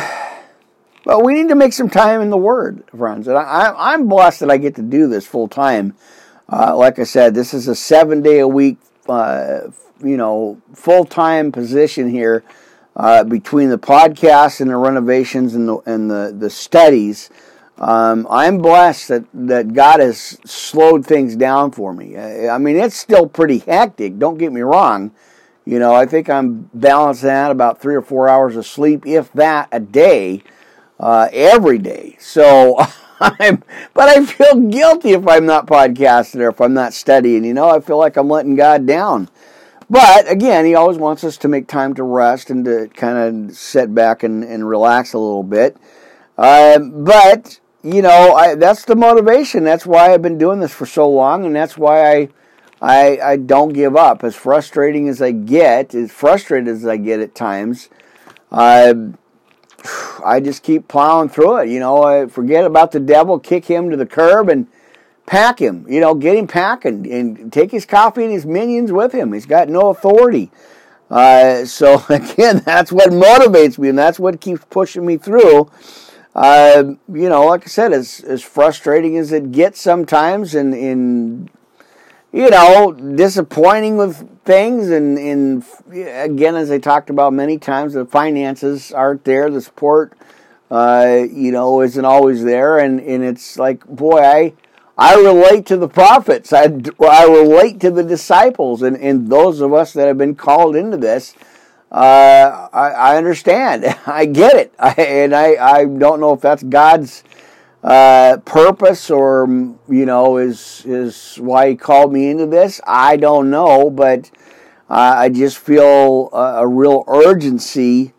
but 1.06 1.24
we 1.24 1.34
need 1.34 1.50
to 1.50 1.56
make 1.56 1.74
some 1.74 1.90
time 1.90 2.22
in 2.22 2.30
the 2.30 2.38
Word, 2.38 2.84
friends. 2.96 3.28
And 3.28 3.38
I, 3.38 3.94
am 3.94 4.08
blessed 4.08 4.40
that 4.40 4.50
I 4.50 4.58
get 4.58 4.76
to 4.76 4.82
do 4.82 5.08
this 5.08 5.26
full 5.26 5.48
time. 5.48 5.96
Uh, 6.52 6.76
like 6.76 7.00
I 7.00 7.04
said, 7.04 7.36
this 7.36 7.54
is 7.54 7.68
a 7.68 7.76
seven 7.76 8.22
day 8.22 8.40
a 8.40 8.48
week, 8.48 8.78
uh, 9.08 9.62
you 10.04 10.18
know, 10.18 10.62
full 10.74 11.06
time 11.06 11.52
position 11.52 12.10
here 12.10 12.44
uh, 12.96 13.24
between 13.24 13.70
the 13.70 13.78
podcast 13.78 14.62
and 14.62 14.70
the 14.70 14.78
renovations 14.78 15.56
and 15.56 15.68
the 15.68 15.78
and 15.86 16.10
the 16.10 16.36
the 16.38 16.50
studies. 16.50 17.30
Um, 17.78 18.28
I'm 18.30 18.60
blessed 18.60 19.08
that, 19.08 19.26
that 19.34 19.74
God 19.74 20.00
has 20.00 20.38
slowed 20.46 21.06
things 21.06 21.36
down 21.36 21.72
for 21.72 21.92
me. 21.92 22.16
I 22.16 22.58
mean, 22.60 22.78
it's 22.78 22.96
still 22.96 23.28
pretty 23.28 23.58
hectic. 23.58 24.20
Don't 24.20 24.38
get 24.38 24.54
me 24.54 24.62
wrong. 24.62 25.12
You 25.66 25.80
know, 25.80 25.94
I 25.94 26.06
think 26.06 26.30
I'm 26.30 26.70
balancing 26.74 27.30
out 27.30 27.52
about 27.52 27.82
three 27.82 27.96
or 27.96 28.02
four 28.02 28.28
hours 28.28 28.56
of 28.56 28.66
sleep, 28.66 29.06
if 29.06 29.32
that, 29.34 29.70
a 29.72 29.80
day, 29.80 30.44
uh, 31.00 31.30
every 31.32 31.78
day. 31.78 32.18
So 32.20 32.78
I'm, 33.20 33.64
but 33.94 34.10
I 34.10 34.26
feel 34.26 34.60
guilty 34.60 35.12
if 35.12 35.28
I'm 35.28 35.46
not 35.46 35.68
podcasting 35.68 36.42
or 36.42 36.50
if 36.50 36.60
I'm 36.60 36.74
not 36.74 36.94
studying. 36.94 37.46
You 37.46 37.54
know, 37.54 37.70
I 37.70 37.80
feel 37.80 37.98
like 37.98 38.18
I'm 38.18 38.28
letting 38.28 38.56
God 38.56 38.86
down. 38.86 39.30
But 39.90 40.30
again, 40.30 40.66
He 40.66 40.76
always 40.76 40.98
wants 40.98 41.24
us 41.24 41.38
to 41.38 41.48
make 41.48 41.68
time 41.68 41.94
to 41.96 42.04
rest 42.04 42.50
and 42.50 42.66
to 42.66 42.90
kind 42.90 43.50
of 43.50 43.56
sit 43.56 43.94
back 43.96 44.24
and, 44.24 44.44
and 44.44 44.68
relax 44.68 45.14
a 45.14 45.20
little 45.20 45.44
bit. 45.44 45.78
Uh, 46.38 46.80
but 46.80 47.60
you 47.84 48.02
know, 48.02 48.34
I, 48.34 48.56
that's 48.56 48.86
the 48.86 48.96
motivation. 48.96 49.64
That's 49.64 49.86
why 49.86 50.14
I've 50.14 50.22
been 50.22 50.38
doing 50.38 50.60
this 50.60 50.74
for 50.74 50.86
so 50.86 51.10
long, 51.10 51.46
and 51.46 51.56
that's 51.56 51.78
why 51.78 52.12
I 52.12 52.30
I, 52.84 53.18
I 53.24 53.38
don't 53.38 53.72
give 53.72 53.96
up. 53.96 54.26
As 54.26 54.36
frustrating 54.36 55.08
as 55.08 55.22
I 55.22 55.32
get, 55.32 55.96
as 55.96 56.12
frustrated 56.12 56.68
as 56.68 56.86
I 56.86 56.98
get 56.98 57.22
at 57.22 57.34
times, 57.34 57.88
I, 58.52 58.94
I 60.24 60.42
just 60.42 60.64
keep 60.64 60.90
plowing 60.90 61.30
through 61.30 61.60
it. 61.60 61.70
You 61.70 61.80
know, 61.80 62.04
I 62.04 62.28
forget 62.28 62.66
about 62.66 62.92
the 62.92 63.00
devil, 63.00 63.40
kick 63.40 63.66
him 63.66 63.90
to 63.90 63.96
the 63.96 64.06
curb, 64.06 64.50
and 64.50 64.68
pack 65.26 65.60
him. 65.60 65.86
You 65.88 66.02
know, 66.02 66.14
get 66.14 66.36
him 66.36 66.46
packing 66.46 67.10
and 67.10 67.54
take 67.54 67.72
his 67.72 67.86
coffee 67.86 68.26
and 68.26 68.34
his 68.34 68.46
minions 68.46 68.92
with 68.92 69.14
him. 69.14 69.32
He's 69.32 69.46
got 69.46 69.70
no 69.70 69.90
authority. 69.90 70.52
Uh, 71.10 71.64
so 71.64 72.04
again, 72.10 72.64
that's 72.66 72.92
what 72.92 73.12
motivates 73.12 73.80
me, 73.80 73.88
and 73.88 73.98
that's 73.98 74.20
what 74.20 74.42
keeps 74.42 74.66
pushing 74.70 75.06
me 75.06 75.16
through. 75.16 75.72
Uh, 76.36 76.84
you 77.08 77.30
know, 77.30 77.46
like 77.46 77.64
I 77.64 77.68
said, 77.68 77.94
as 77.94 78.20
as 78.22 78.42
frustrating 78.42 79.18
as 79.18 79.32
it 79.32 79.54
gets 79.54 79.80
sometimes, 79.80 80.54
and 80.54 80.74
in 80.74 81.50
you 82.34 82.50
know, 82.50 82.92
disappointing 82.92 83.96
with 83.96 84.44
things. 84.44 84.90
And, 84.90 85.18
and 85.20 85.64
again, 85.92 86.56
as 86.56 86.72
I 86.72 86.80
talked 86.80 87.12
about 87.12 87.32
many 87.32 87.60
times, 87.60 87.94
the 87.94 88.06
finances 88.06 88.92
aren't 88.92 89.24
there, 89.24 89.52
the 89.52 89.62
support, 89.62 90.18
uh, 90.72 91.26
you 91.32 91.52
know, 91.52 91.82
isn't 91.82 92.04
always 92.04 92.44
there. 92.44 92.80
And, 92.80 93.00
and 93.00 93.24
it's 93.24 93.58
like, 93.58 93.86
boy, 93.86 94.20
I. 94.20 94.54
I 94.96 95.16
relate 95.16 95.66
to 95.66 95.78
the 95.78 95.88
prophets. 95.88 96.54
I, 96.54 96.66
I 97.02 97.26
relate 97.26 97.80
to 97.80 97.90
the 97.90 98.04
disciples 98.04 98.84
and, 98.84 98.96
and 98.98 99.28
those 99.28 99.60
of 99.60 99.74
us 99.74 99.92
that 99.94 100.06
have 100.06 100.20
been 100.20 100.36
called 100.36 100.76
into 100.76 100.98
this. 100.98 101.34
Uh, 101.92 102.68
I, 102.72 102.90
I, 102.90 103.18
understand. 103.18 103.86
I 104.06 104.28
get 104.28 104.56
it. 104.56 104.72
I, 104.78 104.92
and 104.92 105.36
I, 105.36 105.56
I 105.56 105.86
don't 105.86 106.20
know 106.20 106.34
if 106.34 106.42
that's 106.42 106.62
God's 106.62 107.24
uh, 107.84 108.38
purpose 108.46 109.10
or 109.10 109.46
you 109.90 110.06
know 110.06 110.38
is 110.38 110.84
is 110.86 111.36
why 111.36 111.70
he 111.70 111.76
called 111.76 112.14
me 112.14 112.30
into 112.30 112.46
this? 112.46 112.80
I 112.86 113.18
don't 113.18 113.50
know 113.50 113.90
but 113.90 114.32
uh, 114.90 115.16
i 115.18 115.30
just 115.30 115.58
feel 115.58 116.30
a, 116.34 116.62
a 116.62 116.68
real 116.68 117.04
urgency 117.08 118.14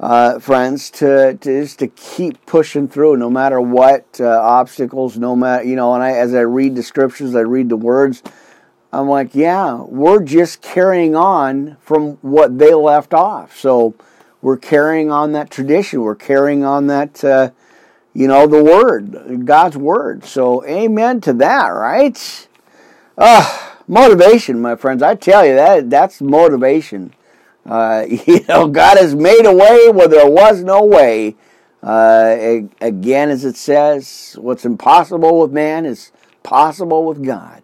uh, 0.00 0.38
friends 0.38 0.90
to, 0.90 1.34
to 1.34 1.62
just 1.62 1.78
to 1.80 1.88
keep 1.88 2.44
pushing 2.46 2.88
through 2.88 3.16
no 3.16 3.28
matter 3.28 3.60
what 3.60 4.20
uh, 4.20 4.26
obstacles 4.26 5.18
no 5.18 5.34
matter 5.36 5.64
you 5.64 5.76
know 5.76 5.94
and 5.94 6.02
i 6.02 6.12
as 6.12 6.34
i 6.34 6.40
read 6.40 6.74
the 6.74 6.82
scriptures 6.82 7.34
i 7.34 7.40
read 7.40 7.68
the 7.68 7.76
words 7.76 8.22
i'm 8.92 9.08
like 9.08 9.34
yeah 9.34 9.74
we're 9.82 10.22
just 10.22 10.62
carrying 10.62 11.14
on 11.14 11.76
from 11.80 12.12
what 12.22 12.58
they 12.58 12.74
left 12.74 13.12
off. 13.14 13.56
So 13.56 13.94
we're 14.40 14.56
carrying 14.56 15.10
on 15.10 15.32
that 15.32 15.50
tradition. 15.50 16.02
We're 16.02 16.14
carrying 16.14 16.64
on 16.64 16.86
that 16.86 17.24
uh, 17.24 17.50
you 18.14 18.28
know, 18.28 18.46
the 18.46 18.62
Word, 18.62 19.44
God's 19.44 19.76
Word. 19.76 20.24
So, 20.24 20.64
amen 20.64 21.20
to 21.22 21.32
that, 21.34 21.66
right? 21.68 22.48
Uh, 23.16 23.74
motivation, 23.86 24.60
my 24.60 24.76
friends. 24.76 25.02
I 25.02 25.14
tell 25.14 25.44
you, 25.46 25.54
that 25.54 25.90
that's 25.90 26.20
motivation. 26.20 27.14
Uh, 27.66 28.06
you 28.26 28.44
know, 28.48 28.68
God 28.68 28.98
has 28.98 29.14
made 29.14 29.44
a 29.44 29.54
way 29.54 29.88
where 29.90 30.08
there 30.08 30.30
was 30.30 30.62
no 30.62 30.84
way. 30.84 31.36
Uh, 31.82 32.60
again, 32.80 33.30
as 33.30 33.44
it 33.44 33.56
says, 33.56 34.36
what's 34.40 34.64
impossible 34.64 35.40
with 35.40 35.52
man 35.52 35.86
is 35.86 36.10
possible 36.42 37.04
with 37.04 37.24
God. 37.24 37.62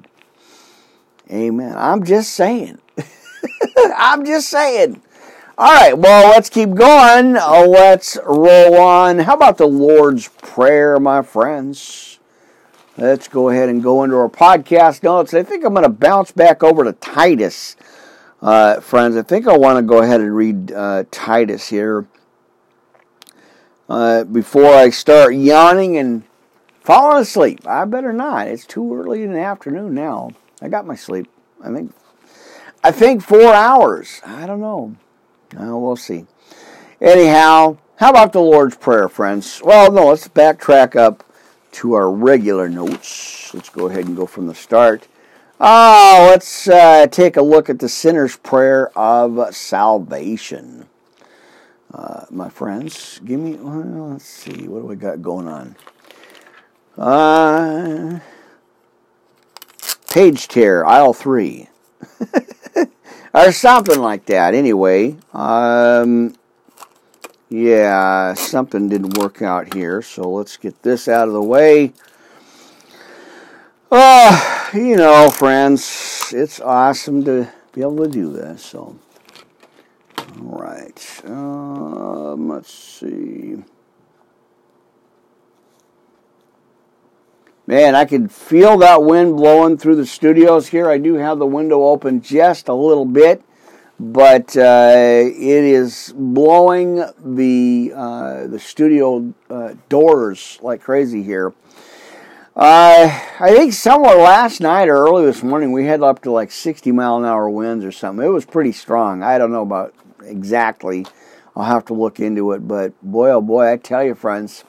Amen. 1.31 1.75
I'm 1.77 2.05
just 2.05 2.33
saying. 2.33 2.79
I'm 3.97 4.25
just 4.25 4.49
saying. 4.49 5.03
All 5.57 5.73
right, 5.73 5.97
well, 5.97 6.31
let's 6.31 6.51
keep 6.51 6.75
going. 6.75 7.37
Uh, 7.37 7.65
let's 7.69 8.19
roll 8.27 8.77
on. 8.77 9.21
How 9.21 9.35
about 9.35 9.57
the 9.57 9.69
Lord's 9.69 10.27
Prayer, 10.27 10.99
my 10.99 11.23
friends? 11.23 12.19
Let's 12.99 13.29
go 13.29 13.51
ahead 13.51 13.69
and 13.69 13.81
go 13.81 14.03
into 14.03 14.17
our 14.17 14.29
podcast 14.29 15.05
notes. 15.05 15.33
I 15.33 15.45
think 15.45 15.65
I'm 15.65 15.73
going 15.73 15.85
to 15.85 15.89
bounce 15.89 16.33
back 16.33 16.65
over 16.65 16.83
to 16.83 16.93
Titus, 16.95 17.77
uh, 18.43 18.81
friends. 18.81 19.17
I 19.17 19.23
think 19.23 19.47
I 19.47 19.57
want 19.57 19.79
to 19.79 19.83
go 19.83 20.03
ahead 20.03 20.21
and 20.21 20.35
read 20.35 20.73
uh, 20.73 21.05
Titus 21.13 21.69
here 21.69 22.05
uh, 23.89 24.25
before 24.25 24.75
I 24.75 24.91
start 24.91 25.37
yawning 25.37 25.97
and 25.97 26.25
falling 26.81 27.23
asleep. 27.23 27.65
I 27.65 27.85
better 27.85 28.13
not. 28.13 28.49
It's 28.49 28.67
too 28.67 28.93
early 28.93 29.23
in 29.23 29.33
the 29.33 29.41
afternoon 29.41 29.95
now. 29.95 30.33
I 30.61 30.67
got 30.67 30.85
my 30.85 30.97
sleep. 30.97 31.29
I 31.63 31.73
think. 31.73 31.95
I 32.83 32.91
think 32.91 33.23
four 33.23 33.55
hours. 33.55 34.21
I 34.27 34.47
don't 34.49 34.61
know. 34.61 34.97
Uh, 35.59 35.77
we'll 35.77 35.97
see. 35.97 36.27
Anyhow, 37.01 37.79
how 37.97 38.11
about 38.11 38.33
the 38.33 38.41
Lord's 38.41 38.77
Prayer, 38.77 39.09
friends? 39.09 39.61
Well, 39.65 39.93
no, 39.93 40.09
let's 40.09 40.29
backtrack 40.29 40.97
up 40.97 41.25
to 41.73 41.95
our 41.95 42.11
regular 42.11 42.69
notes. 42.69 43.53
Let's 43.55 43.69
go 43.69 43.89
ahead 43.89 44.07
and 44.07 44.17
go 44.17 44.27
from 44.27 44.47
the 44.47 44.55
start. 44.55 45.09
Oh, 45.61 46.27
let's 46.29 46.69
uh, 46.69 47.07
take 47.07 47.37
a 47.37 47.43
look 47.43 47.71
at 47.71 47.79
the 47.79 47.89
sinner's 47.89 48.37
prayer 48.37 48.91
of 48.99 49.55
salvation. 49.55 50.89
Uh, 51.93 52.25
my 52.31 52.49
friends, 52.49 53.21
give 53.25 53.39
me, 53.39 53.55
well, 53.55 54.11
let's 54.11 54.25
see, 54.25 54.67
what 54.67 54.81
do 54.81 54.87
we 54.87 54.97
got 54.97 55.23
going 55.23 55.47
on? 55.47 55.77
Uh, 56.99 58.19
page 60.11 60.49
tear, 60.49 60.85
aisle 60.85 61.13
three. 61.13 61.69
or 63.35 63.53
something 63.53 63.99
like 63.99 64.27
that. 64.27 64.55
Anyway, 64.55 65.17
um, 65.33 66.35
yeah, 67.51 68.35
something 68.35 68.89
didn't 68.89 69.19
work 69.19 69.43
out 69.43 69.75
here, 69.75 70.01
so 70.01 70.31
let's 70.31 70.57
get 70.57 70.83
this 70.83 71.09
out 71.09 71.29
of 71.29 71.35
the 71.35 71.43
way. 71.43 71.93
Oh, 73.91 74.71
you 74.73 74.97
know, 74.97 75.31
friends, 75.31 76.33
it's 76.35 76.61
awesome 76.61 77.25
to 77.25 77.53
be 77.73 77.83
able 77.83 78.05
to 78.05 78.09
do 78.09 78.33
this. 78.33 78.65
So, 78.65 78.99
all 80.19 80.59
right. 80.59 81.21
Um, 81.25 82.49
let's 82.49 82.73
see. 82.73 83.63
Man, 87.67 87.95
I 87.95 88.05
can 88.05 88.29
feel 88.29 88.77
that 88.79 89.03
wind 89.03 89.37
blowing 89.37 89.79
through 89.79 89.97
the 89.97 90.05
studios 90.05 90.67
here. 90.67 90.91
I 90.91 90.99
do 90.99 91.15
have 91.15 91.39
the 91.39 91.47
window 91.47 91.85
open 91.85 92.21
just 92.21 92.69
a 92.69 92.75
little 92.75 93.07
bit, 93.07 93.43
but 93.99 94.55
uh, 94.55 94.93
it 94.95 95.65
is 95.65 96.13
blowing 96.15 96.97
the 97.25 97.93
uh, 97.97 98.47
the 98.49 98.59
studio 98.59 99.33
uh, 99.49 99.77
doors 99.89 100.59
like 100.61 100.83
crazy 100.83 101.23
here. 101.23 101.55
Uh, 102.55 103.09
I 103.41 103.55
think 103.57 103.73
somewhere 103.73 104.17
last 104.17 104.61
night 104.61 104.91
or 104.91 104.97
early 104.97 105.25
this 105.25 105.43
morning 105.43 105.73
we 105.73 105.87
had 105.87 106.03
up 106.03 106.21
to 106.25 106.31
like 106.31 106.53
60 106.53 106.93
mile 106.93 107.17
an 107.17 107.25
hour 107.25 107.49
winds 107.49 107.83
or 107.83 107.93
something. 107.93 108.27
It 108.27 108.29
was 108.29 108.45
pretty 108.45 108.73
strong. 108.73 109.23
I 109.23 109.39
don't 109.39 109.53
know 109.53 109.63
about 109.63 109.95
exactly. 110.23 111.07
I'll 111.57 111.65
have 111.65 111.87
to 111.87 111.95
look 111.95 112.21
into 112.21 112.53
it, 112.53 112.69
but 112.69 112.93
boy, 113.01 113.31
oh 113.31 113.41
boy, 113.41 113.73
I 113.73 113.79
tell 113.79 114.05
you, 114.05 114.15
friends 114.15 114.65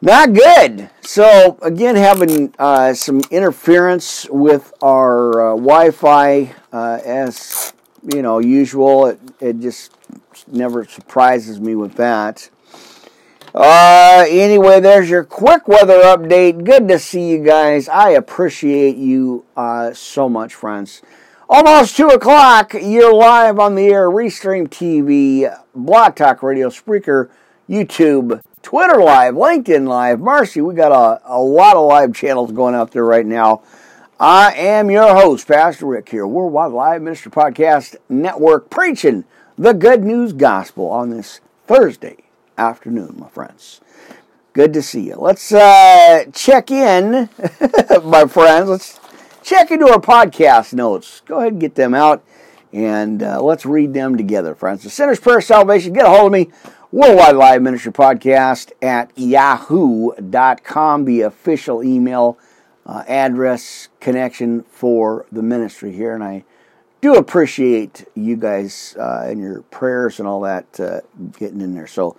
not 0.00 0.32
good. 0.32 0.90
So 1.02 1.58
again, 1.62 1.96
having 1.96 2.54
uh, 2.58 2.94
some 2.94 3.20
interference 3.30 4.26
with 4.30 4.72
our 4.82 5.52
uh, 5.52 5.56
Wi-Fi, 5.56 6.54
uh, 6.72 7.00
as 7.04 7.72
you 8.02 8.22
know, 8.22 8.38
usual. 8.38 9.06
It, 9.06 9.20
it 9.40 9.60
just 9.60 9.92
never 10.48 10.84
surprises 10.84 11.60
me 11.60 11.74
with 11.74 11.94
that. 11.94 12.48
Uh, 13.54 14.24
anyway, 14.28 14.80
there's 14.80 15.10
your 15.10 15.24
quick 15.24 15.66
weather 15.66 16.00
update. 16.02 16.64
Good 16.64 16.86
to 16.88 16.98
see 16.98 17.30
you 17.30 17.44
guys. 17.44 17.88
I 17.88 18.10
appreciate 18.10 18.96
you 18.96 19.44
uh, 19.56 19.92
so 19.92 20.28
much, 20.28 20.54
friends. 20.54 21.02
Almost 21.48 21.96
2 21.96 22.08
o'clock. 22.08 22.74
You're 22.74 23.12
live 23.12 23.58
on 23.58 23.74
the 23.74 23.86
air, 23.86 24.08
Restream 24.08 24.68
TV, 24.68 25.52
Blog 25.74 26.14
Talk 26.14 26.44
Radio, 26.44 26.68
Spreaker, 26.68 27.28
YouTube, 27.68 28.40
Twitter 28.62 29.00
Live, 29.02 29.34
LinkedIn 29.34 29.88
Live. 29.88 30.20
Marcy, 30.20 30.60
we 30.60 30.74
got 30.74 30.92
a, 30.92 31.20
a 31.24 31.40
lot 31.40 31.76
of 31.76 31.86
live 31.86 32.14
channels 32.14 32.52
going 32.52 32.74
out 32.74 32.92
there 32.92 33.04
right 33.04 33.24
now. 33.24 33.62
I 34.18 34.52
am 34.52 34.90
your 34.90 35.14
host, 35.14 35.48
Pastor 35.48 35.86
Rick 35.86 36.10
here, 36.10 36.26
Worldwide 36.26 36.72
Live 36.72 37.02
Ministry 37.02 37.32
Podcast 37.32 37.96
Network, 38.10 38.68
preaching 38.68 39.24
the 39.56 39.72
good 39.72 40.04
news 40.04 40.34
gospel 40.34 40.88
on 40.90 41.08
this 41.08 41.40
Thursday 41.66 42.18
afternoon, 42.58 43.16
my 43.18 43.28
friends. 43.28 43.80
Good 44.52 44.74
to 44.74 44.82
see 44.82 45.08
you. 45.08 45.14
Let's 45.16 45.52
uh, 45.52 46.26
check 46.34 46.70
in, 46.70 47.30
my 48.04 48.26
friends. 48.26 48.68
Let's 48.68 49.00
check 49.42 49.70
into 49.70 49.86
our 49.86 50.00
podcast 50.00 50.74
notes. 50.74 51.22
Go 51.24 51.38
ahead 51.38 51.52
and 51.52 51.60
get 51.60 51.76
them 51.76 51.94
out, 51.94 52.22
and 52.74 53.22
uh, 53.22 53.40
let's 53.42 53.64
read 53.64 53.94
them 53.94 54.18
together, 54.18 54.54
friends. 54.54 54.82
The 54.82 54.90
Sinner's 54.90 55.18
Prayer 55.18 55.40
Salvation. 55.40 55.94
Get 55.94 56.04
a 56.04 56.10
hold 56.10 56.26
of 56.26 56.32
me 56.32 56.50
Worldwide 56.92 57.36
Live 57.36 57.62
Ministry 57.62 57.92
Podcast 57.92 58.72
at 58.82 59.16
yahoo.com, 59.16 61.04
the 61.04 61.20
official 61.20 61.84
email 61.84 62.36
uh, 62.84 63.04
address 63.06 63.86
connection 64.00 64.64
for 64.64 65.24
the 65.30 65.40
ministry 65.40 65.92
here. 65.92 66.16
And 66.16 66.24
I 66.24 66.44
do 67.00 67.14
appreciate 67.14 68.08
you 68.16 68.34
guys 68.34 68.96
uh, 68.98 69.22
and 69.24 69.38
your 69.38 69.62
prayers 69.62 70.18
and 70.18 70.26
all 70.26 70.40
that 70.40 70.80
uh, 70.80 71.02
getting 71.38 71.60
in 71.60 71.76
there. 71.76 71.86
So 71.86 72.16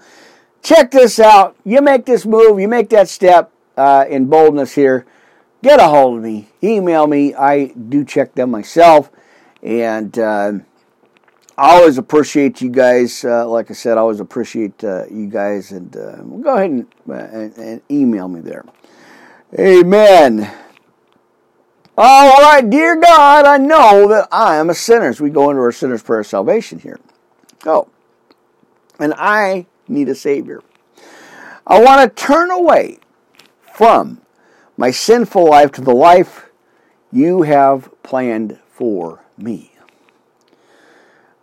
check 0.63 0.91
this 0.91 1.19
out. 1.19 1.57
You 1.65 1.81
make 1.81 2.05
this 2.05 2.25
move, 2.25 2.57
you 2.57 2.69
make 2.69 2.89
that 2.91 3.09
step 3.09 3.51
uh, 3.75 4.05
in 4.09 4.27
boldness 4.27 4.75
here. 4.75 5.05
Get 5.61 5.81
a 5.81 5.87
hold 5.89 6.19
of 6.19 6.23
me, 6.23 6.47
email 6.63 7.07
me. 7.07 7.35
I 7.35 7.73
do 7.73 8.05
check 8.05 8.35
them 8.35 8.51
myself. 8.51 9.11
And 9.61 10.17
uh, 10.17 10.53
I 11.57 11.75
always 11.75 11.97
appreciate 11.97 12.61
you 12.61 12.69
guys. 12.69 13.25
Uh, 13.25 13.47
like 13.47 13.69
I 13.69 13.73
said, 13.73 13.97
I 13.97 14.01
always 14.01 14.19
appreciate 14.19 14.83
uh, 14.83 15.05
you 15.11 15.27
guys, 15.27 15.71
and 15.71 15.95
uh, 15.95 16.15
go 16.17 16.55
ahead 16.55 16.71
and, 16.71 16.87
uh, 17.09 17.13
and, 17.13 17.57
and, 17.57 17.81
email 17.91 18.27
me 18.27 18.39
there. 18.39 18.65
Amen. 19.59 20.49
Oh, 21.97 22.31
all 22.35 22.41
right, 22.41 22.67
dear 22.67 22.95
God, 22.99 23.45
I 23.45 23.57
know 23.57 24.07
that 24.07 24.29
I 24.31 24.55
am 24.55 24.69
a 24.69 24.73
sinner. 24.73 25.09
As 25.09 25.19
we 25.19 25.29
go 25.29 25.49
into 25.49 25.61
our 25.61 25.71
sinner's 25.71 26.01
prayer 26.01 26.21
of 26.21 26.27
salvation 26.27 26.79
here. 26.79 26.99
Oh, 27.65 27.89
and 28.97 29.13
I 29.17 29.65
need 29.87 30.07
a 30.09 30.15
Savior. 30.15 30.61
I 31.67 31.81
want 31.81 32.15
to 32.15 32.23
turn 32.23 32.49
away 32.49 32.99
from 33.73 34.21
my 34.77 34.91
sinful 34.91 35.45
life 35.45 35.71
to 35.73 35.81
the 35.81 35.93
life 35.93 36.49
you 37.11 37.41
have 37.41 37.91
planned 38.03 38.59
for 38.71 39.23
me. 39.37 39.70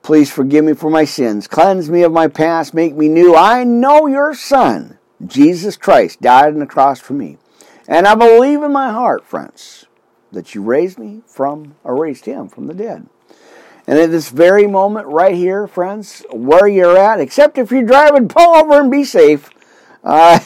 Please 0.08 0.32
forgive 0.32 0.64
me 0.64 0.72
for 0.72 0.88
my 0.88 1.04
sins. 1.04 1.46
Cleanse 1.46 1.90
me 1.90 2.02
of 2.02 2.10
my 2.10 2.28
past. 2.28 2.72
Make 2.72 2.96
me 2.96 3.08
new. 3.08 3.36
I 3.36 3.62
know 3.62 4.06
your 4.06 4.32
Son, 4.32 4.96
Jesus 5.26 5.76
Christ, 5.76 6.22
died 6.22 6.54
on 6.54 6.60
the 6.60 6.66
cross 6.66 6.98
for 6.98 7.12
me. 7.12 7.36
And 7.86 8.06
I 8.06 8.14
believe 8.14 8.62
in 8.62 8.72
my 8.72 8.90
heart, 8.90 9.26
friends, 9.26 9.84
that 10.32 10.54
you 10.54 10.62
raised 10.62 10.98
me 10.98 11.20
from, 11.26 11.74
or 11.84 11.94
raised 11.94 12.24
him 12.24 12.48
from 12.48 12.68
the 12.68 12.72
dead. 12.72 13.06
And 13.86 13.98
at 13.98 14.10
this 14.10 14.30
very 14.30 14.66
moment, 14.66 15.08
right 15.08 15.34
here, 15.34 15.66
friends, 15.66 16.24
where 16.30 16.66
you're 16.66 16.96
at, 16.96 17.20
except 17.20 17.58
if 17.58 17.70
you're 17.70 17.82
driving, 17.82 18.28
pull 18.28 18.56
over 18.56 18.80
and 18.80 18.90
be 18.90 19.04
safe. 19.04 19.50
Uh, 20.02 20.40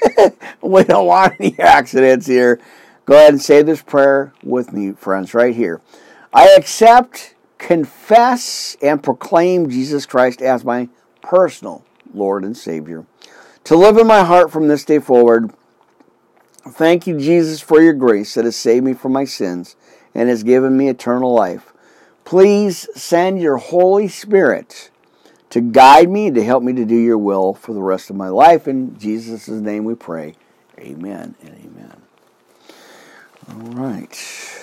we 0.60 0.84
don't 0.84 1.06
want 1.06 1.32
any 1.40 1.58
accidents 1.58 2.26
here. 2.26 2.60
Go 3.06 3.14
ahead 3.14 3.32
and 3.32 3.40
say 3.40 3.62
this 3.62 3.80
prayer 3.80 4.34
with 4.42 4.70
me, 4.70 4.92
friends, 4.92 5.32
right 5.32 5.54
here. 5.54 5.80
I 6.30 6.48
accept 6.58 7.36
confess 7.58 8.76
and 8.80 9.02
proclaim 9.02 9.68
Jesus 9.68 10.06
Christ 10.06 10.40
as 10.40 10.64
my 10.64 10.88
personal 11.20 11.84
Lord 12.14 12.44
and 12.44 12.56
Savior. 12.56 13.04
To 13.64 13.76
live 13.76 13.98
in 13.98 14.06
my 14.06 14.24
heart 14.24 14.50
from 14.50 14.68
this 14.68 14.84
day 14.84 14.98
forward. 14.98 15.52
Thank 16.70 17.06
you, 17.06 17.18
Jesus, 17.18 17.60
for 17.60 17.82
your 17.82 17.92
grace 17.92 18.34
that 18.34 18.44
has 18.44 18.56
saved 18.56 18.84
me 18.84 18.94
from 18.94 19.12
my 19.12 19.24
sins 19.24 19.76
and 20.14 20.28
has 20.28 20.42
given 20.42 20.76
me 20.76 20.88
eternal 20.88 21.34
life. 21.34 21.72
Please 22.24 22.88
send 22.94 23.40
your 23.40 23.56
Holy 23.56 24.08
Spirit 24.08 24.90
to 25.50 25.60
guide 25.60 26.10
me, 26.10 26.26
and 26.26 26.36
to 26.36 26.44
help 26.44 26.62
me 26.62 26.74
to 26.74 26.84
do 26.84 26.94
your 26.94 27.18
will 27.18 27.54
for 27.54 27.72
the 27.72 27.82
rest 27.82 28.10
of 28.10 28.16
my 28.16 28.28
life. 28.28 28.68
In 28.68 28.98
Jesus' 28.98 29.48
name 29.48 29.84
we 29.84 29.94
pray. 29.94 30.34
Amen 30.78 31.34
and 31.40 31.54
amen. 31.54 32.02
All 33.48 33.72
right. 33.72 34.57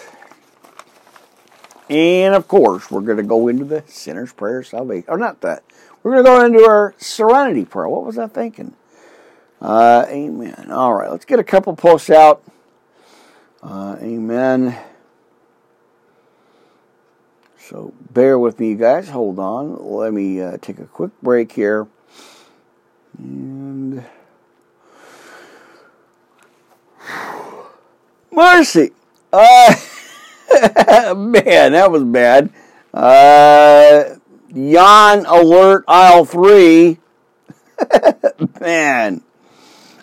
And 1.89 2.33
of 2.33 2.47
course, 2.47 2.89
we're 2.89 3.01
going 3.01 3.17
to 3.17 3.23
go 3.23 3.47
into 3.47 3.65
the 3.65 3.83
sinner's 3.87 4.33
prayer 4.33 4.59
of 4.59 4.67
salvation. 4.67 5.05
Or 5.07 5.17
not 5.17 5.41
that. 5.41 5.63
We're 6.01 6.21
going 6.21 6.23
to 6.23 6.29
go 6.29 6.45
into 6.45 6.69
our 6.69 6.93
serenity 6.97 7.65
prayer. 7.65 7.87
What 7.87 8.05
was 8.05 8.17
I 8.17 8.27
thinking? 8.27 8.73
Uh, 9.61 10.05
amen. 10.09 10.71
All 10.71 10.93
right, 10.93 11.09
let's 11.09 11.25
get 11.25 11.39
a 11.39 11.43
couple 11.43 11.75
posts 11.75 12.09
out. 12.09 12.43
Uh, 13.61 13.97
amen. 13.99 14.77
So 17.57 17.93
bear 18.11 18.37
with 18.37 18.59
me, 18.59 18.69
you 18.69 18.75
guys. 18.75 19.09
Hold 19.09 19.39
on. 19.39 19.83
Let 19.83 20.13
me 20.13 20.39
uh, 20.39 20.57
take 20.61 20.77
a 20.77 20.85
quick 20.85 21.11
break 21.23 21.51
here. 21.51 21.87
And. 23.17 24.05
Mercy! 28.31 28.91
Uh. 29.33 29.75
Man, 31.15 31.71
that 31.73 31.91
was 31.91 32.03
bad. 32.03 32.49
Uh, 32.93 34.15
yawn 34.49 35.25
alert 35.25 35.83
aisle 35.87 36.25
three. 36.25 36.99
Man, 38.61 39.21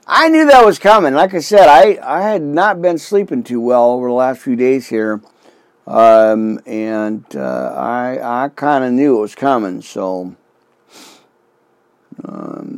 I 0.06 0.28
knew 0.28 0.46
that 0.46 0.64
was 0.64 0.78
coming. 0.78 1.14
Like 1.14 1.34
I 1.34 1.40
said, 1.40 1.68
I, 1.68 1.98
I 2.02 2.22
had 2.22 2.42
not 2.42 2.82
been 2.82 2.98
sleeping 2.98 3.42
too 3.42 3.60
well 3.60 3.90
over 3.90 4.08
the 4.08 4.14
last 4.14 4.40
few 4.40 4.56
days 4.56 4.88
here. 4.88 5.22
Um, 5.86 6.60
and 6.66 7.24
uh, 7.34 7.74
I, 7.76 8.44
I 8.44 8.48
kind 8.50 8.84
of 8.84 8.92
knew 8.92 9.18
it 9.18 9.20
was 9.20 9.34
coming. 9.34 9.82
So, 9.82 10.36
um. 12.24 12.72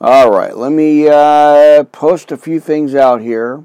All 0.00 0.30
right, 0.30 0.56
let 0.56 0.70
me 0.70 1.08
uh, 1.08 1.82
post 1.82 2.30
a 2.30 2.36
few 2.36 2.60
things 2.60 2.94
out 2.94 3.20
here. 3.20 3.64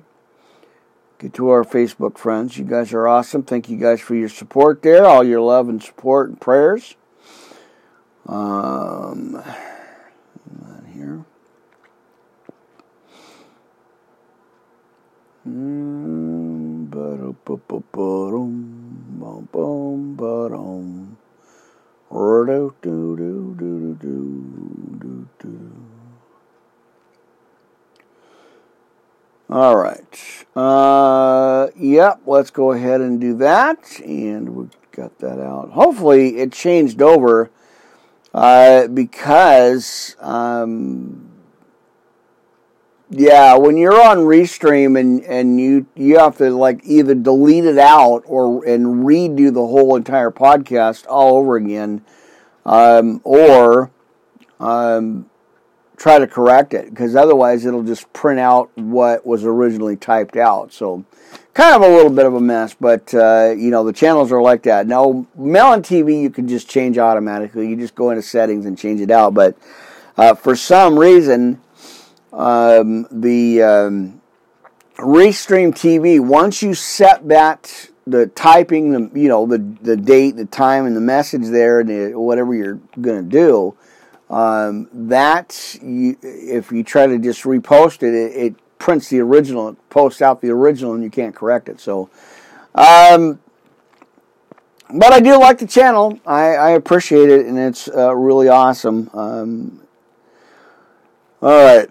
Get 1.19 1.35
to 1.35 1.49
our 1.49 1.63
Facebook 1.63 2.17
friends. 2.17 2.57
You 2.57 2.65
guys 2.65 2.91
are 2.91 3.07
awesome. 3.07 3.43
Thank 3.43 3.69
you 3.69 3.77
guys 3.77 4.01
for 4.01 4.15
your 4.15 4.29
support 4.29 4.81
there, 4.81 5.05
all 5.05 5.23
your 5.23 5.41
love 5.41 5.69
and 5.69 5.81
support 5.81 6.29
and 6.29 6.41
prayers. 6.41 6.95
Um, 8.25 9.43
here. 10.91 11.23
Mm, 15.47 15.93
All 29.53 29.77
right. 29.77 30.45
Uh, 30.55 31.67
yep, 31.77 32.21
let's 32.25 32.49
go 32.49 32.71
ahead 32.71 33.01
and 33.01 33.21
do 33.21 33.37
that. 33.37 33.99
And 33.99 34.49
we 34.49 34.67
got 34.91 35.19
that 35.19 35.39
out. 35.39 35.69
Hopefully, 35.69 36.37
it 36.39 36.51
changed 36.51 37.03
over 37.03 37.51
uh, 38.33 38.87
because, 38.87 40.15
um, 40.19 41.29
yeah, 43.11 43.55
when 43.55 43.77
you're 43.77 44.03
on 44.03 44.17
Restream 44.25 44.99
and, 44.99 45.23
and 45.25 45.61
you 45.61 45.85
you 45.95 46.17
have 46.17 46.35
to 46.39 46.49
like 46.49 46.79
either 46.83 47.13
delete 47.13 47.65
it 47.65 47.77
out 47.77 48.23
or 48.25 48.65
and 48.65 49.05
redo 49.05 49.53
the 49.53 49.67
whole 49.67 49.95
entire 49.95 50.31
podcast 50.31 51.05
all 51.07 51.35
over 51.35 51.57
again, 51.57 52.03
um, 52.65 53.21
or 53.23 53.91
um, 54.59 55.29
try 56.03 56.19
to 56.19 56.27
correct 56.27 56.73
it 56.73 56.89
because 56.89 57.15
otherwise 57.15 57.65
it'll 57.65 57.81
just 57.81 58.11
print 58.11 58.37
out 58.37 58.69
what 58.77 59.25
was 59.25 59.45
originally 59.45 59.95
typed 59.95 60.35
out. 60.35 60.73
So, 60.73 61.05
kind 61.53 61.73
of 61.73 61.81
a 61.81 61.95
little 61.95 62.11
bit 62.11 62.25
of 62.25 62.33
a 62.33 62.41
mess, 62.41 62.75
but 62.77 63.13
uh, 63.13 63.53
you 63.57 63.71
know 63.71 63.85
the 63.85 63.93
channels 63.93 64.29
are 64.33 64.41
like 64.41 64.63
that. 64.63 64.85
Now, 64.85 65.25
Melon 65.33 65.81
TV 65.81 66.21
you 66.21 66.29
can 66.29 66.49
just 66.49 66.69
change 66.69 66.97
automatically. 66.97 67.69
You 67.69 67.77
just 67.77 67.95
go 67.95 68.09
into 68.09 68.21
settings 68.21 68.65
and 68.65 68.77
change 68.77 68.99
it 68.99 69.11
out. 69.11 69.33
But 69.33 69.57
uh, 70.17 70.33
for 70.35 70.57
some 70.57 70.99
reason, 70.99 71.61
um, 72.33 73.07
the 73.09 73.63
um, 73.63 74.21
Restream 74.97 75.71
TV 75.71 76.19
once 76.19 76.61
you 76.61 76.73
set 76.73 77.25
that 77.29 77.89
the 78.05 78.27
typing, 78.27 78.91
the 78.91 79.19
you 79.21 79.29
know 79.29 79.45
the 79.45 79.59
the 79.81 79.95
date, 79.95 80.35
the 80.35 80.43
time, 80.43 80.85
and 80.85 80.97
the 80.97 81.01
message 81.01 81.47
there, 81.47 81.79
and 81.79 81.89
the, 81.89 82.19
whatever 82.19 82.53
you're 82.53 82.81
to 83.01 83.21
do 83.21 83.77
um, 84.29 84.89
that 84.93 85.77
you, 85.81 86.17
if 86.21 86.71
you 86.71 86.83
try 86.83 87.07
to 87.07 87.17
just 87.19 87.43
repost 87.43 88.03
it, 88.03 88.13
it, 88.13 88.45
it, 88.45 88.55
prints 88.79 89.07
the 89.07 89.19
original, 89.21 89.69
it 89.69 89.89
posts 89.89 90.21
out 90.21 90.41
the 90.41 90.49
original, 90.49 90.93
and 90.93 91.03
you 91.03 91.09
can't 91.09 91.33
correct 91.33 91.69
it. 91.69 91.79
So, 91.79 92.09
um, 92.75 93.39
but 94.93 95.13
I 95.13 95.21
do 95.21 95.39
like 95.39 95.59
the 95.59 95.67
channel. 95.67 96.19
I, 96.25 96.55
I 96.55 96.69
appreciate 96.71 97.29
it, 97.29 97.45
and 97.45 97.57
it's 97.57 97.87
uh, 97.87 98.13
really 98.13 98.49
awesome. 98.49 99.09
Um, 99.13 99.81
all 101.41 101.49
right. 101.49 101.89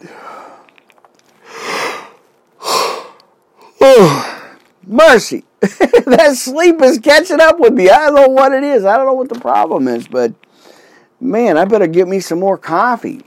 Oh, 3.80 4.52
mercy. 4.86 5.44
that 5.60 6.34
sleep 6.36 6.82
is 6.82 6.98
catching 6.98 7.40
up 7.40 7.60
with 7.60 7.72
me. 7.72 7.88
I 7.88 8.06
don't 8.06 8.14
know 8.14 8.28
what 8.28 8.52
it 8.52 8.64
is. 8.64 8.84
I 8.84 8.96
don't 8.96 9.06
know 9.06 9.12
what 9.14 9.28
the 9.28 9.38
problem 9.38 9.88
is, 9.88 10.08
but 10.08 10.34
man, 11.22 11.56
I 11.56 11.64
better 11.64 11.86
get 11.86 12.08
me 12.08 12.20
some 12.20 12.40
more 12.40 12.58
coffee. 12.58 13.22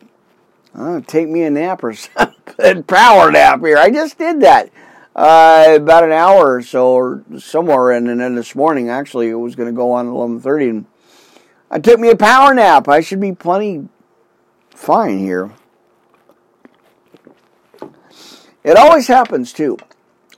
Uh, 0.73 0.99
take 1.01 1.29
me 1.29 1.43
a 1.43 1.49
nap 1.49 1.83
or 1.83 1.93
something. 1.93 2.83
Power 2.83 3.31
nap 3.31 3.61
here. 3.61 3.77
I 3.77 3.89
just 3.89 4.17
did 4.17 4.41
that 4.41 4.69
uh, 5.15 5.73
about 5.75 6.03
an 6.03 6.11
hour 6.11 6.55
or 6.55 6.61
so, 6.61 6.89
or 6.89 7.23
somewhere. 7.39 7.91
In, 7.91 8.09
and 8.09 8.19
then 8.19 8.35
this 8.35 8.53
morning, 8.55 8.89
actually, 8.89 9.29
it 9.29 9.35
was 9.35 9.55
going 9.55 9.69
to 9.69 9.75
go 9.75 9.91
on 9.93 10.07
eleven 10.07 10.39
thirty, 10.39 10.67
and 10.67 10.85
I 11.71 11.79
took 11.79 11.99
me 11.99 12.09
a 12.09 12.17
power 12.17 12.53
nap. 12.53 12.87
I 12.87 12.99
should 12.99 13.21
be 13.21 13.31
plenty 13.31 13.87
fine 14.71 15.19
here. 15.19 15.51
It 18.63 18.77
always 18.77 19.07
happens 19.07 19.53
too. 19.53 19.77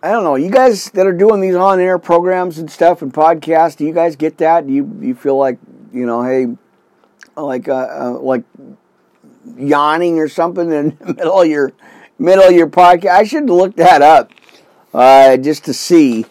I 0.03 0.11
don't 0.11 0.23
know. 0.23 0.35
You 0.35 0.51
guys 0.51 0.91
that 0.91 1.07
are 1.07 1.13
doing 1.13 1.41
these 1.41 1.55
on-air 1.55 1.97
programs 1.97 2.59
and 2.59 2.69
stuff 2.69 3.01
and 3.01 3.11
podcasts, 3.11 3.77
do 3.77 3.85
you 3.85 3.93
guys 3.93 4.15
get 4.15 4.37
that? 4.37 4.67
Do 4.67 4.73
you 4.73 4.99
you 5.01 5.15
feel 5.15 5.37
like 5.37 5.57
you 5.91 6.05
know, 6.05 6.21
hey, 6.21 6.55
like 7.43 7.67
uh, 7.67 7.73
uh, 7.73 8.19
like 8.19 8.43
yawning 9.57 10.19
or 10.19 10.27
something 10.27 10.71
in 10.71 10.97
the 10.99 11.13
middle 11.17 11.41
of 11.41 11.47
your 11.47 11.73
middle 12.19 12.43
of 12.43 12.53
your 12.53 12.67
podcast. 12.67 13.11
I 13.11 13.23
should 13.23 13.49
look 13.49 13.75
that 13.75 14.01
up 14.01 14.31
uh, 14.93 15.37
just 15.37 15.65
to 15.65 15.73
see. 15.73 16.25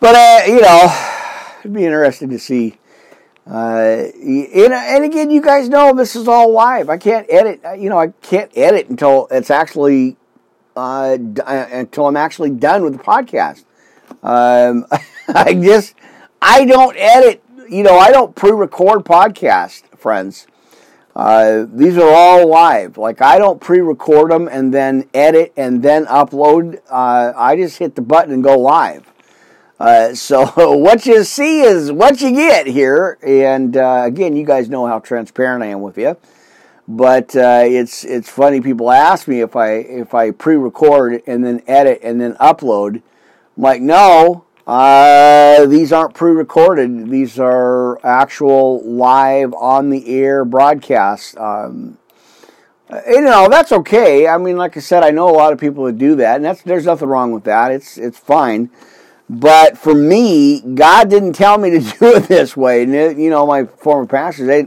But 0.00 0.14
uh, 0.14 0.40
you 0.46 0.60
know, 0.60 1.12
it'd 1.60 1.72
be 1.72 1.84
interesting 1.84 2.30
to 2.30 2.38
see. 2.38 2.78
Uh, 3.48 4.08
and, 4.12 4.72
and 4.72 5.04
again, 5.04 5.30
you 5.30 5.40
guys 5.40 5.68
know 5.68 5.94
this 5.94 6.16
is 6.16 6.26
all 6.26 6.50
live. 6.50 6.88
I 6.88 6.96
can't 6.96 7.26
edit. 7.30 7.60
Uh, 7.64 7.72
you 7.72 7.88
know, 7.88 7.98
I 7.98 8.08
can't 8.08 8.50
edit 8.56 8.88
until 8.88 9.28
it's 9.30 9.50
actually 9.50 10.16
uh, 10.76 11.16
until 11.46 12.06
I'm 12.06 12.16
actually 12.16 12.50
done 12.50 12.82
with 12.82 12.96
the 12.96 13.02
podcast. 13.02 13.64
Um, 14.22 14.86
I 15.28 15.54
just 15.54 15.94
I 16.42 16.64
don't 16.64 16.96
edit. 16.96 17.42
You 17.68 17.82
know, 17.82 17.98
I 17.98 18.12
don't 18.12 18.34
pre-record 18.36 19.04
podcast 19.04 19.82
friends. 20.06 20.46
Uh, 21.16 21.66
these 21.72 21.98
are 21.98 22.08
all 22.08 22.46
live. 22.46 22.96
Like 22.96 23.20
I 23.20 23.38
don't 23.38 23.60
pre-record 23.60 24.30
them 24.30 24.46
and 24.46 24.72
then 24.72 25.08
edit 25.12 25.52
and 25.56 25.82
then 25.82 26.06
upload. 26.06 26.80
Uh, 26.88 27.32
I 27.36 27.56
just 27.56 27.78
hit 27.78 27.96
the 27.96 28.02
button 28.02 28.32
and 28.32 28.44
go 28.44 28.56
live. 28.56 29.12
Uh, 29.80 30.14
so 30.14 30.46
what 30.76 31.06
you 31.06 31.24
see 31.24 31.62
is 31.62 31.90
what 31.90 32.20
you 32.20 32.30
get 32.30 32.68
here. 32.68 33.18
And 33.20 33.76
uh, 33.76 34.04
again, 34.06 34.36
you 34.36 34.46
guys 34.46 34.68
know 34.68 34.86
how 34.86 35.00
transparent 35.00 35.64
I 35.64 35.66
am 35.66 35.80
with 35.80 35.98
you. 35.98 36.16
But 36.86 37.34
uh, 37.34 37.64
it's 37.64 38.04
it's 38.04 38.30
funny. 38.30 38.60
People 38.60 38.92
ask 38.92 39.26
me 39.26 39.40
if 39.40 39.56
I 39.56 39.70
if 39.72 40.14
I 40.14 40.30
pre-record 40.30 41.20
and 41.26 41.44
then 41.44 41.62
edit 41.66 41.98
and 42.04 42.20
then 42.20 42.34
upload. 42.34 43.02
I'm 43.56 43.62
like, 43.64 43.82
no, 43.82 44.45
uh, 44.66 45.64
these 45.66 45.92
aren't 45.92 46.14
pre-recorded. 46.14 47.08
These 47.08 47.38
are 47.38 48.04
actual 48.04 48.82
live 48.82 49.54
on 49.54 49.90
the 49.90 50.08
air 50.08 50.44
broadcasts. 50.44 51.36
Um, 51.36 51.98
you 53.08 53.20
know 53.20 53.48
that's 53.48 53.72
okay. 53.72 54.28
I 54.28 54.38
mean, 54.38 54.56
like 54.56 54.76
I 54.76 54.80
said, 54.80 55.02
I 55.02 55.10
know 55.10 55.28
a 55.28 55.36
lot 55.36 55.52
of 55.52 55.60
people 55.60 55.84
that 55.84 55.98
do 55.98 56.16
that, 56.16 56.36
and 56.36 56.44
that's 56.44 56.62
there's 56.62 56.86
nothing 56.86 57.08
wrong 57.08 57.32
with 57.32 57.44
that. 57.44 57.72
It's 57.72 57.98
it's 57.98 58.18
fine. 58.18 58.70
But 59.28 59.76
for 59.76 59.94
me, 59.94 60.60
God 60.60 61.10
didn't 61.10 61.32
tell 61.32 61.58
me 61.58 61.70
to 61.70 61.80
do 61.98 62.16
it 62.16 62.24
this 62.28 62.56
way. 62.56 62.84
And 62.84 63.20
you 63.20 63.30
know, 63.30 63.46
my 63.46 63.64
former 63.64 64.06
pastors, 64.06 64.46
they, 64.46 64.66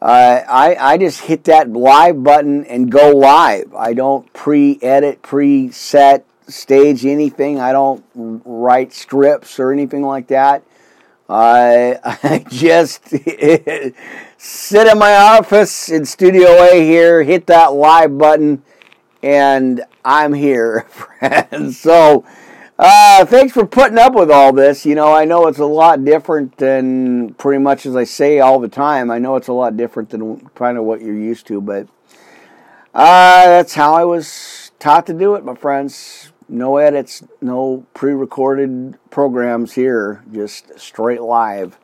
uh, 0.00 0.42
I 0.48 0.76
I 0.78 0.98
just 0.98 1.22
hit 1.22 1.44
that 1.44 1.70
live 1.70 2.22
button 2.22 2.64
and 2.66 2.92
go 2.92 3.10
live. 3.10 3.74
I 3.74 3.94
don't 3.94 4.30
pre-edit, 4.32 5.22
pre-set 5.22 6.26
stage 6.48 7.04
anything. 7.04 7.60
I 7.60 7.72
don't 7.72 8.04
write 8.14 8.92
scripts 8.92 9.58
or 9.60 9.72
anything 9.72 10.02
like 10.02 10.28
that. 10.28 10.64
I, 11.28 11.98
I 12.22 12.44
just 12.48 13.08
sit 14.38 14.86
in 14.86 14.98
my 14.98 15.16
office 15.16 15.88
in 15.88 16.04
Studio 16.04 16.48
A 16.48 16.84
here, 16.84 17.22
hit 17.22 17.46
that 17.46 17.74
live 17.74 18.16
button, 18.16 18.62
and 19.22 19.84
I'm 20.04 20.32
here, 20.32 20.80
friends. 20.88 21.78
So, 21.78 22.24
uh, 22.78 23.26
thanks 23.26 23.52
for 23.52 23.66
putting 23.66 23.98
up 23.98 24.14
with 24.14 24.30
all 24.30 24.52
this. 24.52 24.86
You 24.86 24.94
know, 24.94 25.12
I 25.12 25.24
know 25.24 25.48
it's 25.48 25.58
a 25.58 25.66
lot 25.66 26.04
different 26.04 26.56
than 26.56 27.34
pretty 27.34 27.62
much 27.62 27.84
as 27.84 27.94
I 27.94 28.04
say 28.04 28.40
all 28.40 28.58
the 28.58 28.68
time. 28.68 29.10
I 29.10 29.18
know 29.18 29.36
it's 29.36 29.48
a 29.48 29.52
lot 29.52 29.76
different 29.76 30.10
than 30.10 30.40
kind 30.50 30.78
of 30.78 30.84
what 30.84 31.02
you're 31.02 31.14
used 31.14 31.46
to, 31.48 31.60
but 31.60 31.88
uh, 32.94 33.44
that's 33.46 33.74
how 33.74 33.94
I 33.94 34.04
was 34.04 34.70
taught 34.78 35.06
to 35.08 35.12
do 35.12 35.34
it, 35.34 35.44
my 35.44 35.54
friends 35.54 36.32
no 36.48 36.76
edits, 36.78 37.22
no 37.40 37.86
pre-recorded 37.94 38.98
programs 39.10 39.74
here, 39.74 40.24
just 40.32 40.78
straight 40.78 41.20
live. 41.20 41.78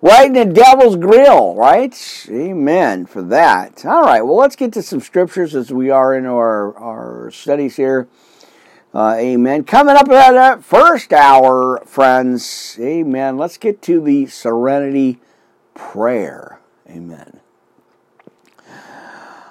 Right 0.00 0.26
in 0.26 0.32
the 0.32 0.44
devil's 0.44 0.96
grill, 0.96 1.56
right? 1.56 2.26
Amen 2.30 3.06
for 3.06 3.20
that. 3.22 3.84
All 3.84 4.02
right, 4.02 4.22
well, 4.22 4.36
let's 4.36 4.54
get 4.54 4.72
to 4.74 4.82
some 4.82 5.00
scriptures 5.00 5.56
as 5.56 5.72
we 5.72 5.90
are 5.90 6.14
in 6.14 6.24
our, 6.24 6.76
our 6.78 7.30
studies 7.32 7.76
here. 7.76 8.06
Uh, 8.94 9.16
amen. 9.18 9.64
Coming 9.64 9.96
up 9.96 10.08
at 10.08 10.32
that 10.32 10.64
first 10.64 11.12
hour, 11.12 11.82
friends. 11.84 12.76
Amen. 12.80 13.36
Let's 13.36 13.58
get 13.58 13.82
to 13.82 14.00
the 14.00 14.26
serenity 14.26 15.20
prayer. 15.74 16.60
Amen. 16.88 17.37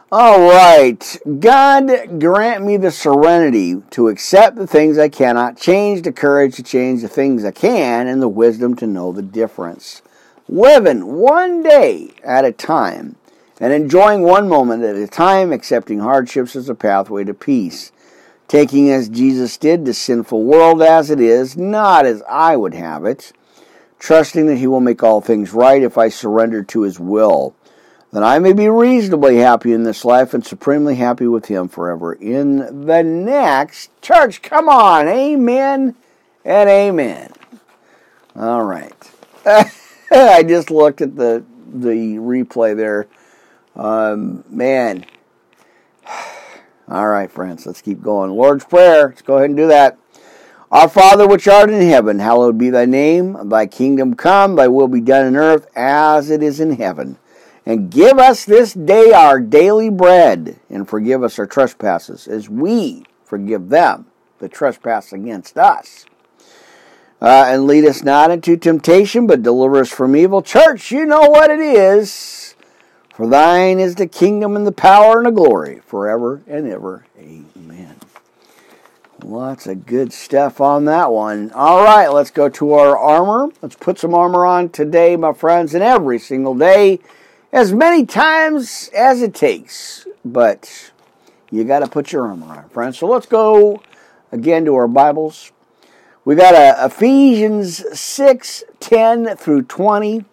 All 0.09 0.39
right. 0.39 1.19
God 1.41 2.17
grant 2.17 2.63
me 2.63 2.77
the 2.77 2.91
serenity 2.91 3.83
to 3.89 4.07
accept 4.07 4.55
the 4.55 4.65
things 4.65 4.97
I 4.97 5.09
cannot, 5.09 5.57
change 5.57 6.03
the 6.03 6.13
courage 6.13 6.55
to 6.55 6.63
change 6.63 7.01
the 7.01 7.09
things 7.09 7.43
I 7.43 7.51
can, 7.51 8.07
and 8.07 8.21
the 8.21 8.29
wisdom 8.29 8.73
to 8.77 8.87
know 8.87 9.11
the 9.11 9.21
difference. 9.21 10.01
Living 10.47 11.17
one 11.17 11.61
day 11.61 12.11
at 12.23 12.45
a 12.45 12.53
time 12.53 13.17
and 13.59 13.73
enjoying 13.73 14.21
one 14.21 14.47
moment 14.47 14.81
at 14.81 14.95
a 14.95 15.07
time, 15.07 15.51
accepting 15.51 15.99
hardships 15.99 16.55
as 16.55 16.69
a 16.69 16.75
pathway 16.75 17.25
to 17.25 17.33
peace. 17.33 17.91
Taking 18.47 18.89
as 18.89 19.09
Jesus 19.09 19.57
did 19.57 19.83
the 19.83 19.93
sinful 19.93 20.41
world 20.41 20.81
as 20.81 21.09
it 21.09 21.19
is, 21.19 21.57
not 21.57 22.05
as 22.05 22.23
I 22.29 22.55
would 22.55 22.75
have 22.75 23.03
it. 23.03 23.33
Trusting 23.99 24.45
that 24.45 24.55
He 24.55 24.67
will 24.67 24.79
make 24.79 25.03
all 25.03 25.19
things 25.19 25.51
right 25.51 25.83
if 25.83 25.97
I 25.97 26.07
surrender 26.07 26.63
to 26.63 26.83
His 26.83 26.97
will 26.97 27.56
that 28.11 28.23
I 28.23 28.39
may 28.39 28.53
be 28.53 28.69
reasonably 28.69 29.37
happy 29.37 29.73
in 29.73 29.83
this 29.83 30.05
life 30.05 30.33
and 30.33 30.45
supremely 30.45 30.95
happy 30.95 31.27
with 31.27 31.47
Him 31.47 31.67
forever 31.67 32.13
in 32.13 32.85
the 32.85 33.03
next. 33.03 33.89
Church, 34.01 34.41
come 34.41 34.69
on. 34.69 35.07
Amen 35.07 35.95
and 36.45 36.69
amen. 36.69 37.33
All 38.35 38.63
right. 38.63 39.11
I 40.11 40.43
just 40.43 40.71
looked 40.71 41.01
at 41.01 41.15
the 41.15 41.43
the 41.73 42.15
replay 42.15 42.75
there. 42.75 43.07
Um, 43.75 44.43
man, 44.49 45.05
All 46.89 47.07
right, 47.07 47.29
friends, 47.29 47.65
let's 47.65 47.81
keep 47.81 48.01
going. 48.01 48.31
Lord's 48.31 48.63
Prayer. 48.63 49.09
Let's 49.09 49.21
go 49.21 49.37
ahead 49.37 49.49
and 49.49 49.57
do 49.57 49.67
that. 49.67 49.97
Our 50.71 50.89
Father 50.89 51.27
which 51.27 51.47
art 51.47 51.69
in 51.69 51.81
heaven, 51.81 52.19
hallowed 52.19 52.57
be 52.57 52.69
thy 52.69 52.85
name. 52.85 53.49
Thy 53.49 53.67
kingdom 53.67 54.15
come, 54.15 54.55
thy 54.55 54.67
will 54.67 54.87
be 54.87 55.01
done 55.01 55.25
in 55.25 55.35
earth 55.35 55.67
as 55.75 56.29
it 56.29 56.43
is 56.43 56.59
in 56.59 56.77
heaven. 56.77 57.17
And 57.67 57.91
give 57.91 58.17
us 58.17 58.45
this 58.45 58.71
day 58.71 59.11
our 59.11 59.41
daily 59.41 59.89
bread, 59.89 60.57
and 60.69 60.87
forgive 60.87 61.21
us 61.21 61.37
our 61.37 61.45
trespasses, 61.45 62.25
as 62.25 62.47
we 62.49 63.03
forgive 63.25 63.67
them 63.67 64.05
that 64.39 64.53
trespass 64.53 65.11
against 65.11 65.57
us. 65.57 66.05
Uh, 67.21 67.47
and 67.49 67.67
lead 67.67 67.83
us 67.83 68.03
not 68.03 68.31
into 68.31 68.55
temptation, 68.55 69.27
but 69.27 69.43
deliver 69.43 69.81
us 69.81 69.89
from 69.89 70.15
evil. 70.15 70.41
Church, 70.41 70.91
you 70.91 71.05
know 71.05 71.27
what 71.27 71.51
it 71.51 71.59
is. 71.59 72.55
For 73.13 73.27
thine 73.27 73.79
is 73.79 73.95
the 73.95 74.07
kingdom 74.07 74.55
and 74.55 74.65
the 74.65 74.71
power 74.71 75.17
and 75.17 75.25
the 75.25 75.31
glory 75.31 75.81
forever 75.85 76.41
and 76.47 76.69
ever. 76.69 77.05
Amen. 77.19 77.97
Lots 79.21 79.67
of 79.67 79.85
good 79.85 80.13
stuff 80.13 80.61
on 80.61 80.85
that 80.85 81.11
one. 81.11 81.51
All 81.51 81.83
right, 81.83 82.07
let's 82.07 82.31
go 82.31 82.47
to 82.47 82.71
our 82.71 82.97
armor. 82.97 83.51
Let's 83.61 83.75
put 83.75 83.99
some 83.99 84.13
armor 84.13 84.45
on 84.45 84.69
today, 84.69 85.17
my 85.17 85.33
friends, 85.33 85.73
and 85.73 85.83
every 85.83 86.17
single 86.17 86.55
day 86.55 87.01
as 87.51 87.73
many 87.73 88.05
times 88.05 88.89
as 88.95 89.21
it 89.21 89.33
takes. 89.33 90.07
But 90.23 90.91
you 91.49 91.63
got 91.63 91.79
to 91.79 91.87
put 91.87 92.11
your 92.11 92.27
armor 92.27 92.47
on, 92.47 92.69
friends. 92.69 92.97
So 92.97 93.07
let's 93.07 93.25
go 93.25 93.81
again 94.31 94.65
to 94.65 94.75
our 94.75 94.87
Bibles. 94.87 95.51
We 96.25 96.35
got 96.35 96.55
a 96.55 96.85
Ephesians 96.85 97.83
6 97.97 98.63
10 98.79 99.37
through 99.37 99.63
20. 99.63 100.25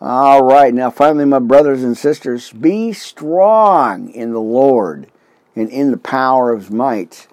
All 0.00 0.42
right, 0.42 0.74
now 0.74 0.90
finally, 0.90 1.26
my 1.26 1.38
brothers 1.38 1.84
and 1.84 1.96
sisters, 1.96 2.50
be 2.50 2.92
strong 2.92 4.10
in 4.10 4.32
the 4.32 4.40
Lord 4.40 5.06
and 5.54 5.68
in 5.68 5.90
the 5.90 5.96
power 5.96 6.50
of 6.50 6.62
his 6.62 6.70
might. 6.70 7.28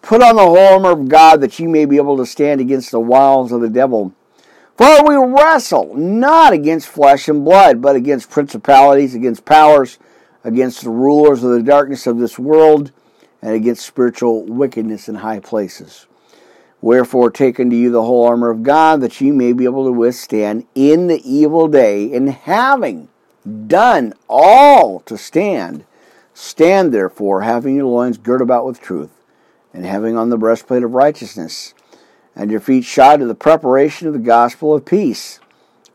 Put 0.00 0.22
on 0.22 0.36
the 0.36 0.42
whole 0.42 0.56
armor 0.58 0.92
of 0.92 1.08
God 1.08 1.40
that 1.40 1.58
you 1.58 1.68
may 1.68 1.84
be 1.84 1.96
able 1.96 2.16
to 2.18 2.24
stand 2.24 2.60
against 2.60 2.92
the 2.92 3.00
wiles 3.00 3.52
of 3.52 3.60
the 3.60 3.68
devil. 3.68 4.14
For 4.76 5.04
we 5.06 5.14
wrestle 5.14 5.94
not 5.94 6.52
against 6.52 6.88
flesh 6.88 7.28
and 7.28 7.44
blood, 7.44 7.80
but 7.80 7.94
against 7.94 8.30
principalities, 8.30 9.14
against 9.14 9.44
powers, 9.44 9.98
against 10.42 10.82
the 10.82 10.90
rulers 10.90 11.44
of 11.44 11.52
the 11.52 11.62
darkness 11.62 12.06
of 12.08 12.18
this 12.18 12.38
world, 12.38 12.90
and 13.40 13.52
against 13.54 13.86
spiritual 13.86 14.44
wickedness 14.44 15.08
in 15.08 15.16
high 15.16 15.38
places. 15.38 16.06
Wherefore, 16.80 17.30
take 17.30 17.60
unto 17.60 17.76
you 17.76 17.90
the 17.90 18.02
whole 18.02 18.26
armor 18.26 18.50
of 18.50 18.64
God, 18.64 19.00
that 19.00 19.20
ye 19.20 19.30
may 19.30 19.52
be 19.52 19.64
able 19.64 19.84
to 19.84 19.92
withstand 19.92 20.66
in 20.74 21.06
the 21.06 21.22
evil 21.24 21.68
day, 21.68 22.12
and 22.12 22.28
having 22.30 23.08
done 23.66 24.12
all 24.28 25.00
to 25.00 25.16
stand, 25.16 25.84
stand 26.34 26.92
therefore, 26.92 27.42
having 27.42 27.76
your 27.76 27.86
loins 27.86 28.18
girt 28.18 28.42
about 28.42 28.66
with 28.66 28.80
truth, 28.80 29.10
and 29.72 29.86
having 29.86 30.16
on 30.16 30.30
the 30.30 30.36
breastplate 30.36 30.82
of 30.82 30.94
righteousness 30.94 31.74
and 32.36 32.50
your 32.50 32.60
feet 32.60 32.84
shod 32.84 33.20
to 33.20 33.26
the 33.26 33.34
preparation 33.34 34.06
of 34.06 34.12
the 34.12 34.18
gospel 34.18 34.74
of 34.74 34.84
peace. 34.84 35.40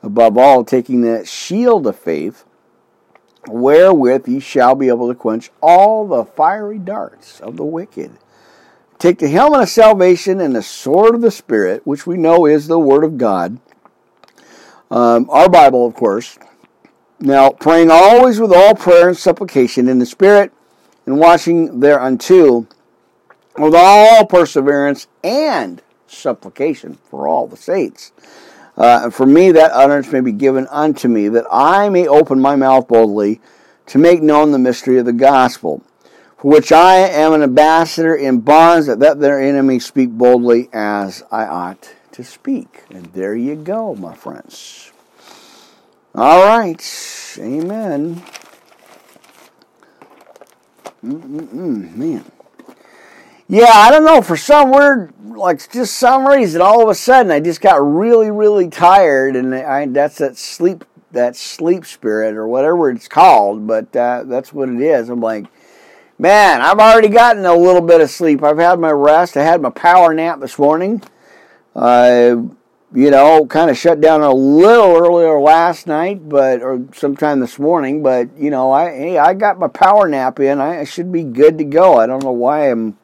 Above 0.02 0.38
all, 0.38 0.64
taking 0.64 1.02
the 1.02 1.26
shield 1.26 1.86
of 1.86 1.98
faith, 1.98 2.46
wherewith 3.48 4.28
ye 4.28 4.40
shall 4.40 4.76
be 4.76 4.88
able 4.88 5.08
to 5.08 5.16
quench 5.16 5.52
all 5.62 6.08
the 6.08 6.24
fiery 6.24 6.80
darts 6.80 7.40
of 7.42 7.58
the 7.58 7.66
wicked. 7.66 8.12
Take 8.98 9.20
the 9.20 9.30
helmet 9.30 9.62
of 9.62 9.70
salvation 9.70 10.42
and 10.42 10.56
the 10.56 10.62
sword 10.62 11.16
of 11.16 11.22
the 11.22 11.32
Spirit, 11.32 11.86
which 11.86 12.06
we 12.06 12.18
know 12.18 12.46
is 12.46 12.68
the 12.68 12.80
Word 12.80 13.04
of 13.04 13.18
God. 13.18 13.60
Um, 14.92 15.30
our 15.30 15.50
Bible, 15.50 15.86
of 15.86 15.94
course. 15.94 16.38
Now, 17.20 17.52
praying 17.52 17.92
always 17.92 18.40
with 18.40 18.54
all 18.54 18.76
prayer 18.76 19.10
and 19.10 19.18
supplication 19.18 19.88
in 19.88 20.00
the 20.00 20.06
Spirit, 20.06 20.52
and 21.06 21.18
watching 21.18 21.80
thereunto 21.80 22.68
with 23.58 23.74
all 23.76 24.26
perseverance 24.26 25.08
and 25.24 25.82
supplication 26.10 26.97
for 27.10 27.28
all 27.28 27.47
the 27.47 27.57
saints. 27.57 28.12
Uh, 28.78 29.01
and 29.03 29.14
for 29.14 29.26
me, 29.26 29.51
that 29.51 29.72
utterance 29.72 30.12
may 30.12 30.22
be 30.22 30.32
given 30.32 30.66
unto 30.68 31.07
me, 31.07 31.28
that 31.28 31.45
I 31.51 31.89
may 31.89 32.07
open 32.07 32.39
my 32.39 32.55
mouth 32.55 32.88
boldly 32.88 33.41
to 33.88 33.97
make 33.97 34.22
known 34.22 34.51
the 34.51 34.60
mystery 34.60 34.97
of 34.97 35.05
the 35.05 35.14
gospel, 35.14 35.84
for 36.38 36.51
which 36.51 36.72
I 36.72 36.95
am 36.95 37.34
an 37.34 37.43
ambassador 37.43 38.16
in 38.16 38.39
bonds, 38.39 38.88
that, 38.88 38.99
that 38.99 39.20
their 39.20 39.41
enemy 39.41 39.80
speak 39.80 40.12
boldly 40.12 40.70
as 40.72 41.24
I 41.32 41.45
ought 41.45 41.93
to 42.14 42.24
speak. 42.24 42.84
And 42.89 43.07
there 43.07 43.36
you 43.36 43.55
go, 43.55 43.95
my 43.95 44.16
friends. 44.16 44.91
All 46.16 46.45
right. 46.45 47.36
Amen. 47.38 48.24
Mm-mm-mm, 51.03 51.95
man. 51.95 52.26
Yeah, 53.52 53.72
I 53.74 53.89
don't 53.89 54.06
know. 54.06 54.22
For 54.22 54.38
some 54.38 54.70
weird, 54.70 55.12
like 55.24 55.72
just 55.72 55.95
some 55.95 56.28
reason, 56.28 56.62
all 56.62 56.84
of 56.84 56.89
a 56.89 56.93
sudden, 56.93 57.32
I 57.32 57.39
just 57.39 57.62
got 57.62 57.82
really, 57.82 58.30
really 58.30 58.70
tired, 58.70 59.36
and 59.36 59.56
I, 59.56 59.88
that's 59.88 60.20
that 60.20 60.38
sleep, 60.38 60.86
that 61.14 61.36
sleep 61.36 61.84
spirit 61.84 62.36
or 62.36 62.47
whatever 62.47 62.91
it's 62.91 63.08
called. 63.08 63.66
But 63.66 63.95
uh, 63.95 64.26
that's 64.28 64.54
what 64.54 64.70
it 64.70 64.80
is. 64.80 65.10
I'm 65.10 65.20
like, 65.20 65.47
man, 66.20 66.62
I've 66.62 66.78
already 66.78 67.08
gotten 67.08 67.43
a 67.43 67.56
little 67.56 67.82
bit 67.82 68.02
of 68.02 68.12
sleep. 68.12 68.43
I've 68.43 68.60
had 68.60 68.80
my 68.80 68.91
rest. 68.91 69.36
I 69.36 69.41
had 69.41 69.64
my 69.64 69.72
power 69.72 70.14
nap 70.14 70.39
this 70.39 70.60
morning. 70.60 71.02
Uh, 71.76 72.43
you 72.93 73.10
know, 73.10 73.47
kind 73.47 73.72
of 73.72 73.78
shut 73.78 74.00
down 74.00 74.22
a 74.22 74.32
little 74.32 74.95
earlier 74.95 75.39
last 75.39 75.88
night, 75.88 76.30
but 76.30 76.62
or 76.62 76.86
sometime 76.93 77.39
this 77.39 77.58
morning. 77.58 78.04
But 78.04 78.30
you 78.38 78.52
know, 78.52 78.72
I 78.72 78.91
hey, 78.91 79.18
I 79.18 79.34
got 79.34 79.58
my 79.58 79.70
power 79.70 80.08
nap 80.08 80.39
in. 80.39 80.62
I, 80.62 80.82
I 80.82 80.84
should 80.84 81.12
be 81.12 81.24
good 81.24 81.58
to 81.58 81.64
go. 81.64 81.97
I 81.97 82.06
don't 82.06 82.24
know 82.24 82.32
why 82.32 82.70
I'm 82.70 82.95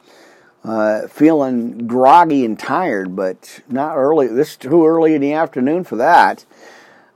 uh, 0.66 1.06
feeling 1.06 1.86
groggy 1.86 2.44
and 2.44 2.58
tired, 2.58 3.14
but 3.14 3.60
not 3.68 3.96
early. 3.96 4.26
This 4.26 4.50
is 4.50 4.56
too 4.56 4.84
early 4.84 5.14
in 5.14 5.20
the 5.20 5.32
afternoon 5.32 5.84
for 5.84 5.94
that. 5.96 6.44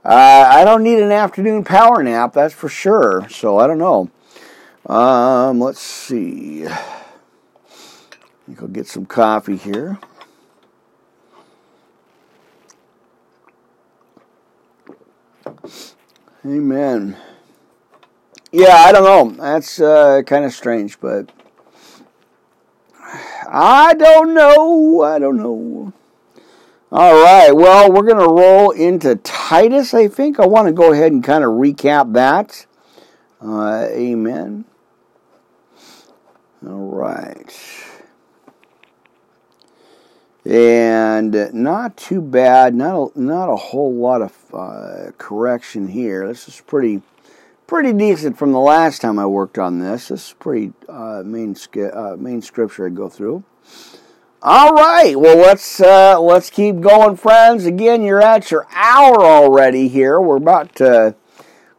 Uh, 0.05 0.47
I 0.49 0.63
don't 0.63 0.83
need 0.83 0.99
an 0.99 1.11
afternoon 1.11 1.65
power 1.65 2.01
nap, 2.01 2.33
that's 2.33 2.53
for 2.53 2.69
sure. 2.69 3.27
So 3.29 3.59
I 3.59 3.67
don't 3.67 3.77
know. 3.77 4.09
Um, 4.85 5.59
let's 5.59 5.81
see. 5.81 6.65
I'll 8.59 8.67
get 8.67 8.87
some 8.87 9.05
coffee 9.05 9.57
here. 9.57 9.99
Amen. 16.45 17.17
Yeah, 18.51 18.75
I 18.75 18.91
don't 18.91 19.03
know. 19.03 19.43
That's 19.43 19.79
uh, 19.79 20.21
kind 20.25 20.45
of 20.45 20.53
strange, 20.53 20.99
but 20.99 21.29
I 23.53 23.93
don't 23.95 24.33
know. 24.33 25.01
I 25.01 25.19
don't 25.19 25.35
know. 25.35 25.91
All 26.89 27.21
right. 27.21 27.51
Well, 27.51 27.91
we're 27.91 28.03
going 28.03 28.17
to 28.17 28.33
roll 28.33 28.71
into 28.71 29.17
Titus, 29.17 29.93
I 29.93 30.07
think. 30.07 30.39
I 30.39 30.45
want 30.45 30.67
to 30.67 30.73
go 30.73 30.93
ahead 30.93 31.11
and 31.11 31.21
kind 31.21 31.43
of 31.43 31.51
recap 31.51 32.13
that. 32.13 32.65
Uh, 33.41 33.87
amen. 33.91 34.63
All 36.65 36.91
right. 36.91 37.53
And 40.45 41.53
not 41.53 41.97
too 41.97 42.21
bad. 42.21 42.73
Not 42.73 42.95
a, 43.15 43.19
not 43.19 43.49
a 43.49 43.57
whole 43.57 43.93
lot 43.93 44.21
of 44.21 44.33
uh, 44.53 45.11
correction 45.17 45.89
here. 45.89 46.25
This 46.25 46.47
is 46.47 46.61
pretty 46.61 47.01
pretty 47.71 47.93
decent 47.93 48.37
from 48.37 48.51
the 48.51 48.59
last 48.59 48.99
time 48.99 49.17
I 49.17 49.25
worked 49.25 49.57
on 49.57 49.79
this. 49.79 50.09
This 50.09 50.27
is 50.27 50.35
pretty 50.37 50.73
uh, 50.89 51.23
main 51.25 51.55
uh, 51.77 52.17
main 52.19 52.41
scripture 52.41 52.87
I 52.87 52.89
go 52.89 53.07
through. 53.07 53.45
All 54.41 54.73
right, 54.73 55.17
well 55.17 55.37
let's 55.37 55.79
uh, 55.79 56.19
let's 56.19 56.49
keep 56.49 56.81
going, 56.81 57.15
friends. 57.15 57.63
Again, 57.63 58.01
you're 58.01 58.21
at 58.21 58.51
your 58.51 58.67
hour 58.73 59.23
already 59.23 59.87
here. 59.87 60.19
We're 60.19 60.35
about 60.35 60.75
to 60.75 61.15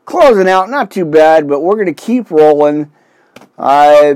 closing 0.06 0.48
out. 0.48 0.70
Not 0.70 0.90
too 0.90 1.04
bad, 1.04 1.46
but 1.46 1.60
we're 1.60 1.74
going 1.74 1.94
to 1.94 2.02
keep 2.02 2.30
rolling. 2.30 2.90
Uh, 3.58 4.14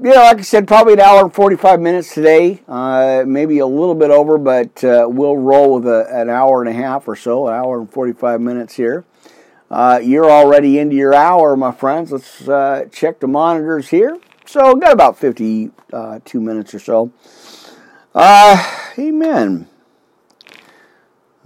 you 0.00 0.10
know, 0.10 0.22
like 0.22 0.38
I 0.38 0.42
said, 0.42 0.68
probably 0.68 0.92
an 0.92 1.00
hour 1.00 1.24
and 1.24 1.34
45 1.34 1.80
minutes 1.80 2.14
today, 2.14 2.62
uh, 2.68 3.24
maybe 3.26 3.58
a 3.58 3.66
little 3.66 3.96
bit 3.96 4.12
over, 4.12 4.38
but 4.38 4.84
uh, 4.84 5.08
we'll 5.10 5.36
roll 5.36 5.74
with 5.74 5.88
a, 5.88 6.06
an 6.14 6.30
hour 6.30 6.62
and 6.62 6.70
a 6.70 6.80
half 6.80 7.08
or 7.08 7.16
so, 7.16 7.48
an 7.48 7.54
hour 7.54 7.80
and 7.80 7.92
45 7.92 8.40
minutes 8.40 8.76
here. 8.76 9.04
Uh, 9.70 10.00
you're 10.02 10.30
already 10.30 10.78
into 10.78 10.96
your 10.96 11.14
hour, 11.14 11.56
my 11.56 11.72
friends. 11.72 12.10
Let's 12.10 12.48
uh, 12.48 12.86
check 12.90 13.20
the 13.20 13.28
monitors 13.28 13.88
here. 13.88 14.18
So, 14.46 14.74
got 14.76 14.92
about 14.92 15.18
52 15.18 15.72
uh, 15.92 16.20
minutes 16.34 16.74
or 16.74 16.78
so. 16.78 17.12
Uh, 18.14 18.92
amen. 18.98 19.68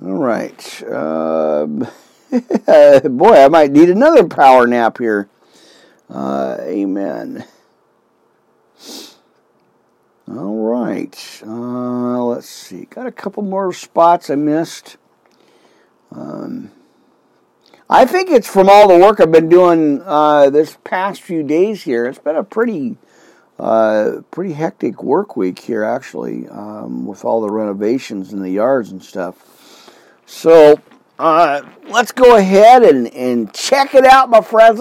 All 0.01 0.19
right. 0.19 0.83
Um, 0.85 1.79
boy, 2.31 3.45
I 3.45 3.49
might 3.49 3.73
need 3.73 3.91
another 3.91 4.27
power 4.27 4.67
nap 4.67 4.99
here. 4.99 5.29
Uh, 6.09 6.59
amen. 6.61 7.45
All 10.29 10.57
right. 10.57 11.43
Uh, 11.45 12.25
let's 12.25 12.49
see. 12.49 12.85
Got 12.85 13.07
a 13.07 13.13
couple 13.13 13.43
more 13.43 13.73
spots 13.73 14.31
I 14.31 14.37
missed. 14.37 14.97
Um, 16.13 16.71
I 17.93 18.07
think 18.07 18.31
it's 18.31 18.49
from 18.49 18.71
all 18.71 18.89
the 18.89 18.97
work 18.97 19.21
I've 19.21 19.31
been 19.31 19.51
doing 19.51 20.01
uh, 20.07 20.49
this 20.49 20.79
past 20.83 21.21
few 21.21 21.43
days 21.43 21.83
here. 21.83 22.07
It's 22.07 22.19
been 22.19 22.37
a 22.37 22.43
pretty 22.43 22.97
uh, 23.59 24.23
pretty 24.31 24.55
hectic 24.55 25.03
work 25.03 25.37
week 25.37 25.59
here, 25.59 25.85
actually, 25.85 26.49
um, 26.49 27.05
with 27.05 27.23
all 27.23 27.43
the 27.43 27.51
renovations 27.51 28.33
in 28.33 28.41
the 28.41 28.49
yards 28.49 28.93
and 28.93 29.03
stuff. 29.03 29.93
So 30.25 30.81
uh, 31.19 31.61
let's 31.87 32.13
go 32.13 32.37
ahead 32.37 32.83
and, 32.83 33.09
and 33.09 33.53
check 33.53 33.95
it 33.95 34.07
out, 34.07 34.31
my 34.31 34.41
friends. 34.41 34.71
Let's 34.71 34.81